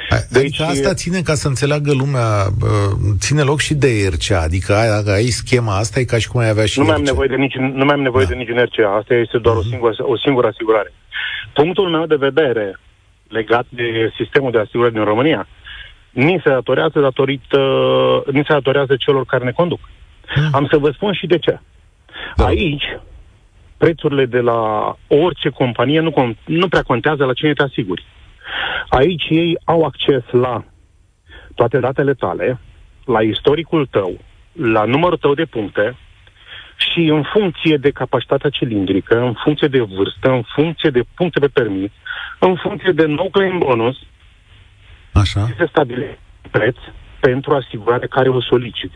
Hai, 0.09 0.19
Deci- 0.31 0.61
Adică 0.61 0.62
asta 0.62 0.95
ține 0.95 1.21
ca 1.21 1.35
să 1.35 1.49
înțeleagă 1.49 1.93
lumea, 1.93 2.47
uh, 2.62 3.14
ține 3.19 3.43
loc 3.43 3.61
și 3.61 3.75
de 3.75 3.88
RCA, 4.12 4.40
adică 4.40 4.75
ai, 4.75 4.88
dacă 4.88 5.11
ai 5.11 5.25
schema 5.27 5.77
asta, 5.77 6.01
e 6.01 6.05
ca 6.05 6.19
și 6.19 6.29
cum 6.29 6.40
ai 6.40 6.49
avea 6.49 6.67
și 6.67 6.79
Nu 6.79 6.85
mai 6.85 6.95
am 6.95 7.01
RCA. 7.01 7.11
nevoie 7.11 7.29
de 7.29 7.37
niciun, 7.37 7.64
nu 7.77 7.85
mai 7.85 7.95
am 7.95 8.01
nevoie 8.03 8.25
Da. 8.25 8.31
de 8.31 8.37
niciun 8.37 8.57
RCA. 8.59 8.97
Asta 8.97 9.14
este 9.14 9.38
doar 9.38 9.57
o, 9.57 9.62
singură, 9.62 9.95
o 9.99 10.17
singură 10.19 10.47
asigurare. 10.47 10.93
Punctul 11.55 11.88
meu 11.90 12.07
de 12.07 12.14
vedere 12.29 12.79
legat 13.29 13.67
de 13.69 14.12
sistemul 14.19 14.51
de 14.51 14.59
asigurări 14.59 14.93
din 14.95 15.05
România 15.05 15.49
ni 16.11 16.40
se 16.45 16.51
datorează 16.51 17.01
datorită, 17.01 17.59
ni 18.33 18.45
se 18.47 18.53
datorează 18.53 18.97
celor 18.97 19.25
care 19.25 19.45
ne 19.45 19.51
conduc. 19.51 19.81
Am 20.53 20.67
să 20.71 20.77
vă 20.79 20.90
spun 20.90 21.12
și 21.12 21.27
de 21.27 21.38
ce. 21.38 21.59
Da. 22.37 22.45
Aici, 22.45 22.85
prețurile 23.77 24.25
de 24.27 24.38
la 24.38 24.61
orice 25.07 25.49
companie 25.49 26.01
nu, 26.01 26.11
con- 26.11 26.45
nu 26.45 26.69
prea 26.69 26.83
contează 26.83 27.25
la 27.25 27.33
cine 27.33 27.53
te 27.53 27.62
asiguri. 27.62 28.05
Aici 28.88 29.26
ei 29.28 29.59
au 29.64 29.85
acces 29.85 30.22
la 30.30 30.64
toate 31.54 31.78
datele 31.78 32.14
tale, 32.14 32.61
la 33.04 33.20
istoricul 33.20 33.87
tău, 33.87 34.20
la 34.52 34.85
numărul 34.85 35.18
tău 35.18 35.35
de 35.35 35.44
puncte 35.44 35.96
și 36.76 37.00
în 37.00 37.22
funcție 37.33 37.76
de 37.76 37.90
capacitatea 37.90 38.50
cilindrică, 38.50 39.20
în 39.20 39.35
funcție 39.44 39.68
de 39.68 39.80
vârstă, 39.80 40.30
în 40.30 40.42
funcție 40.54 40.90
de 40.90 41.02
puncte 41.14 41.40
de 41.40 41.48
permis, 41.48 41.90
în 42.38 42.54
funcție 42.54 42.92
de 42.92 43.07
no 43.07 43.24
claim 43.24 43.59
bonus, 43.59 43.96
Așa? 45.12 45.46
se 45.59 45.66
stabilește 45.68 46.18
preț 46.50 46.76
pentru 47.20 47.54
asigurare 47.54 48.07
care 48.07 48.28
o 48.28 48.40
solicit. 48.42 48.92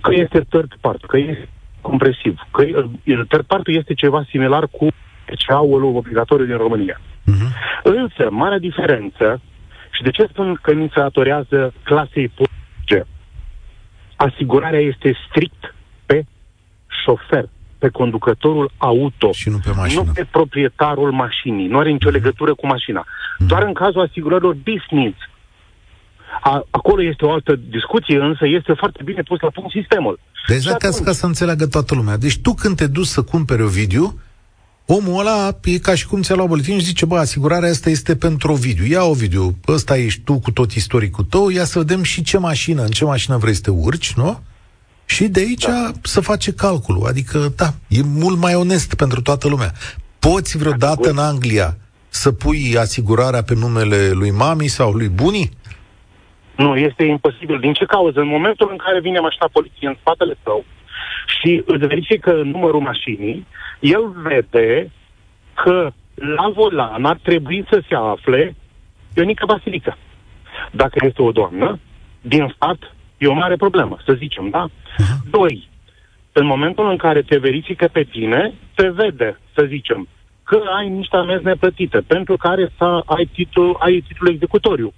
Că 0.00 0.14
este 0.14 0.40
third 0.48 0.72
part, 0.80 1.04
că 1.04 1.18
este 1.18 1.48
compresiv, 1.80 2.38
că 2.50 2.62
uh, 2.62 3.26
third 3.28 3.44
part 3.46 3.66
este 3.66 3.94
ceva 3.94 4.24
similar 4.28 4.66
cu 4.66 4.86
CA-ul 5.46 5.84
obligatoriu 5.84 6.46
din 6.46 6.56
România. 6.56 7.00
Mhm. 7.24 7.52
Însă, 7.82 8.30
marea 8.30 8.58
diferență, 8.58 9.40
și 9.90 10.02
de 10.02 10.10
ce 10.10 10.26
spun 10.30 10.58
că 10.62 10.74
mi 10.74 10.90
se 10.94 11.00
datorează 11.00 11.72
clasei 11.82 12.32
G? 12.86 13.06
Asigurarea 14.16 14.80
este 14.80 15.16
strict 15.28 15.74
pe 16.06 16.24
șofer, 17.04 17.48
pe 17.78 17.88
conducătorul 17.88 18.70
auto. 18.76 19.32
Și 19.32 19.48
nu 19.48 19.58
pe 19.58 19.70
mașină. 19.76 20.02
Nu 20.06 20.12
pe 20.12 20.26
proprietarul 20.30 21.12
mașinii. 21.12 21.66
Nu 21.66 21.78
are 21.78 21.90
nicio 21.90 22.08
legătură 22.08 22.54
cu 22.54 22.66
mașina. 22.66 23.04
Doar 23.38 23.62
în 23.62 23.72
cazul 23.72 24.00
asigurărilor 24.00 24.54
business. 24.54 25.16
A, 26.42 26.62
acolo 26.70 27.02
este 27.02 27.24
o 27.24 27.32
altă 27.32 27.56
discuție, 27.56 28.18
însă 28.20 28.46
este 28.46 28.72
foarte 28.72 29.02
bine 29.04 29.22
pus 29.22 29.40
la 29.40 29.48
punct 29.50 29.70
sistemul. 29.70 30.18
Deci 30.46 30.60
Și 30.60 30.66
da, 30.68 30.74
ca, 30.76 30.86
atunci- 30.88 31.04
ca 31.04 31.12
să 31.12 31.26
înțeleagă 31.26 31.66
toată 31.66 31.94
lumea. 31.94 32.16
Deci 32.16 32.38
tu 32.38 32.52
când 32.54 32.76
te 32.76 32.86
duci 32.86 33.06
să 33.06 33.22
cumperi 33.22 33.62
o 33.62 33.66
video, 33.66 34.12
omul 34.86 35.18
ăla 35.18 35.58
e 35.64 35.78
ca 35.78 35.94
și 35.94 36.06
cum 36.06 36.22
ți-a 36.22 36.34
luat 36.34 36.48
buletin 36.48 36.78
și 36.78 36.84
zice, 36.84 37.06
bă, 37.06 37.18
asigurarea 37.18 37.68
asta 37.68 37.90
este 37.90 38.16
pentru 38.16 38.52
o 38.52 38.54
video. 38.54 38.84
Ia 38.84 39.02
o 39.02 39.12
video, 39.12 39.52
ăsta 39.68 39.96
ești 39.96 40.20
tu 40.20 40.38
cu 40.38 40.50
tot 40.50 40.72
istoricul 40.72 41.24
tău, 41.24 41.48
ia 41.48 41.64
să 41.64 41.78
vedem 41.78 42.02
și 42.02 42.22
ce 42.22 42.38
mașină, 42.38 42.82
în 42.82 42.90
ce 42.90 43.04
mașină 43.04 43.36
vrei 43.36 43.54
să 43.54 43.60
te 43.60 43.70
urci, 43.70 44.12
nu? 44.12 44.40
Și 45.06 45.28
de 45.28 45.40
aici 45.40 45.64
da. 45.64 45.90
să 46.02 46.20
face 46.20 46.52
calculul. 46.52 47.06
Adică, 47.06 47.52
da, 47.56 47.68
e 47.88 48.00
mult 48.02 48.38
mai 48.38 48.54
onest 48.54 48.94
pentru 48.94 49.22
toată 49.22 49.48
lumea. 49.48 49.72
Poți 50.18 50.58
vreodată 50.58 51.10
în 51.10 51.18
Anglia 51.18 51.76
să 52.08 52.32
pui 52.32 52.76
asigurarea 52.78 53.42
pe 53.42 53.54
numele 53.54 54.10
lui 54.10 54.30
mami 54.30 54.66
sau 54.66 54.92
lui 54.92 55.08
bunii? 55.08 55.50
Nu, 56.56 56.76
este 56.76 57.04
imposibil. 57.04 57.58
Din 57.60 57.72
ce 57.72 57.84
cauză? 57.84 58.20
În 58.20 58.26
momentul 58.26 58.68
în 58.70 58.76
care 58.76 59.00
vine 59.00 59.18
mașina 59.18 59.48
poliției 59.52 59.90
în 59.90 59.96
spatele 60.00 60.36
tău 60.42 60.64
și 61.40 61.62
îți 61.66 61.86
verifică 61.86 62.32
numărul 62.32 62.80
mașinii, 62.80 63.46
el 63.80 64.08
vede 64.22 64.90
că 65.54 65.92
la 66.14 66.48
volan 66.48 67.04
ar 67.04 67.18
trebui 67.22 67.64
să 67.68 67.82
se 67.88 67.94
afle 67.94 68.54
Ionica 69.14 69.46
Basilică. 69.46 69.96
Dacă 70.70 70.98
este 71.06 71.22
o 71.22 71.32
doamnă, 71.32 71.78
din 72.20 72.52
stat, 72.54 72.94
e 73.18 73.26
o 73.26 73.34
mare 73.34 73.56
problemă, 73.56 73.96
să 74.04 74.12
zicem, 74.12 74.48
da? 74.48 74.66
Doi, 75.30 75.68
în 76.32 76.46
momentul 76.46 76.90
în 76.90 76.96
care 76.96 77.22
te 77.22 77.38
verifică 77.38 77.88
pe 77.92 78.02
tine, 78.02 78.52
te 78.74 78.88
vede, 78.88 79.40
să 79.54 79.64
zicem, 79.64 80.08
că 80.42 80.62
ai 80.76 80.88
niște 80.88 81.16
amenzi 81.16 81.44
neplătite, 81.44 81.98
pentru 82.06 82.36
care 82.36 82.72
să 82.76 83.02
ai 83.06 83.28
titlul, 83.32 83.76
ai 83.78 84.04
titlul 84.08 84.32
executoriu. 84.32 84.92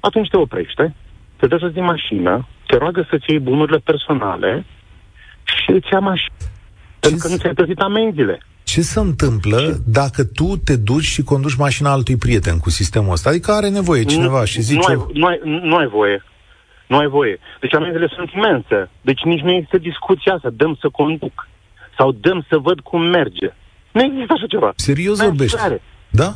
Atunci 0.00 0.28
te 0.28 0.36
oprește, 0.36 0.94
te 1.36 1.46
dă 1.46 1.56
să 1.58 1.68
din 1.68 1.84
mașină, 1.84 2.48
te 2.66 2.76
roagă 2.76 3.06
să-ți 3.10 3.30
iei 3.30 3.38
bunurile 3.38 3.78
personale 3.78 4.64
și 5.46 5.70
îți 5.70 5.88
ia 5.92 5.98
mașină. 5.98 6.34
Pentru 7.00 7.18
că 7.20 7.28
nu 7.28 7.36
ți-ai 7.36 7.54
plătit 7.54 7.78
amenziile. 7.78 8.40
Ce 8.64 8.80
se 8.80 9.00
întâmplă 9.00 9.80
dacă 9.86 10.24
tu 10.24 10.56
te 10.56 10.76
duci 10.76 11.04
și 11.04 11.22
conduci 11.22 11.54
mașina 11.54 11.90
altui 11.90 12.16
prieten 12.16 12.58
cu 12.58 12.70
sistemul 12.70 13.12
ăsta? 13.12 13.28
Adică 13.28 13.52
are 13.52 13.68
nevoie 13.68 14.04
cineva 14.04 14.38
nu, 14.38 14.44
și 14.44 14.60
zice... 14.60 14.92
Nu 14.92 15.04
ai, 15.04 15.10
nu, 15.12 15.26
ai, 15.26 15.40
nu 15.62 15.76
ai 15.76 15.86
voie. 15.86 16.22
Nu 16.86 16.96
ai 16.96 17.06
voie. 17.06 17.38
Deci 17.60 17.74
amenziile 17.74 18.12
sunt 18.14 18.30
imense. 18.30 18.90
Deci 19.00 19.22
nici 19.24 19.40
nu 19.40 19.52
există 19.52 19.78
discuția 19.78 20.32
asta. 20.32 20.50
Dăm 20.50 20.78
să 20.80 20.88
conduc. 20.88 21.48
Sau 21.98 22.12
dăm 22.12 22.46
să 22.48 22.58
văd 22.58 22.80
cum 22.80 23.00
merge. 23.00 23.54
Nu 23.92 24.02
există 24.02 24.32
așa 24.32 24.46
ceva. 24.46 24.72
Serios 24.76 25.20
vorbești? 25.20 25.56
Da? 26.10 26.34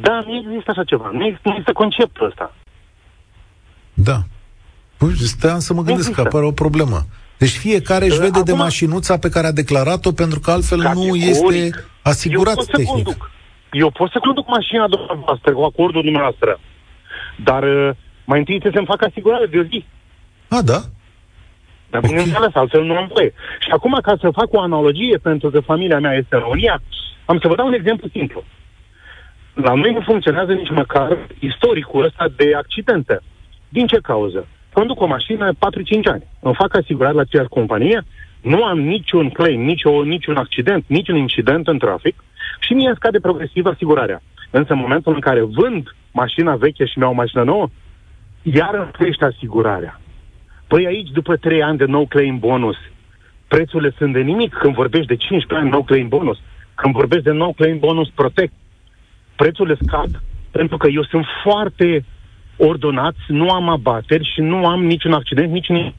Da, 0.00 0.24
nu 0.26 0.36
există 0.36 0.70
așa 0.70 0.84
ceva. 0.84 1.10
Nu 1.12 1.24
există, 1.24 1.48
nu 1.48 1.50
există 1.50 1.72
conceptul 1.72 2.26
ăsta. 2.26 2.54
Da. 3.94 4.18
Păi, 4.96 5.16
steam 5.16 5.58
să 5.58 5.74
mă 5.74 5.82
gândesc 5.82 6.12
că 6.12 6.20
apare 6.20 6.44
o 6.44 6.50
problemă. 6.52 7.06
Deci 7.38 7.56
fiecare 7.56 8.04
își 8.04 8.18
vede 8.18 8.40
Acum, 8.40 8.44
de 8.44 8.52
mașinuța 8.52 9.18
pe 9.18 9.28
care 9.28 9.46
a 9.46 9.52
declarat-o 9.52 10.12
pentru 10.12 10.40
că 10.40 10.50
altfel 10.50 10.78
nu 10.94 11.14
este 11.14 11.84
asigurat 12.02 12.56
eu 12.56 12.64
tehnic. 12.64 13.04
Conduc. 13.04 13.30
Eu 13.72 13.90
pot 13.90 14.10
să 14.10 14.18
conduc 14.18 14.46
mașina 14.48 14.88
dumneavoastră 14.88 15.52
cu 15.52 15.62
acordul 15.62 16.02
dumneavoastră, 16.02 16.60
dar 17.44 17.62
uh, 17.62 17.90
mai 18.24 18.38
întâi 18.38 18.58
trebuie 18.58 18.82
să-mi 18.82 18.96
fac 18.96 19.08
asigurare 19.08 19.46
de 19.46 19.58
o 19.58 19.62
zi. 19.62 19.84
A, 20.48 20.62
da? 20.62 20.80
Dar 21.90 22.00
okay. 22.00 22.10
bineînțeles, 22.10 22.54
altfel 22.54 22.84
nu 22.84 22.96
am 22.96 23.10
voie. 23.14 23.32
Și 23.60 23.70
acum, 23.70 23.98
ca 24.02 24.16
să 24.20 24.30
fac 24.30 24.48
o 24.52 24.60
analogie, 24.60 25.18
pentru 25.18 25.50
că 25.50 25.60
familia 25.60 25.98
mea 25.98 26.12
este 26.12 26.34
în 26.34 26.40
România, 26.40 26.82
am 27.24 27.38
să 27.38 27.48
vă 27.48 27.54
dau 27.54 27.66
un 27.66 27.72
exemplu 27.72 28.08
simplu. 28.08 28.44
La 29.54 29.74
noi 29.74 29.92
nu 29.92 30.00
funcționează 30.00 30.52
nici 30.52 30.70
măcar 30.70 31.18
istoricul 31.38 32.04
ăsta 32.04 32.26
de 32.36 32.54
accidente. 32.54 33.20
Din 33.68 33.86
ce 33.86 33.98
cauză? 34.02 34.46
Conduc 34.78 35.00
o 35.00 35.06
mașină 35.06 35.52
4-5 35.52 35.56
ani. 36.04 36.22
Îmi 36.40 36.54
fac 36.54 36.76
asigurare 36.76 37.14
la 37.14 37.20
aceeași 37.20 37.48
companie, 37.48 38.02
nu 38.40 38.64
am 38.64 38.80
niciun 38.80 39.30
claim, 39.30 39.60
nicio, 39.60 40.02
niciun 40.02 40.36
accident, 40.36 40.84
niciun 40.86 41.16
incident 41.16 41.66
în 41.66 41.78
trafic 41.78 42.24
și 42.60 42.72
mie 42.72 42.92
scade 42.94 43.20
progresiv 43.20 43.66
asigurarea. 43.66 44.22
Însă 44.50 44.72
în 44.72 44.78
momentul 44.78 45.14
în 45.14 45.20
care 45.20 45.40
vând 45.40 45.94
mașina 46.12 46.56
veche 46.56 46.84
și 46.84 46.98
mi-au 46.98 47.10
o 47.10 47.14
mașină 47.14 47.42
nouă, 47.42 47.68
iar 48.42 48.74
îmi 48.74 48.90
crește 48.92 49.24
asigurarea. 49.24 50.00
Păi 50.66 50.86
aici, 50.86 51.08
după 51.08 51.36
3 51.36 51.62
ani 51.62 51.78
de 51.78 51.84
nou 51.84 52.06
claim 52.06 52.38
bonus, 52.38 52.76
prețurile 53.48 53.94
sunt 53.98 54.12
de 54.12 54.20
nimic. 54.20 54.54
Când 54.54 54.74
vorbești 54.74 55.06
de 55.06 55.16
15 55.16 55.54
ani 55.54 55.70
nou 55.70 55.82
claim 55.82 56.08
bonus, 56.08 56.38
când 56.74 56.94
vorbești 56.94 57.24
de 57.24 57.32
nou 57.32 57.52
claim 57.52 57.78
bonus 57.78 58.08
protect, 58.08 58.52
prețurile 59.36 59.76
scad 59.82 60.22
pentru 60.50 60.76
că 60.76 60.88
eu 60.88 61.04
sunt 61.04 61.26
foarte 61.42 62.04
ordonați, 62.56 63.18
nu 63.28 63.50
am 63.50 63.68
abateri 63.68 64.30
și 64.34 64.40
nu 64.40 64.66
am 64.66 64.84
niciun 64.84 65.12
accident, 65.12 65.52
nici 65.52 65.68
nimic. 65.68 65.94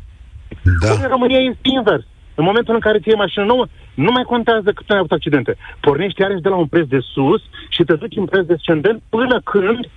Da. 0.81 0.91
În 0.91 1.07
România 1.07 1.39
este 1.39 1.59
invers. 1.77 2.03
În 2.35 2.43
momentul 2.43 2.73
în 2.73 2.79
care 2.79 2.99
ți 2.99 3.07
iei 3.07 3.17
mașină 3.17 3.45
nouă, 3.45 3.65
nu 3.93 4.11
mai 4.11 4.23
contează 4.23 4.71
cât 4.71 4.89
ai 4.89 4.97
avut 4.97 5.11
accidente. 5.11 5.57
Pornești 5.79 6.21
iarăși 6.21 6.41
de 6.41 6.49
la 6.49 6.55
un 6.55 6.67
preț 6.67 6.87
de 6.87 6.99
sus 7.13 7.41
și 7.69 7.83
te 7.83 7.93
duci 7.93 8.15
în 8.15 8.25
preț 8.25 8.45
descendent 8.45 9.01
până 9.09 9.41
când 9.43 9.89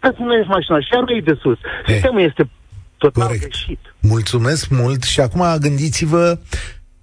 să 0.00 0.14
nu 0.18 0.34
ești 0.34 0.50
mașina 0.50 0.80
și 0.80 0.88
iar 0.92 1.22
de 1.22 1.38
sus. 1.40 1.58
Hey. 1.84 1.94
Sistemul 1.94 2.20
este 2.20 2.50
total 2.98 3.26
Corect. 3.26 3.42
greșit. 3.42 3.94
Mulțumesc 4.00 4.70
mult 4.70 5.02
și 5.02 5.20
acum 5.20 5.44
gândiți-vă 5.60 6.38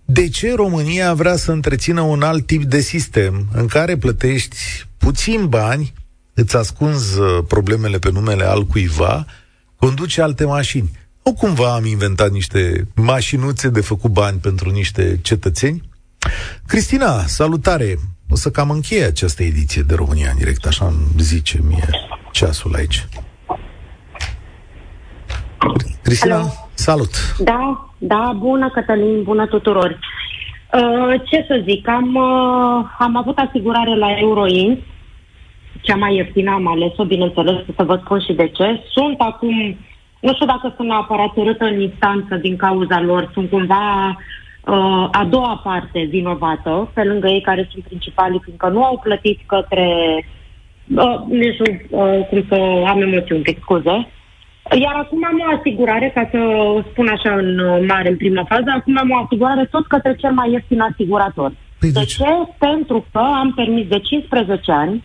de 0.05 0.29
ce 0.29 0.55
România 0.55 1.13
vrea 1.13 1.35
să 1.35 1.51
întrețină 1.51 2.01
un 2.01 2.21
alt 2.21 2.45
tip 2.45 2.63
de 2.63 2.79
sistem 2.79 3.33
în 3.53 3.67
care 3.67 3.97
plătești 3.97 4.57
puțin 4.97 5.47
bani 5.47 5.93
îți 6.33 6.57
ascunzi 6.57 7.19
uh, 7.19 7.27
problemele 7.47 7.97
pe 7.97 8.09
numele 8.11 8.43
al 8.43 8.63
cuiva, 8.63 9.25
conduce 9.75 10.21
alte 10.21 10.45
mașini. 10.45 10.91
Nu 11.23 11.33
cumva 11.33 11.73
am 11.73 11.85
inventat 11.85 12.31
niște 12.31 12.87
mașinuțe 12.95 13.69
de 13.69 13.81
făcut 13.81 14.11
bani 14.11 14.37
pentru 14.37 14.69
niște 14.69 15.19
cetățeni? 15.21 15.81
Cristina, 16.67 17.19
salutare! 17.19 17.97
O 18.29 18.35
să 18.35 18.49
cam 18.49 18.69
încheie 18.69 19.03
această 19.03 19.43
ediție 19.43 19.81
de 19.81 19.95
România 19.95 20.29
în 20.31 20.37
direct, 20.37 20.65
așa 20.65 20.85
îmi 20.85 21.05
zice 21.17 21.59
mie 21.67 21.89
ceasul 22.31 22.75
aici. 22.75 23.07
Cristina, 26.01 26.35
Hello. 26.35 26.69
salut! 26.73 27.35
Da, 27.39 27.89
da, 27.97 28.35
bună 28.37 28.69
Cătălin, 28.69 29.23
bună 29.23 29.47
tuturor! 29.47 29.99
Uh, 30.73 31.21
ce 31.29 31.45
să 31.47 31.61
zic, 31.63 31.87
am, 31.87 32.15
uh, 32.15 32.85
am 32.99 33.17
avut 33.17 33.37
asigurare 33.37 33.95
la 33.95 34.07
Euroins 34.19 34.77
cea 35.83 35.95
mai 35.95 36.15
ieftină 36.15 36.51
am 36.51 36.67
ales-o, 36.67 37.03
bineînțeles, 37.05 37.55
să 37.77 37.83
vă 37.83 37.99
spun 38.03 38.19
și 38.19 38.33
de 38.33 38.47
ce. 38.47 38.81
Sunt 38.91 39.19
acum, 39.19 39.77
nu 40.19 40.33
știu 40.33 40.45
dacă 40.45 40.73
sunt 40.75 40.87
neapărat 40.87 41.35
urâtă 41.35 41.65
în 41.65 41.79
instanță 41.81 42.35
din 42.35 42.55
cauza 42.55 43.01
lor, 43.01 43.29
sunt 43.33 43.49
cumva 43.49 44.07
uh, 44.09 45.07
a 45.11 45.27
doua 45.29 45.61
parte 45.63 46.07
vinovată, 46.09 46.91
pe 46.93 47.03
lângă 47.03 47.27
ei 47.27 47.41
care 47.41 47.67
sunt 47.71 47.83
principalii, 47.83 48.41
fiindcă 48.43 48.67
nu 48.69 48.83
au 48.83 48.99
plătit 49.03 49.39
către, 49.45 49.87
uh, 50.95 51.17
nu 51.27 51.51
știu 51.51 51.71
uh, 51.89 52.27
cum 52.29 52.45
să 52.49 52.83
am 52.87 53.01
emoții 53.01 53.35
un 53.35 53.41
pic, 53.41 53.57
scuze, 53.61 54.07
iar 54.81 54.95
acum 54.95 55.25
am 55.25 55.43
o 55.45 55.57
asigurare, 55.57 56.11
ca 56.13 56.27
să 56.31 56.39
spun 56.91 57.07
așa 57.07 57.33
în 57.33 57.55
mare, 57.87 58.09
în 58.09 58.17
prima 58.17 58.43
fază, 58.43 58.65
acum 58.75 58.97
am 58.97 59.09
o 59.09 59.23
asigurare 59.23 59.65
tot 59.71 59.87
către 59.87 60.15
cel 60.15 60.31
mai 60.31 60.51
ieftin 60.51 60.79
asigurator. 60.79 61.51
Păi 61.79 61.91
de 61.91 62.03
ce? 62.03 62.25
Pentru 62.57 63.05
că 63.11 63.19
am 63.19 63.53
permis 63.55 63.87
de 63.87 63.99
15 63.99 64.71
ani 64.71 65.03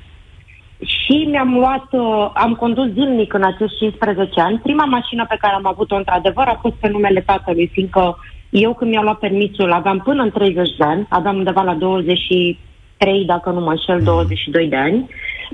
și 0.84 1.26
mi-am 1.30 1.54
luat, 1.54 1.86
uh, 1.90 2.30
am 2.34 2.54
condus 2.54 2.86
zilnic 2.92 3.32
în 3.32 3.44
acești 3.44 3.78
15 3.78 4.40
ani. 4.40 4.58
Prima 4.58 4.84
mașină 4.84 5.26
pe 5.28 5.36
care 5.40 5.54
am 5.54 5.66
avut-o, 5.66 5.96
într-adevăr, 5.96 6.46
a 6.46 6.58
fost 6.60 6.74
pe 6.74 6.88
numele 6.88 7.20
tatălui, 7.20 7.70
fiindcă 7.72 8.16
eu 8.50 8.74
când 8.74 8.90
mi-am 8.90 9.02
luat 9.02 9.18
permisul 9.18 9.72
aveam 9.72 9.98
până 9.98 10.22
în 10.22 10.30
30 10.30 10.76
de 10.76 10.84
ani, 10.84 11.06
aveam 11.08 11.36
undeva 11.36 11.62
la 11.62 11.74
23, 11.74 13.24
dacă 13.24 13.50
nu 13.50 13.60
mă 13.60 13.70
înșel, 13.70 14.02
22 14.02 14.66
de 14.68 14.76
ani, 14.76 15.08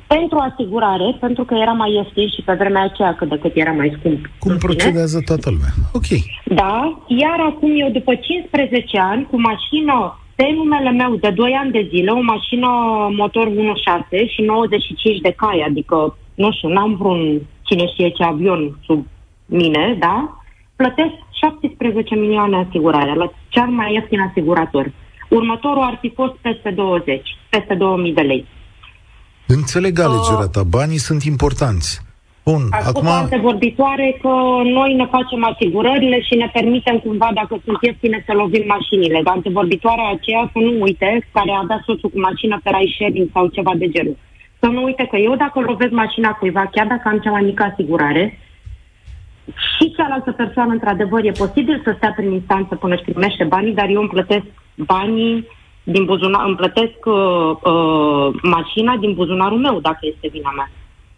pentru 0.07 0.39
asigurare, 0.39 1.17
pentru 1.21 1.45
că 1.45 1.55
era 1.55 1.73
mai 1.73 1.93
ieftin 1.93 2.29
și 2.29 2.43
pe 2.45 2.53
vremea 2.53 2.83
aceea 2.83 3.15
cât 3.15 3.29
de 3.29 3.39
cât 3.39 3.53
era 3.55 3.73
mai 3.73 3.97
scump. 3.99 4.27
Cum 4.39 4.57
procedează 4.57 5.21
toată 5.25 5.51
lumea? 5.51 5.73
Ok. 5.93 6.09
Da, 6.45 7.03
iar 7.07 7.39
acum 7.41 7.73
eu 7.77 7.91
după 7.91 8.15
15 8.15 8.99
ani, 8.99 9.27
cu 9.31 9.41
mașină 9.41 10.19
pe 10.35 10.53
numele 10.55 10.91
meu 10.91 11.17
de 11.17 11.31
2 11.31 11.53
ani 11.53 11.71
de 11.71 11.87
zile, 11.89 12.11
o 12.11 12.21
mașină 12.21 12.69
motor 13.17 13.47
1.6 13.49 13.55
și 14.35 14.43
95 14.43 15.19
de 15.21 15.33
cai, 15.37 15.65
adică, 15.69 16.17
nu 16.35 16.53
știu, 16.53 16.69
n-am 16.69 16.97
vreun 16.97 17.41
cine 17.63 17.87
știe 17.87 18.11
ce 18.11 18.23
avion 18.23 18.79
sub 18.87 19.07
mine, 19.47 19.97
da? 19.99 20.39
Plătesc 20.77 21.15
17 21.43 22.15
milioane 22.15 22.67
asigurare, 22.67 23.15
la 23.15 23.33
cel 23.49 23.67
mai 23.67 23.93
ieftin 23.93 24.21
asigurator. 24.21 24.93
Următorul 25.29 25.83
ar 25.83 25.99
fi 26.01 26.13
fost 26.15 26.35
peste 26.41 26.71
20, 26.71 27.23
peste 27.49 27.75
2000 27.75 28.13
de 28.13 28.21
lei. 28.21 28.47
Înțeleg 29.47 29.99
alegerea 29.99 30.49
ta, 30.53 30.63
banii 30.63 30.99
sunt 30.99 31.23
importanți. 31.23 32.03
Bun, 32.45 32.63
A 32.71 32.81
spus 32.81 33.09
acum... 33.09 33.41
vorbitoare 33.41 34.19
că 34.23 34.33
noi 34.79 34.95
ne 34.95 35.07
facem 35.07 35.45
asigurările 35.45 36.21
și 36.21 36.35
ne 36.35 36.51
permitem 36.53 36.99
cumva, 36.99 37.31
dacă 37.35 37.61
sunt 37.65 37.79
ieftine, 37.81 38.25
să 38.27 38.33
lovim 38.33 38.65
mașinile. 38.67 39.21
Dar 39.25 39.35
antevorbitoarea 39.35 40.09
aceea 40.11 40.51
să 40.53 40.59
nu 40.59 40.73
uite, 40.81 41.29
care 41.33 41.51
a 41.51 41.65
dat 41.69 41.83
soțul 41.87 42.11
cu 42.11 42.21
mașină 42.21 42.61
pe 42.63 42.71
rai 42.71 42.95
sharing 42.97 43.29
sau 43.33 43.47
ceva 43.47 43.73
de 43.77 43.89
genul. 43.89 44.17
Să 44.61 44.67
nu 44.67 44.83
uite 44.85 45.07
că 45.11 45.17
eu 45.17 45.37
dacă 45.37 45.61
lovesc 45.61 45.91
mașina 45.91 46.31
cuiva, 46.31 46.65
chiar 46.73 46.87
dacă 46.87 47.09
am 47.09 47.19
cea 47.19 47.31
mai 47.31 47.43
mică 47.43 47.63
asigurare, 47.63 48.39
și 49.45 49.95
cealaltă 49.97 50.33
persoană, 50.33 50.73
într-adevăr, 50.73 51.25
e 51.25 51.31
posibil 51.31 51.81
să 51.85 51.95
stea 51.97 52.13
prin 52.17 52.33
instanță 52.33 52.75
până 52.75 52.95
își 52.95 53.05
primește 53.05 53.45
banii, 53.45 53.75
dar 53.75 53.89
eu 53.89 54.01
îmi 54.01 54.09
plătesc 54.09 54.47
banii 54.77 55.47
din 55.83 56.05
buzunar, 56.05 56.47
îmi 56.47 56.57
plătesc 56.57 56.99
uh, 57.05 57.15
uh, 57.73 58.29
mașina 58.43 58.97
din 58.97 59.15
buzunarul 59.15 59.59
meu, 59.59 59.81
dacă 59.81 59.99
este 60.01 60.29
vina 60.33 60.51
mea. 60.57 60.71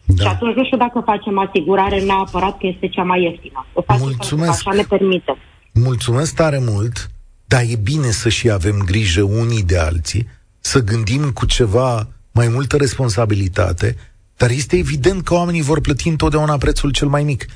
Da. 0.07 0.23
Și 0.23 0.29
atunci 0.29 0.55
nu 0.55 0.65
știu 0.65 0.77
dacă 0.77 1.03
facem 1.05 1.39
asigurare 1.39 2.01
neapărat 2.01 2.59
că 2.59 2.67
este 2.67 2.89
cea 2.89 3.03
mai 3.03 3.23
ieftină. 3.23 3.67
O 3.73 3.83
facem 3.83 4.03
Mulțumesc. 4.03 4.51
așa 4.51 4.73
ne 4.73 4.83
permite. 4.83 5.37
Mulțumesc 5.73 6.35
tare 6.35 6.59
mult, 6.61 7.11
dar 7.47 7.63
e 7.69 7.77
bine 7.77 8.11
să 8.11 8.29
și 8.29 8.51
avem 8.51 8.83
grijă 8.85 9.23
unii 9.23 9.63
de 9.63 9.79
alții, 9.79 10.29
să 10.61 10.83
gândim 10.83 11.31
cu 11.31 11.47
ceva 11.47 12.09
mai 12.33 12.49
multă 12.49 12.77
responsabilitate, 12.77 13.97
dar 14.37 14.51
este 14.51 14.77
evident 14.77 15.23
că 15.23 15.35
oamenii 15.35 15.63
vor 15.63 15.81
plăti 15.81 16.09
întotdeauna 16.09 16.57
prețul 16.57 16.91
cel 16.91 17.09
mai 17.09 17.23
mic. 17.23 17.47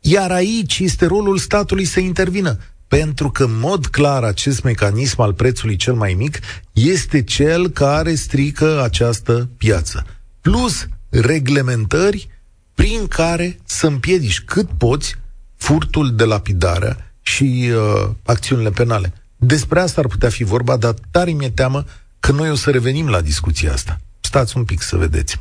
Iar 0.00 0.30
aici 0.30 0.78
este 0.78 1.06
rolul 1.06 1.38
statului 1.38 1.84
să 1.84 2.00
intervină, 2.00 2.58
pentru 2.88 3.30
că, 3.30 3.44
în 3.44 3.58
mod 3.60 3.86
clar, 3.86 4.22
acest 4.22 4.62
mecanism 4.62 5.20
al 5.20 5.32
prețului 5.32 5.76
cel 5.76 5.94
mai 5.94 6.14
mic 6.18 6.38
este 6.72 7.22
cel 7.22 7.68
care 7.68 8.14
strică 8.14 8.82
această 8.82 9.48
piață. 9.56 10.06
Plus, 10.40 10.86
reglementări 11.20 12.28
prin 12.74 13.06
care 13.06 13.58
să 13.64 13.86
împiedici 13.86 14.40
cât 14.40 14.68
poți 14.76 15.16
furtul 15.56 16.14
de 16.14 16.24
lapidarea 16.24 17.14
și 17.22 17.70
uh, 17.72 18.10
acțiunile 18.22 18.70
penale. 18.70 19.12
Despre 19.36 19.80
asta 19.80 20.00
ar 20.00 20.06
putea 20.06 20.28
fi 20.28 20.44
vorba, 20.44 20.76
dar 20.76 20.94
tare 21.10 21.30
mi-e 21.30 21.50
teamă 21.50 21.84
că 22.20 22.32
noi 22.32 22.50
o 22.50 22.54
să 22.54 22.70
revenim 22.70 23.08
la 23.08 23.20
discuția 23.20 23.72
asta. 23.72 24.00
Stați 24.20 24.56
un 24.56 24.64
pic 24.64 24.82
să 24.82 24.96
vedeți. 24.96 25.40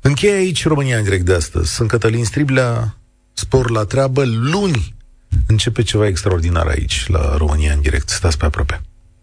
Încheie 0.00 0.32
aici 0.32 0.66
România 0.66 0.96
în 0.96 1.02
direct 1.02 1.24
de 1.24 1.34
astăzi. 1.34 1.72
Sunt 1.72 1.88
Cătălin 1.88 2.24
Striblea, 2.24 2.96
spor 3.32 3.70
la 3.70 3.84
treabă. 3.84 4.24
Luni 4.24 4.94
începe 5.46 5.82
ceva 5.82 6.06
extraordinar 6.06 6.66
aici, 6.66 7.06
la 7.06 7.36
România 7.36 7.72
în 7.72 7.80
direct. 7.80 8.08
Stați 8.08 8.38
pe 8.38 8.44
aproape. 8.44 8.80